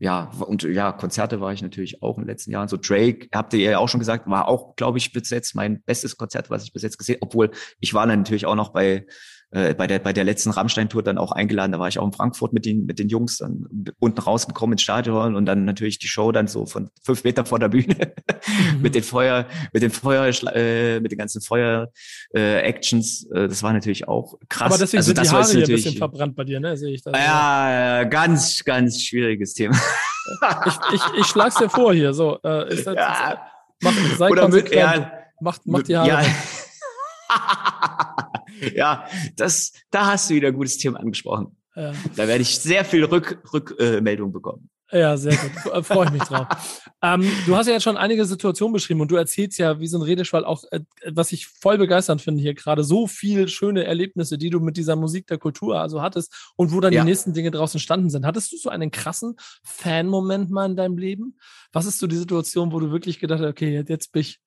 ja, 0.00 0.30
und 0.46 0.62
ja, 0.62 0.92
Konzerte 0.92 1.40
war 1.40 1.52
ich 1.52 1.60
natürlich 1.60 2.02
auch 2.02 2.18
in 2.18 2.22
den 2.22 2.28
letzten 2.28 2.52
Jahren. 2.52 2.68
So 2.68 2.76
Drake, 2.76 3.26
habt 3.34 3.52
ihr 3.52 3.70
ja 3.70 3.78
auch 3.78 3.88
schon 3.88 3.98
gesagt, 3.98 4.28
war 4.28 4.46
auch, 4.46 4.76
glaube 4.76 4.98
ich, 4.98 5.12
bis 5.12 5.30
jetzt 5.30 5.56
mein 5.56 5.82
bestes 5.82 6.16
Konzert, 6.16 6.50
was 6.50 6.62
ich 6.62 6.72
bis 6.72 6.82
jetzt 6.82 6.98
gesehen 6.98 7.18
obwohl 7.20 7.50
ich 7.80 7.94
war 7.94 8.06
dann 8.06 8.20
natürlich 8.20 8.46
auch 8.46 8.54
noch 8.54 8.68
bei 8.68 9.06
äh, 9.50 9.74
bei 9.74 9.86
der 9.86 9.98
bei 9.98 10.12
der 10.12 10.24
letzten 10.24 10.50
Rammstein-Tour 10.50 11.02
dann 11.02 11.16
auch 11.16 11.32
eingeladen. 11.32 11.72
Da 11.72 11.78
war 11.78 11.88
ich 11.88 11.98
auch 11.98 12.06
in 12.06 12.12
Frankfurt 12.12 12.52
mit 12.52 12.66
den 12.66 12.84
mit 12.84 12.98
den 12.98 13.08
Jungs 13.08 13.38
dann 13.38 13.66
unten 13.98 14.20
rausgekommen 14.20 14.74
ins 14.74 14.82
Stadion 14.82 15.36
und 15.36 15.46
dann 15.46 15.64
natürlich 15.64 15.98
die 15.98 16.08
Show 16.08 16.32
dann 16.32 16.48
so 16.48 16.66
von 16.66 16.90
fünf 17.02 17.24
Meter 17.24 17.46
vor 17.46 17.58
der 17.58 17.68
Bühne 17.68 17.94
mhm. 18.74 18.82
mit 18.82 18.94
den 18.94 19.02
Feuer 19.02 19.46
mit 19.72 19.82
den 19.82 19.90
Feuer 19.90 20.30
äh, 20.54 21.00
mit 21.00 21.12
den 21.12 21.18
ganzen 21.18 21.40
Feuer 21.40 21.88
äh, 22.34 22.60
Actions. 22.60 23.26
Äh, 23.32 23.48
das 23.48 23.62
war 23.62 23.72
natürlich 23.72 24.06
auch 24.06 24.34
krass. 24.48 24.72
Aber 24.72 24.78
deswegen 24.78 24.98
also, 24.98 25.14
sind 25.14 25.24
die 25.24 25.30
Haare 25.30 25.50
hier 25.50 25.60
ein 25.62 25.66
bisschen 25.66 25.96
verbrannt 25.96 26.36
bei 26.36 26.44
dir, 26.44 26.60
ne? 26.60 26.76
Sehe 26.76 26.92
ich 26.92 27.02
das. 27.02 27.14
Ja, 27.14 27.70
ja, 27.70 28.04
ganz 28.04 28.62
ganz 28.64 29.02
schwieriges 29.02 29.54
Thema. 29.54 29.80
ich, 30.66 30.74
ich, 30.94 31.02
ich 31.20 31.26
schlag's 31.26 31.56
dir 31.56 31.70
vor 31.70 31.94
hier. 31.94 32.12
So 32.12 32.38
äh, 32.44 32.72
ist 32.74 32.86
das, 32.86 32.94
ja. 32.94 33.40
mach, 33.82 33.94
sei 34.18 34.28
Oder 34.28 34.48
mit, 34.48 34.74
ja, 34.74 35.10
macht 35.40 35.66
macht 35.66 35.88
die 35.88 35.96
Haare. 35.96 36.08
Ja. 36.08 36.22
ja, 38.74 39.06
das, 39.36 39.72
da 39.90 40.06
hast 40.12 40.30
du 40.30 40.34
wieder 40.34 40.48
ein 40.48 40.54
gutes 40.54 40.78
Thema 40.78 41.00
angesprochen. 41.00 41.56
Ja. 41.74 41.92
Da 42.16 42.26
werde 42.26 42.42
ich 42.42 42.58
sehr 42.58 42.84
viel 42.84 43.04
Rück, 43.04 43.42
Rückmeldung 43.52 44.32
bekommen. 44.32 44.68
Ja, 44.90 45.18
sehr 45.18 45.36
gut. 45.36 45.84
Freue 45.84 46.06
ich 46.06 46.12
mich 46.12 46.22
drauf. 46.22 46.46
ähm, 47.02 47.30
du 47.46 47.54
hast 47.54 47.66
ja 47.66 47.74
jetzt 47.74 47.82
schon 47.82 47.98
einige 47.98 48.24
Situationen 48.24 48.72
beschrieben 48.72 49.02
und 49.02 49.10
du 49.10 49.16
erzählst 49.16 49.58
ja 49.58 49.80
wie 49.80 49.86
so 49.86 49.98
ein 49.98 50.02
Redeschwall 50.02 50.46
auch, 50.46 50.64
äh, 50.70 50.80
was 51.10 51.30
ich 51.32 51.46
voll 51.46 51.76
begeisternd 51.76 52.22
finde 52.22 52.40
hier 52.40 52.54
gerade, 52.54 52.82
so 52.84 53.06
viel 53.06 53.48
schöne 53.48 53.84
Erlebnisse, 53.84 54.38
die 54.38 54.48
du 54.48 54.60
mit 54.60 54.78
dieser 54.78 54.96
Musik 54.96 55.26
der 55.26 55.36
Kultur 55.36 55.78
also 55.78 56.00
hattest 56.00 56.52
und 56.56 56.72
wo 56.72 56.80
dann 56.80 56.92
ja. 56.94 57.02
die 57.02 57.08
nächsten 57.10 57.34
Dinge 57.34 57.50
draußen 57.50 57.78
standen 57.78 58.08
sind. 58.08 58.24
Hattest 58.24 58.50
du 58.52 58.56
so 58.56 58.70
einen 58.70 58.90
krassen 58.90 59.36
Fan-Moment 59.62 60.50
mal 60.50 60.70
in 60.70 60.76
deinem 60.76 60.96
Leben? 60.96 61.38
Was 61.70 61.84
ist 61.84 61.98
so 61.98 62.06
die 62.06 62.16
Situation, 62.16 62.72
wo 62.72 62.80
du 62.80 62.90
wirklich 62.90 63.20
gedacht 63.20 63.40
hast, 63.40 63.48
okay, 63.48 63.84
jetzt 63.86 64.12
bin 64.12 64.20
ich 64.20 64.40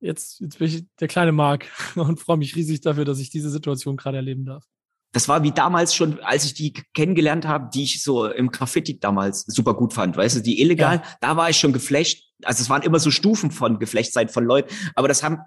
jetzt, 0.00 0.40
jetzt 0.40 0.58
bin 0.58 0.68
ich 0.68 0.84
der 1.00 1.08
kleine 1.08 1.32
Mark 1.32 1.66
und 1.94 2.20
freue 2.20 2.36
mich 2.36 2.56
riesig 2.56 2.80
dafür, 2.80 3.04
dass 3.04 3.18
ich 3.18 3.30
diese 3.30 3.50
Situation 3.50 3.96
gerade 3.96 4.16
erleben 4.16 4.44
darf. 4.44 4.64
Das 5.12 5.26
war 5.26 5.42
wie 5.42 5.52
damals 5.52 5.94
schon, 5.94 6.20
als 6.20 6.44
ich 6.44 6.54
die 6.54 6.74
kennengelernt 6.92 7.46
habe, 7.46 7.70
die 7.72 7.84
ich 7.84 8.02
so 8.02 8.26
im 8.26 8.50
Graffiti 8.50 9.00
damals 9.00 9.44
super 9.46 9.72
gut 9.72 9.94
fand. 9.94 10.16
Weißt 10.16 10.36
du, 10.36 10.40
die 10.42 10.60
illegal, 10.60 10.96
ja. 10.96 11.02
da 11.20 11.36
war 11.36 11.48
ich 11.48 11.56
schon 11.56 11.72
geflecht. 11.72 12.30
Also 12.44 12.60
es 12.60 12.68
waren 12.68 12.82
immer 12.82 12.98
so 12.98 13.10
Stufen 13.10 13.50
von 13.50 13.78
Geflechtsein 13.78 14.28
von 14.28 14.44
Leuten. 14.44 14.72
Aber 14.94 15.08
das 15.08 15.22
haben, 15.22 15.38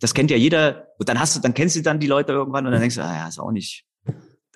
das 0.00 0.14
kennt 0.14 0.30
ja 0.30 0.38
jeder. 0.38 0.88
Und 0.98 1.10
dann 1.10 1.20
hast 1.20 1.36
du, 1.36 1.40
dann 1.40 1.52
kennst 1.52 1.76
du 1.76 1.82
dann 1.82 2.00
die 2.00 2.06
Leute 2.06 2.32
irgendwann 2.32 2.64
und 2.64 2.72
dann 2.72 2.80
denkst 2.80 2.96
du, 2.96 3.04
ah 3.04 3.14
ja, 3.14 3.28
ist 3.28 3.38
auch 3.38 3.52
nicht. 3.52 3.84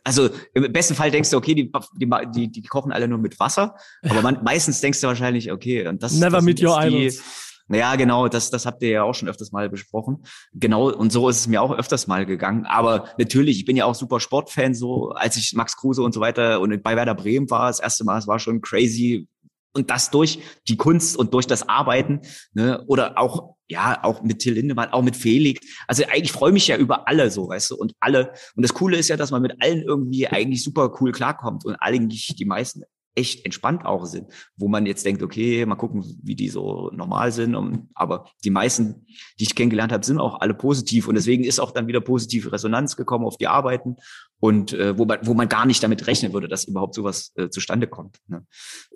Also 0.05 0.31
im 0.55 0.73
besten 0.73 0.95
Fall 0.95 1.11
denkst 1.11 1.31
du, 1.31 1.37
okay, 1.37 1.55
die, 1.55 1.71
die, 1.97 2.09
die, 2.35 2.51
die 2.51 2.63
kochen 2.63 2.93
alle 2.93 3.09
nur 3.09 3.19
mit 3.19 3.39
Wasser. 3.39 3.75
Aber 4.09 4.23
man, 4.23 4.41
meistens 4.45 4.81
denkst 4.81 5.01
du 5.03 5.07
wahrscheinlich, 5.09 5.53
okay, 5.53 5.87
und 5.87 6.03
das, 6.03 6.15
Never 6.15 6.31
das 6.31 6.45
meet 6.45 6.63
your 6.63 6.81
idols. 6.81 7.23
Ja, 7.69 7.97
genau, 7.97 8.29
das, 8.29 8.51
das 8.51 8.65
habt 8.65 8.83
ihr 8.83 8.91
ja 8.91 9.03
auch 9.03 9.15
schon 9.15 9.29
öfters 9.29 9.51
mal 9.51 9.69
besprochen. 9.69 10.25
Genau, 10.53 10.93
und 10.93 11.11
so 11.11 11.29
ist 11.29 11.41
es 11.41 11.47
mir 11.49 11.61
auch 11.61 11.73
öfters 11.73 12.07
mal 12.07 12.25
gegangen. 12.25 12.65
Aber 12.65 13.09
natürlich, 13.19 13.59
ich 13.59 13.65
bin 13.65 13.77
ja 13.77 13.87
auch 13.87 13.97
super 13.97 14.21
Sportfan, 14.21 14.75
so 14.75 15.11
als 15.11 15.37
ich 15.37 15.53
Max 15.55 15.77
Kruse 15.77 16.03
und 16.03 16.15
so 16.15 16.21
weiter 16.21 16.61
und 16.61 16.83
bei 16.85 16.95
Werder 16.95 17.15
Bremen 17.15 17.51
war, 17.51 17.67
das 17.67 17.81
erste 17.81 18.05
Mal, 18.05 18.19
es 18.19 18.29
war 18.29 18.39
schon 18.39 18.61
crazy. 18.61 19.29
Und 19.73 19.91
das 19.91 20.11
durch 20.11 20.39
die 20.69 20.77
Kunst 20.77 21.19
und 21.19 21.35
durch 21.35 21.47
das 21.47 21.69
Arbeiten, 21.69 22.23
ne, 22.55 22.83
oder 22.87 23.19
auch, 23.19 23.57
ja, 23.69 24.03
auch 24.05 24.23
mit 24.23 24.39
Till 24.39 24.55
Lindemann, 24.55 24.91
auch 24.91 25.03
mit 25.03 25.17
Felix. 25.17 25.61
Also 25.87 26.05
eigentlich 26.05 26.33
freue 26.33 26.53
mich 26.53 26.69
ja 26.69 26.79
über 26.79 27.07
alle 27.09 27.31
so, 27.31 27.49
weißt 27.49 27.73
du, 27.73 27.77
und 27.77 27.93
alle. 28.01 28.33
Und 28.55 28.63
das 28.63 28.73
Coole 28.73 28.97
ist 28.97 29.09
ja, 29.09 29.17
dass 29.19 29.33
man 29.33 29.43
mit 29.43 29.61
allen 29.61 29.83
irgendwie 29.83 30.29
eigentlich 30.29 30.63
super 30.63 30.95
cool 31.01 31.13
klarkommt 31.13 31.67
und 31.67 31.75
eigentlich 31.75 32.35
die 32.39 32.45
meisten 32.47 32.85
echt 33.17 33.45
entspannt 33.45 33.85
auch 33.85 34.05
sind, 34.05 34.29
wo 34.57 34.69
man 34.69 34.87
jetzt 34.87 35.05
denkt, 35.05 35.23
okay, 35.23 35.65
mal 35.67 35.75
gucken, 35.77 36.05
wie 36.23 36.37
die 36.37 36.49
so 36.49 36.91
normal 36.95 37.33
sind. 37.33 37.55
Und, 37.55 37.89
aber 37.95 38.27
die 38.45 38.51
meisten, 38.51 39.07
die 39.41 39.45
ich 39.45 39.55
kennengelernt 39.55 39.93
habe, 39.93 40.05
sind 40.05 40.21
auch 40.21 40.41
alle 40.41 40.55
positiv 40.55 41.09
und 41.09 41.15
deswegen 41.15 41.43
ist 41.43 41.59
auch 41.59 41.73
dann 41.73 41.89
wieder 41.89 42.01
positive 42.01 42.53
Resonanz 42.53 42.97
gekommen 42.97 43.25
auf 43.25 43.39
die 43.39 43.49
Arbeiten 43.49 43.97
und 44.39 44.73
äh, 44.75 44.97
wo 44.99 45.07
man 45.07 45.19
wo 45.23 45.35
man 45.35 45.49
gar 45.49 45.67
nicht 45.67 45.83
damit 45.83 46.07
rechnen 46.07 46.33
würde, 46.33 46.47
dass 46.47 46.65
überhaupt 46.65 46.95
sowas 46.95 47.33
äh, 47.37 47.49
zustande 47.49 47.87
kommt. 47.87 48.19
Ne? 48.29 48.47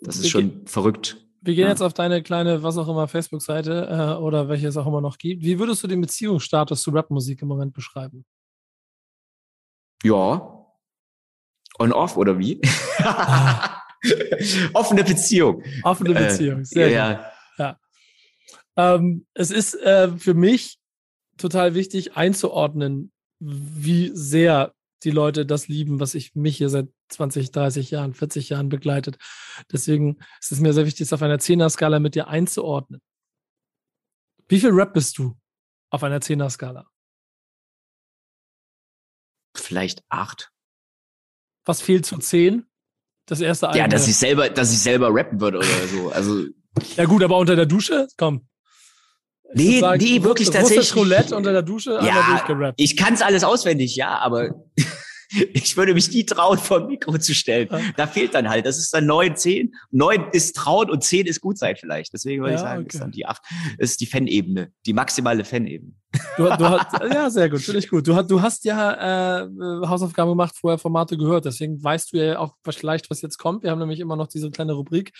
Das 0.02 0.16
ist 0.16 0.28
schon 0.28 0.66
verrückt. 0.66 1.16
Wir 1.42 1.54
gehen 1.54 1.64
ja. 1.64 1.70
jetzt 1.70 1.80
auf 1.80 1.94
deine 1.94 2.22
kleine, 2.22 2.62
was 2.62 2.76
auch 2.76 2.88
immer, 2.88 3.08
Facebook-Seite 3.08 3.88
äh, 3.90 4.22
oder 4.22 4.50
welche 4.50 4.68
es 4.68 4.76
auch 4.76 4.86
immer 4.86 5.00
noch 5.00 5.16
gibt. 5.16 5.42
Wie 5.42 5.58
würdest 5.58 5.82
du 5.82 5.86
den 5.86 6.02
Beziehungsstatus 6.02 6.82
zu 6.82 6.90
Rapmusik 6.90 7.40
im 7.40 7.48
Moment 7.48 7.72
beschreiben? 7.72 8.26
Ja. 10.02 10.66
On-off 11.78 12.18
oder 12.18 12.38
wie? 12.38 12.60
Ah. 12.98 13.76
Offene 14.72 15.04
Beziehung. 15.04 15.62
Offene 15.82 16.18
äh, 16.18 16.26
Beziehung, 16.26 16.64
sehr 16.64 16.88
äh, 16.88 16.92
ja. 16.94 17.12
gut. 17.12 17.24
Ja. 17.58 17.80
Ähm, 18.76 19.26
es 19.34 19.50
ist 19.50 19.74
äh, 19.74 20.16
für 20.16 20.34
mich 20.34 20.78
total 21.36 21.74
wichtig 21.74 22.16
einzuordnen, 22.16 23.12
wie 23.38 24.10
sehr 24.14 24.74
die 25.02 25.10
Leute 25.10 25.46
das 25.46 25.68
lieben, 25.68 26.00
was 26.00 26.14
ich 26.14 26.34
mich 26.34 26.58
hier 26.58 26.68
seit 26.68 26.88
20, 27.08 27.50
30 27.50 27.90
Jahren, 27.90 28.14
40 28.14 28.50
Jahren 28.50 28.68
begleitet. 28.68 29.16
Deswegen 29.72 30.18
ist 30.40 30.52
es 30.52 30.60
mir 30.60 30.72
sehr 30.72 30.86
wichtig, 30.86 31.02
es 31.02 31.12
auf 31.12 31.22
einer 31.22 31.38
Zehner-Skala 31.38 31.98
mit 32.00 32.14
dir 32.14 32.28
einzuordnen. 32.28 33.00
Wie 34.48 34.60
viel 34.60 34.70
Rap 34.70 34.92
bist 34.92 35.16
du 35.18 35.38
auf 35.90 36.02
einer 36.02 36.20
Zehner-Skala? 36.20 36.86
Vielleicht 39.56 40.04
acht. 40.08 40.52
Was 41.64 41.80
fehlt 41.80 42.06
zu 42.06 42.18
zehn? 42.18 42.69
Das 43.30 43.40
erste 43.40 43.68
Album. 43.68 43.78
Ja, 43.78 43.86
dass 43.86 44.08
ich 44.08 44.16
selber, 44.16 44.50
dass 44.50 44.72
ich 44.72 44.80
selber 44.80 45.14
rappen 45.14 45.40
würde 45.40 45.58
oder 45.58 45.66
so. 45.88 46.10
Also. 46.10 46.46
ja 46.96 47.04
gut, 47.04 47.22
aber 47.22 47.38
unter 47.38 47.54
der 47.54 47.66
Dusche? 47.66 48.08
Komm. 48.16 48.48
nee, 49.54 49.78
sagen, 49.78 50.02
nee, 50.02 50.20
wirklich 50.24 50.50
tatsächlich. 50.50 50.96
Roulette 50.96 51.36
unter 51.36 51.52
der 51.52 51.62
Dusche, 51.62 52.00
ja, 52.02 52.44
Ich 52.76 52.96
kann 52.96 53.14
es 53.14 53.22
alles 53.22 53.44
auswendig, 53.44 53.94
ja, 53.94 54.18
aber 54.18 54.50
ich 55.30 55.76
würde 55.76 55.94
mich 55.94 56.10
nie 56.10 56.24
trauen, 56.24 56.58
vor 56.58 56.80
ein 56.80 56.86
Mikro 56.86 57.16
zu 57.18 57.34
stellen. 57.34 57.68
Da 57.96 58.06
fehlt 58.06 58.34
dann 58.34 58.48
halt, 58.48 58.66
das 58.66 58.78
ist 58.78 58.92
dann 58.92 59.06
neun, 59.06 59.36
zehn. 59.36 59.74
Neun 59.90 60.26
ist 60.32 60.56
trauen 60.56 60.90
und 60.90 61.04
zehn 61.04 61.26
ist 61.26 61.40
gut 61.40 61.58
sein 61.58 61.76
vielleicht. 61.76 62.12
Deswegen 62.12 62.42
würde 62.42 62.54
ja, 62.54 62.56
ich 62.56 62.62
sagen, 62.62 62.82
okay. 62.82 62.94
ist 62.94 63.00
dann 63.00 63.10
die 63.10 63.26
acht, 63.26 63.42
ist 63.78 64.00
die 64.00 64.06
Fan-Ebene, 64.06 64.72
die 64.86 64.92
maximale 64.92 65.44
Fan-Ebene. 65.44 65.92
Du, 66.36 66.44
du 66.44 66.68
hast, 66.68 66.86
ja, 67.12 67.30
sehr 67.30 67.48
gut, 67.48 67.60
finde 67.60 67.78
ich 67.78 67.88
gut. 67.88 68.06
Du, 68.06 68.22
du 68.22 68.42
hast 68.42 68.64
ja 68.64 69.42
äh, 69.42 69.48
Hausaufgaben 69.86 70.30
gemacht, 70.30 70.54
vorher 70.56 70.78
Formate 70.78 71.16
gehört, 71.16 71.44
deswegen 71.44 71.82
weißt 71.82 72.12
du 72.12 72.16
ja 72.16 72.38
auch 72.38 72.54
vielleicht, 72.68 73.10
was 73.10 73.22
jetzt 73.22 73.38
kommt. 73.38 73.62
Wir 73.62 73.70
haben 73.70 73.78
nämlich 73.78 74.00
immer 74.00 74.16
noch 74.16 74.26
diese 74.26 74.50
kleine 74.50 74.72
Rubrik, 74.72 75.12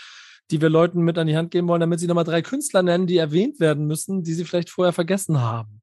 die 0.51 0.61
wir 0.61 0.69
Leuten 0.69 1.03
mit 1.03 1.17
an 1.19 1.29
die 1.29 1.37
Hand 1.37 1.53
geben 1.53 1.69
wollen, 1.69 1.81
damit 1.81 2.01
sie 2.01 2.09
nochmal 2.09 2.25
drei 2.25 2.43
Künstler 2.43 2.83
nennen, 2.83 3.07
die 3.07 3.17
erwähnt 3.17 3.61
werden 3.61 3.87
müssen, 3.87 4.25
die 4.25 4.35
sie 4.35 4.45
vielleicht 4.45 4.71
vorher 4.71 4.93
vergessen 4.93 5.41
haben. 5.41 5.83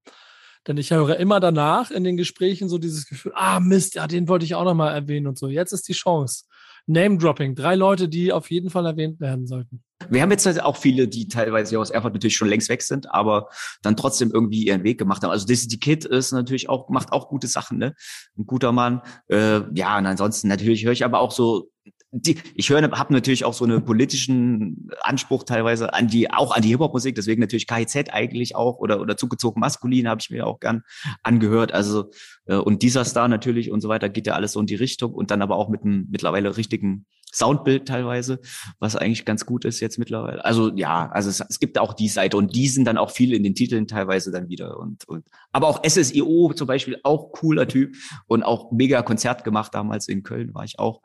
Denn 0.68 0.78
ich 0.78 0.91
höre 0.91 1.18
immer 1.18 1.39
danach 1.39 1.91
in 1.91 2.03
den 2.03 2.18
Gesprächen 2.18 2.68
so 2.68 2.78
dieses 2.78 3.07
Gefühl, 3.07 3.32
ah 3.36 3.59
Mist, 3.59 3.95
ja, 3.95 4.07
den 4.07 4.28
wollte 4.28 4.45
ich 4.45 4.55
auch 4.55 4.65
nochmal 4.65 4.93
erwähnen 4.93 5.28
und 5.28 5.38
so. 5.38 5.47
Jetzt 5.47 5.72
ist 5.72 5.88
die 5.88 5.93
Chance. 5.93 6.43
Name-Dropping, 6.88 7.55
drei 7.55 7.76
Leute, 7.76 8.07
die 8.07 8.32
auf 8.32 8.49
jeden 8.49 8.70
Fall 8.70 8.86
erwähnt 8.86 9.20
werden 9.20 9.45
sollten. 9.45 9.84
Wir 10.09 10.22
haben 10.22 10.32
jetzt 10.32 10.45
halt 10.45 10.61
auch 10.61 10.78
viele, 10.78 11.07
die 11.07 11.28
teilweise 11.28 11.80
aus 11.80 11.89
Erfurt 11.89 12.13
natürlich 12.13 12.38
schon 12.38 12.47
längst 12.47 12.70
weg 12.70 12.82
sind, 12.82 13.11
aber 13.11 13.49
dann 13.82 13.97
trotzdem 13.97 14.32
irgendwie 14.34 14.65
ihren 14.65 14.84
Weg 14.84 14.97
gemacht 14.97 15.22
haben. 15.24 15.32
Also 15.32 15.45
Dizzy 15.45 15.80
Kid 15.80 16.05
ist 16.05 16.32
natürlich 16.32 16.70
auch, 16.70 16.88
macht 16.89 17.11
auch 17.11 17.28
gute 17.28 17.47
Sachen, 17.47 17.78
ne? 17.78 17.93
Ein 18.38 18.45
guter 18.45 18.72
Mann. 18.72 19.01
Äh, 19.28 19.61
ja, 19.74 19.97
und 19.97 20.05
ansonsten 20.05 20.47
natürlich 20.47 20.86
höre 20.86 20.93
ich 20.93 21.03
aber 21.03 21.20
auch 21.20 21.32
so 21.32 21.70
die, 22.12 22.38
ich 22.55 22.70
höre, 22.70 22.82
habe 22.91 23.14
natürlich 23.14 23.43
auch 23.43 23.53
so 23.53 23.66
einen 23.66 23.84
politischen 23.84 24.89
Anspruch 25.01 25.43
teilweise 25.43 25.93
an 25.93 26.08
die, 26.08 26.32
auch 26.32 26.55
an 26.55 26.62
die 26.62 26.70
Hip-Hop-Musik, 26.70 27.16
deswegen 27.16 27.41
natürlich 27.41 27.68
KIZ 27.68 28.10
eigentlich 28.12 28.55
auch 28.55 28.78
oder, 28.78 29.01
oder 29.01 29.18
zugezogen 29.18 29.60
maskulin 29.60 30.08
habe 30.08 30.22
ich 30.22 30.30
mir 30.30 30.47
auch 30.47 30.60
gern 30.60 30.84
angehört. 31.24 31.74
Also, 31.74 32.12
äh, 32.45 32.55
und 32.55 32.82
dieser 32.82 33.03
Star 33.03 33.28
natürlich 33.28 33.72
und 33.72 33.82
so 33.82 33.89
weiter 33.89 34.08
geht 34.08 34.26
ja 34.26 34.34
alles 34.34 34.53
so 34.53 34.60
in 34.62 34.68
die 34.68 34.76
Richtung 34.76 35.14
und 35.14 35.32
dann 35.32 35.41
aber 35.41 35.58
auch 35.58 35.68
mit 35.68 35.84
einem 35.84 36.08
mittlerweile 36.10 36.55
richtigen 36.55 37.05
Soundbild 37.34 37.88
teilweise, 37.88 38.39
was 38.80 38.95
eigentlich 38.95 39.26
ganz 39.26 39.45
gut 39.45 39.66
ist 39.66 39.82
jetzt 39.82 39.99
mittlerweile. 39.99 40.45
Also 40.45 40.72
ja, 40.76 41.10
also 41.12 41.30
es, 41.30 41.41
es 41.41 41.60
gibt 41.60 41.78
auch 41.78 41.93
die 41.93 42.08
Seite 42.08 42.38
und 42.38 42.55
die 42.55 42.70
sind 42.70 42.86
dann 42.86 42.97
auch 42.97 43.12
viele 43.12 43.36
in 43.36 43.43
den 43.43 43.53
Titeln 43.53 43.86
teilweise 43.86 44.32
dann 44.32 44.47
wieder 44.47 44.80
und, 44.80 45.08
und 45.10 45.26
aber 45.51 45.68
auch 45.68 45.84
SSIO 45.86 46.53
zum 46.55 46.68
Beispiel 46.68 46.99
auch 47.03 47.34
cooler 47.34 47.68
Typ 47.68 47.95
und 48.28 48.43
auch 48.43 48.72
mega 48.72 49.01
Konzert 49.01 49.43
gemacht 49.43 49.76
damals 49.76 50.08
in 50.08 50.24
Köln 50.24 50.53
war 50.53 50.64
ich 50.64 50.80
auch 50.80 51.01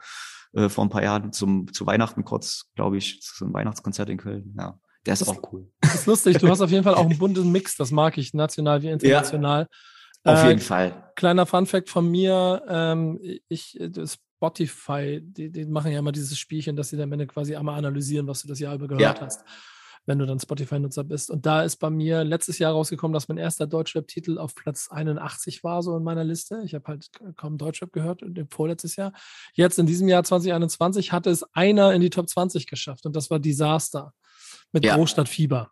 äh, 0.54 0.68
vor 0.68 0.84
ein 0.84 0.90
paar 0.90 1.02
Jahren 1.02 1.32
zum, 1.32 1.72
zu 1.72 1.86
Weihnachten 1.86 2.24
kurz, 2.24 2.70
glaube 2.74 2.98
ich, 2.98 3.20
zu 3.20 3.44
einem 3.44 3.54
Weihnachtskonzert 3.54 4.08
in 4.08 4.18
Köln. 4.18 4.54
Ja, 4.58 4.78
der 5.06 5.14
ist 5.14 5.22
das, 5.22 5.28
auch 5.28 5.52
cool. 5.52 5.70
Das 5.80 5.94
ist 5.94 6.06
lustig. 6.06 6.38
Du 6.38 6.48
hast 6.48 6.60
auf 6.60 6.70
jeden 6.70 6.84
Fall 6.84 6.94
auch 6.94 7.06
einen 7.06 7.18
bunten 7.18 7.50
Mix. 7.50 7.76
Das 7.76 7.90
mag 7.90 8.18
ich, 8.18 8.34
national 8.34 8.82
wie 8.82 8.88
international. 8.88 9.68
Ja, 10.24 10.32
auf 10.32 10.44
äh, 10.44 10.48
jeden 10.48 10.60
Fall. 10.60 11.12
Kleiner 11.16 11.46
Funfact 11.46 11.90
von 11.90 12.10
mir. 12.10 12.62
Ähm, 12.68 13.20
ich, 13.48 13.78
Spotify, 14.38 15.20
die, 15.22 15.50
die 15.50 15.64
machen 15.66 15.92
ja 15.92 15.98
immer 15.98 16.12
dieses 16.12 16.38
Spielchen, 16.38 16.76
dass 16.76 16.90
sie 16.90 17.02
am 17.02 17.12
Ende 17.12 17.26
quasi 17.26 17.56
einmal 17.56 17.78
analysieren, 17.78 18.26
was 18.26 18.42
du 18.42 18.48
das 18.48 18.58
Jahr 18.58 18.74
über 18.74 18.88
gehört 18.88 19.18
ja. 19.18 19.24
hast 19.24 19.44
wenn 20.06 20.18
du 20.18 20.26
dann 20.26 20.40
Spotify-Nutzer 20.40 21.04
bist. 21.04 21.30
Und 21.30 21.46
da 21.46 21.62
ist 21.62 21.76
bei 21.76 21.90
mir 21.90 22.24
letztes 22.24 22.58
Jahr 22.58 22.72
rausgekommen, 22.72 23.12
dass 23.12 23.28
mein 23.28 23.38
erster 23.38 23.66
Deutschrap-Titel 23.66 24.38
auf 24.38 24.54
Platz 24.54 24.88
81 24.90 25.62
war, 25.62 25.82
so 25.82 25.96
in 25.96 26.02
meiner 26.02 26.24
Liste. 26.24 26.60
Ich 26.64 26.74
habe 26.74 26.84
halt 26.88 27.08
kaum 27.36 27.58
Deutschrap 27.58 27.92
gehört, 27.92 28.22
im 28.22 28.48
vorletztes 28.48 28.96
Jahr. 28.96 29.12
Jetzt 29.54 29.78
in 29.78 29.86
diesem 29.86 30.08
Jahr 30.08 30.24
2021 30.24 31.12
hatte 31.12 31.30
es 31.30 31.44
einer 31.54 31.92
in 31.92 32.00
die 32.00 32.10
Top 32.10 32.28
20 32.28 32.66
geschafft 32.66 33.06
und 33.06 33.14
das 33.14 33.30
war 33.30 33.38
Disaster 33.38 34.12
mit 34.72 34.84
ja. 34.84 34.96
Großstadtfieber. 34.96 35.70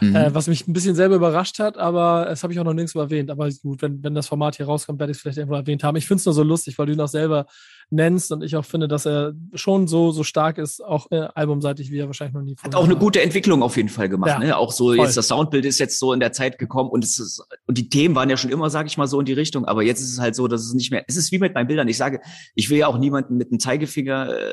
Mhm. 0.00 0.16
Äh, 0.16 0.34
was 0.34 0.46
mich 0.46 0.66
ein 0.66 0.72
bisschen 0.72 0.94
selber 0.94 1.16
überrascht 1.16 1.58
hat, 1.58 1.76
aber 1.76 2.24
das 2.28 2.42
habe 2.42 2.52
ich 2.52 2.58
auch 2.58 2.64
noch 2.64 2.72
nirgends 2.72 2.94
erwähnt. 2.94 3.30
Aber 3.30 3.50
gut, 3.50 3.82
wenn, 3.82 4.02
wenn 4.02 4.14
das 4.14 4.26
Format 4.26 4.56
hier 4.56 4.66
rauskommt, 4.66 4.98
werde 4.98 5.10
ich 5.10 5.18
es 5.18 5.22
vielleicht 5.22 5.38
irgendwo 5.38 5.56
erwähnt 5.56 5.84
haben. 5.84 5.96
Ich 5.96 6.06
finde 6.06 6.20
es 6.20 6.26
nur 6.26 6.34
so 6.34 6.42
lustig, 6.42 6.78
weil 6.78 6.86
du 6.86 7.04
auch 7.04 7.08
selber 7.08 7.46
nennst 7.90 8.30
und 8.30 8.42
ich 8.42 8.56
auch 8.56 8.64
finde, 8.64 8.86
dass 8.88 9.06
er 9.06 9.34
schon 9.54 9.88
so, 9.88 10.12
so 10.12 10.22
stark 10.22 10.58
ist, 10.58 10.82
auch 10.82 11.10
äh, 11.10 11.28
albumseitig, 11.34 11.90
wie 11.90 11.98
er 11.98 12.06
wahrscheinlich 12.06 12.34
noch 12.34 12.42
nie 12.42 12.54
vorher 12.56 12.68
Hat 12.68 12.74
auch 12.76 12.84
eine 12.84 12.96
gute 12.96 13.20
Entwicklung 13.20 13.62
auf 13.62 13.76
jeden 13.76 13.88
Fall 13.88 14.08
gemacht. 14.08 14.30
Ja, 14.30 14.38
ne? 14.38 14.56
Auch 14.56 14.70
so, 14.70 14.86
voll. 14.86 14.98
jetzt 14.98 15.16
das 15.16 15.28
Soundbild 15.28 15.64
ist 15.64 15.80
jetzt 15.80 15.98
so 15.98 16.12
in 16.12 16.20
der 16.20 16.32
Zeit 16.32 16.58
gekommen 16.58 16.88
und 16.88 17.04
es 17.04 17.18
ist, 17.18 17.44
und 17.66 17.76
die 17.76 17.88
Themen 17.88 18.14
waren 18.14 18.30
ja 18.30 18.36
schon 18.36 18.50
immer, 18.50 18.70
sage 18.70 18.86
ich 18.86 18.96
mal, 18.96 19.08
so 19.08 19.18
in 19.18 19.26
die 19.26 19.32
Richtung, 19.32 19.64
aber 19.64 19.82
jetzt 19.82 20.00
ist 20.00 20.12
es 20.12 20.20
halt 20.20 20.36
so, 20.36 20.46
dass 20.46 20.62
es 20.62 20.72
nicht 20.72 20.92
mehr, 20.92 21.04
es 21.08 21.16
ist 21.16 21.32
wie 21.32 21.38
mit 21.38 21.54
meinen 21.54 21.66
Bildern. 21.66 21.88
Ich 21.88 21.96
sage, 21.96 22.20
ich 22.54 22.70
will 22.70 22.78
ja 22.78 22.86
auch 22.86 22.98
niemanden 22.98 23.36
mit 23.36 23.50
einem 23.50 23.58
Zeigefinger 23.58 24.38
äh, 24.38 24.52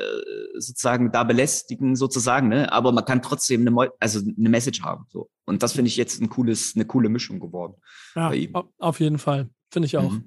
sozusagen 0.58 1.12
da 1.12 1.22
belästigen, 1.22 1.94
sozusagen, 1.94 2.48
ne? 2.48 2.72
aber 2.72 2.92
man 2.92 3.04
kann 3.04 3.22
trotzdem 3.22 3.66
eine, 3.66 3.90
also 4.00 4.18
eine 4.18 4.48
Message 4.48 4.82
haben. 4.82 5.06
So. 5.10 5.30
Und 5.46 5.62
das 5.62 5.72
finde 5.72 5.88
ich 5.88 5.96
jetzt 5.96 6.20
ein 6.20 6.28
cooles, 6.28 6.72
eine 6.74 6.86
coole 6.86 7.08
Mischung 7.08 7.38
geworden. 7.38 7.74
Ja, 8.16 8.32
auf 8.78 9.00
jeden 9.00 9.18
Fall. 9.18 9.48
Finde 9.70 9.86
ich 9.86 9.96
auch. 9.96 10.10
Mhm. 10.10 10.26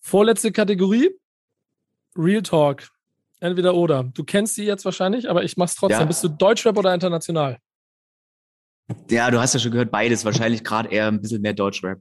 Vorletzte 0.00 0.52
Kategorie. 0.52 1.10
Real 2.16 2.42
Talk. 2.42 2.88
Entweder 3.40 3.74
oder. 3.74 4.04
Du 4.04 4.24
kennst 4.24 4.54
sie 4.54 4.64
jetzt 4.64 4.84
wahrscheinlich, 4.84 5.28
aber 5.28 5.44
ich 5.44 5.56
mach's 5.56 5.74
trotzdem. 5.74 6.00
Ja. 6.00 6.06
Bist 6.06 6.24
du 6.24 6.28
Deutschrap 6.28 6.78
oder 6.78 6.94
international? 6.94 7.58
Ja, 9.10 9.30
du 9.30 9.40
hast 9.40 9.54
ja 9.54 9.60
schon 9.60 9.72
gehört, 9.72 9.90
beides. 9.90 10.24
Wahrscheinlich 10.24 10.64
gerade 10.64 10.90
eher 10.90 11.08
ein 11.08 11.20
bisschen 11.20 11.42
mehr 11.42 11.54
Deutschrap. 11.54 12.00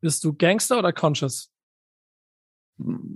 Bist 0.00 0.22
du 0.24 0.32
Gangster 0.32 0.78
oder 0.78 0.92
Conscious? 0.92 1.50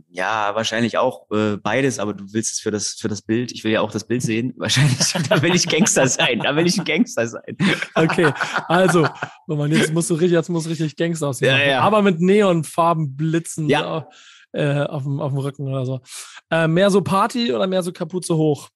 Ja, 0.08 0.56
wahrscheinlich 0.56 0.98
auch 0.98 1.30
äh, 1.30 1.56
beides, 1.56 2.00
aber 2.00 2.14
du 2.14 2.32
willst 2.32 2.52
es 2.52 2.58
für 2.58 2.72
das 2.72 2.94
für 2.94 3.06
das 3.06 3.22
Bild. 3.22 3.52
Ich 3.52 3.62
will 3.62 3.70
ja 3.70 3.80
auch 3.80 3.92
das 3.92 4.04
Bild 4.04 4.22
sehen. 4.22 4.52
Wahrscheinlich, 4.56 4.98
da 5.28 5.40
will 5.40 5.54
ich 5.54 5.68
Gangster 5.68 6.08
sein. 6.08 6.40
Da 6.40 6.56
will 6.56 6.66
ich 6.66 6.76
ein 6.78 6.84
Gangster 6.84 7.28
sein. 7.28 7.56
Okay, 7.94 8.32
also, 8.66 9.06
jetzt 9.68 9.92
musst 9.92 10.10
du 10.10 10.14
richtig, 10.14 10.32
jetzt 10.32 10.48
muss 10.48 10.68
richtig 10.68 10.96
Gangster 10.96 11.28
aussehen. 11.28 11.56
Ja, 11.56 11.64
ja. 11.64 11.80
Aber 11.80 12.02
mit 12.02 12.20
Neonfarben 12.20 13.16
blitzen. 13.16 13.68
Ja. 13.68 14.08
Äh, 14.52 14.84
auf, 14.84 15.04
dem, 15.04 15.20
auf 15.20 15.32
dem 15.32 15.38
Rücken 15.38 15.66
oder 15.66 15.86
so. 15.86 16.00
Äh, 16.50 16.68
mehr 16.68 16.90
so 16.90 17.00
Party 17.00 17.52
oder 17.54 17.66
mehr 17.66 17.82
so 17.82 17.92
Kapuze 17.92 18.36
hoch? 18.36 18.68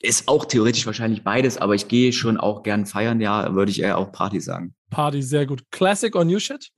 Ist 0.00 0.28
auch 0.28 0.44
theoretisch 0.44 0.86
wahrscheinlich 0.86 1.22
beides, 1.22 1.58
aber 1.58 1.74
ich 1.74 1.86
gehe 1.86 2.12
schon 2.12 2.36
auch 2.38 2.62
gern 2.62 2.86
feiern, 2.86 3.20
ja, 3.20 3.54
würde 3.54 3.70
ich 3.70 3.80
eher 3.80 3.98
auch 3.98 4.10
Party 4.12 4.40
sagen. 4.40 4.74
Party, 4.90 5.22
sehr 5.22 5.46
gut. 5.46 5.70
Classic 5.70 6.14
or 6.16 6.24
New 6.24 6.38
Shit? 6.38 6.70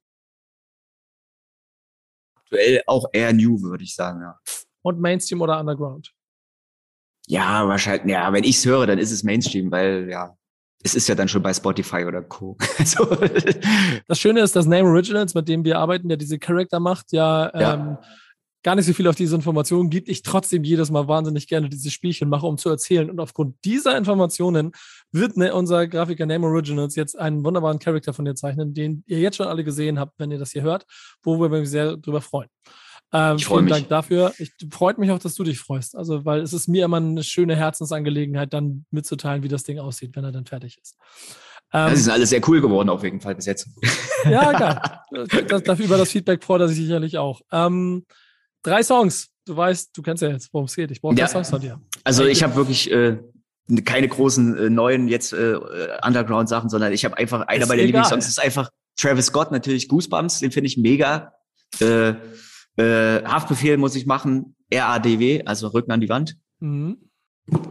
Aktuell 2.34 2.82
auch 2.86 3.06
eher 3.12 3.32
New, 3.32 3.62
würde 3.62 3.84
ich 3.84 3.94
sagen, 3.94 4.20
ja. 4.20 4.38
Und 4.82 5.00
Mainstream 5.00 5.40
oder 5.40 5.58
Underground? 5.58 6.12
Ja, 7.28 7.66
wahrscheinlich, 7.68 8.12
ja, 8.12 8.32
wenn 8.32 8.44
ich 8.44 8.56
es 8.56 8.66
höre, 8.66 8.86
dann 8.86 8.98
ist 8.98 9.12
es 9.12 9.22
Mainstream, 9.22 9.70
weil 9.70 10.10
ja, 10.10 10.36
es 10.82 10.94
ist 10.94 11.08
ja 11.08 11.14
dann 11.14 11.28
schon 11.28 11.42
bei 11.42 11.52
Spotify 11.52 12.04
oder 12.04 12.22
Co. 12.22 12.56
Also 12.78 13.06
das 14.08 14.18
Schöne 14.18 14.40
ist, 14.40 14.56
dass 14.56 14.66
Name 14.66 14.88
Originals, 14.88 15.34
mit 15.34 15.48
dem 15.48 15.64
wir 15.64 15.78
arbeiten, 15.78 16.08
der 16.08 16.16
diese 16.16 16.38
Charakter 16.38 16.80
macht, 16.80 17.12
ja, 17.12 17.50
ja. 17.58 17.74
Ähm, 17.74 17.98
gar 18.62 18.76
nicht 18.76 18.86
so 18.86 18.92
viel 18.92 19.08
auf 19.08 19.16
diese 19.16 19.34
Informationen 19.34 19.90
gibt. 19.90 20.08
Ich 20.08 20.22
trotzdem 20.22 20.62
jedes 20.62 20.90
Mal 20.90 21.08
wahnsinnig 21.08 21.48
gerne 21.48 21.68
dieses 21.68 21.92
Spielchen 21.92 22.28
mache, 22.28 22.46
um 22.46 22.58
zu 22.58 22.68
erzählen. 22.68 23.10
Und 23.10 23.18
aufgrund 23.18 23.56
dieser 23.64 23.96
Informationen 23.96 24.72
wird 25.10 25.36
ne, 25.36 25.52
unser 25.52 25.88
Grafiker 25.88 26.26
Name 26.26 26.46
Originals 26.46 26.94
jetzt 26.94 27.18
einen 27.18 27.44
wunderbaren 27.44 27.78
Charakter 27.78 28.12
von 28.12 28.24
dir 28.24 28.34
zeichnen, 28.34 28.72
den 28.72 29.02
ihr 29.06 29.18
jetzt 29.18 29.36
schon 29.36 29.48
alle 29.48 29.64
gesehen 29.64 29.98
habt, 29.98 30.18
wenn 30.18 30.30
ihr 30.30 30.38
das 30.38 30.52
hier 30.52 30.62
hört, 30.62 30.86
wo 31.22 31.40
wir 31.40 31.50
uns 31.50 31.70
sehr 31.70 31.96
drüber 31.96 32.20
freuen. 32.20 32.48
Ähm, 33.12 33.36
ich 33.36 33.46
vielen 33.46 33.64
mich. 33.64 33.72
Dank 33.72 33.88
dafür. 33.88 34.32
Ich 34.38 34.52
freut 34.70 34.98
mich 34.98 35.10
auch, 35.10 35.18
dass 35.18 35.34
du 35.34 35.44
dich 35.44 35.58
freust. 35.58 35.96
Also, 35.96 36.24
weil 36.24 36.40
es 36.40 36.52
ist 36.52 36.68
mir 36.68 36.84
immer 36.84 36.96
eine 36.96 37.22
schöne 37.22 37.56
Herzensangelegenheit, 37.56 38.52
dann 38.52 38.86
mitzuteilen, 38.90 39.42
wie 39.42 39.48
das 39.48 39.64
Ding 39.64 39.78
aussieht, 39.78 40.16
wenn 40.16 40.24
er 40.24 40.32
dann 40.32 40.46
fertig 40.46 40.78
ist. 40.80 40.96
Ähm, 41.74 41.90
das 41.90 42.00
ist 42.00 42.08
alles 42.08 42.30
sehr 42.30 42.40
cool 42.48 42.60
geworden, 42.60 42.88
auf 42.88 43.02
jeden 43.02 43.20
Fall 43.20 43.34
bis 43.34 43.46
jetzt. 43.46 43.68
Ja, 44.24 44.52
geil. 44.52 44.80
Das, 45.48 45.62
dafür 45.62 45.84
über 45.84 45.98
das 45.98 46.10
Feedback 46.10 46.42
freut 46.42 46.62
er 46.62 46.68
sich 46.68 46.78
sicherlich 46.78 47.18
auch. 47.18 47.42
Ähm, 47.52 48.06
drei 48.62 48.82
Songs. 48.82 49.28
Du 49.44 49.54
weißt, 49.54 49.90
du 49.94 50.00
kennst 50.00 50.22
ja 50.22 50.30
jetzt, 50.30 50.48
worum 50.54 50.64
es 50.66 50.74
geht. 50.74 50.90
Ich 50.90 51.02
brauche 51.02 51.14
ja. 51.14 51.26
drei 51.26 51.32
Songs 51.32 51.50
von 51.50 51.60
dir. 51.60 51.80
Also, 52.04 52.24
ich 52.24 52.42
habe 52.42 52.56
wirklich 52.56 52.90
äh, 52.90 53.18
keine 53.84 54.08
großen 54.08 54.56
äh, 54.56 54.70
neuen 54.70 55.08
jetzt 55.08 55.34
äh, 55.34 55.58
Underground-Sachen, 56.02 56.70
sondern 56.70 56.92
ich 56.92 57.04
habe 57.04 57.18
einfach 57.18 57.42
einer 57.42 57.66
meiner 57.66 57.82
Lieblingssongs 57.82 58.26
ist 58.26 58.40
einfach 58.40 58.70
Travis 58.96 59.26
Scott 59.26 59.52
natürlich 59.52 59.88
Goosebumps. 59.88 60.38
Den 60.38 60.52
finde 60.52 60.68
ich 60.68 60.78
mega. 60.78 61.34
Äh, 61.80 62.14
äh, 62.76 63.22
Haftbefehl 63.24 63.76
muss 63.76 63.94
ich 63.96 64.06
machen, 64.06 64.56
RADW, 64.72 65.42
also 65.44 65.68
Rücken 65.68 65.92
an 65.92 66.00
die 66.00 66.08
Wand. 66.08 66.36
Mhm. 66.60 66.98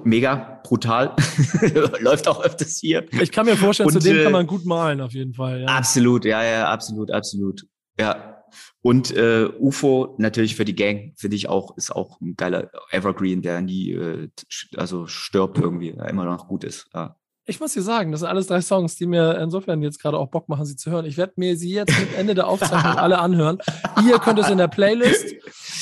Mega, 0.03 0.59
brutal. 0.63 1.15
Läuft 1.99 2.27
auch 2.27 2.43
öfters 2.43 2.77
hier. 2.79 3.05
Ich 3.21 3.31
kann 3.31 3.45
mir 3.45 3.55
vorstellen, 3.55 3.87
Und, 3.87 3.93
zu 3.93 3.99
dem 3.99 4.17
äh, 4.17 4.23
kann 4.23 4.31
man 4.33 4.47
gut 4.47 4.65
malen, 4.65 5.01
auf 5.01 5.13
jeden 5.13 5.33
Fall. 5.33 5.61
Ja. 5.61 5.67
Absolut, 5.67 6.25
ja, 6.25 6.43
ja, 6.43 6.69
absolut, 6.69 7.11
absolut. 7.11 7.65
Ja. 7.99 8.43
Und 8.81 9.15
äh, 9.15 9.47
UFO 9.59 10.15
natürlich 10.17 10.55
für 10.55 10.65
die 10.65 10.75
Gang, 10.75 11.13
finde 11.15 11.37
ich 11.37 11.47
auch, 11.47 11.77
ist 11.77 11.95
auch 11.95 12.19
ein 12.19 12.35
geiler 12.35 12.69
Evergreen, 12.91 13.41
der 13.41 13.61
nie 13.61 13.91
äh, 13.91 14.29
also 14.75 15.07
stirbt 15.07 15.57
irgendwie, 15.57 15.93
der 15.93 16.09
immer 16.09 16.25
noch 16.25 16.47
gut 16.47 16.63
ist. 16.65 16.89
Ja 16.93 17.15
ich 17.51 17.59
muss 17.59 17.73
dir 17.73 17.81
sagen, 17.81 18.11
das 18.11 18.21
sind 18.21 18.29
alles 18.29 18.47
drei 18.47 18.61
Songs, 18.61 18.95
die 18.95 19.05
mir 19.05 19.37
insofern 19.37 19.81
jetzt 19.81 20.01
gerade 20.01 20.17
auch 20.17 20.29
Bock 20.29 20.47
machen, 20.47 20.65
sie 20.65 20.77
zu 20.77 20.89
hören. 20.89 21.05
Ich 21.05 21.17
werde 21.17 21.33
mir 21.35 21.57
sie 21.57 21.71
jetzt 21.73 21.97
mit 21.99 22.15
Ende 22.17 22.33
der 22.33 22.47
Aufzeichnung 22.47 22.95
alle 22.97 23.19
anhören. 23.19 23.59
Ihr 24.07 24.17
könnt 24.19 24.39
es 24.39 24.49
in 24.49 24.57
der 24.57 24.69
Playlist. 24.69 25.35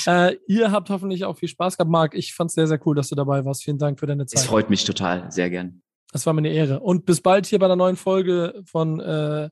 Äh, 0.08 0.38
ihr 0.48 0.72
habt 0.72 0.90
hoffentlich 0.90 1.26
auch 1.26 1.38
viel 1.38 1.48
Spaß 1.48 1.78
gehabt. 1.78 1.92
Marc, 1.92 2.16
ich 2.16 2.34
fand 2.34 2.50
es 2.50 2.56
sehr, 2.56 2.68
sehr 2.68 2.80
cool, 2.86 2.96
dass 2.96 3.10
du 3.10 3.16
dabei 3.16 3.46
warst. 3.46 3.64
Vielen 3.64 3.78
Dank 3.78 4.00
für 4.00 4.08
deine 4.08 4.26
Zeit. 4.26 4.40
Es 4.40 4.46
freut 4.48 4.70
mich 4.70 4.84
total, 4.84 5.32
sehr 5.32 5.50
gern. 5.50 5.82
Das 6.12 6.26
war 6.26 6.34
mir 6.34 6.40
eine 6.40 6.50
Ehre. 6.50 6.80
Und 6.80 7.06
bis 7.06 7.22
bald 7.22 7.46
hier 7.46 7.60
bei 7.60 7.68
der 7.68 7.76
neuen 7.76 7.96
Folge 7.96 8.62
von 8.66 9.00
äh, 9.00 9.50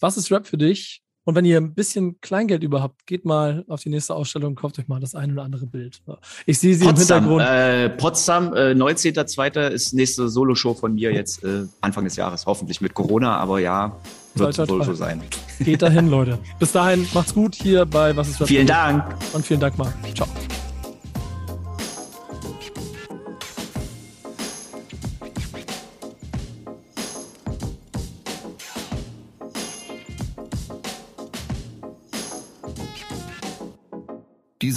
Was 0.00 0.16
ist 0.16 0.32
Rap 0.32 0.46
für 0.46 0.56
dich? 0.56 1.02
Und 1.28 1.34
wenn 1.34 1.44
ihr 1.44 1.58
ein 1.58 1.74
bisschen 1.74 2.18
Kleingeld 2.22 2.62
überhaupt, 2.62 3.06
geht 3.06 3.26
mal 3.26 3.62
auf 3.68 3.82
die 3.82 3.90
nächste 3.90 4.14
Ausstellung 4.14 4.52
und 4.52 4.56
kauft 4.56 4.78
euch 4.78 4.88
mal 4.88 4.98
das 4.98 5.14
ein 5.14 5.30
oder 5.30 5.42
andere 5.42 5.66
Bild. 5.66 6.00
Ich 6.46 6.58
sehe 6.58 6.74
sie 6.74 6.86
Potsdam, 6.86 7.24
im 7.24 7.30
Hintergrund. 7.38 7.44
Äh, 7.46 7.90
Potsdam, 7.90 8.54
äh, 8.54 8.72
19.02. 8.72 9.68
ist 9.68 9.92
nächste 9.92 10.30
Soloshow 10.30 10.72
von 10.72 10.94
mir 10.94 11.12
jetzt 11.12 11.44
äh, 11.44 11.66
Anfang 11.82 12.04
des 12.04 12.16
Jahres, 12.16 12.46
hoffentlich 12.46 12.80
mit 12.80 12.94
Corona, 12.94 13.36
aber 13.36 13.60
ja, 13.60 13.94
wird 14.36 14.56
toi, 14.56 14.68
wohl 14.70 14.78
toi. 14.78 14.86
so 14.86 14.94
sein. 14.94 15.20
Geht 15.60 15.82
dahin, 15.82 16.08
Leute. 16.08 16.38
Bis 16.58 16.72
dahin, 16.72 17.06
macht's 17.12 17.34
gut 17.34 17.54
hier 17.56 17.84
bei 17.84 18.16
Was 18.16 18.30
ist 18.30 18.40
Rap? 18.40 18.48
Vielen 18.48 18.66
Dank. 18.66 19.04
Und 19.34 19.44
vielen 19.44 19.60
Dank, 19.60 19.76
Marc. 19.76 19.92
Ciao. 20.14 20.26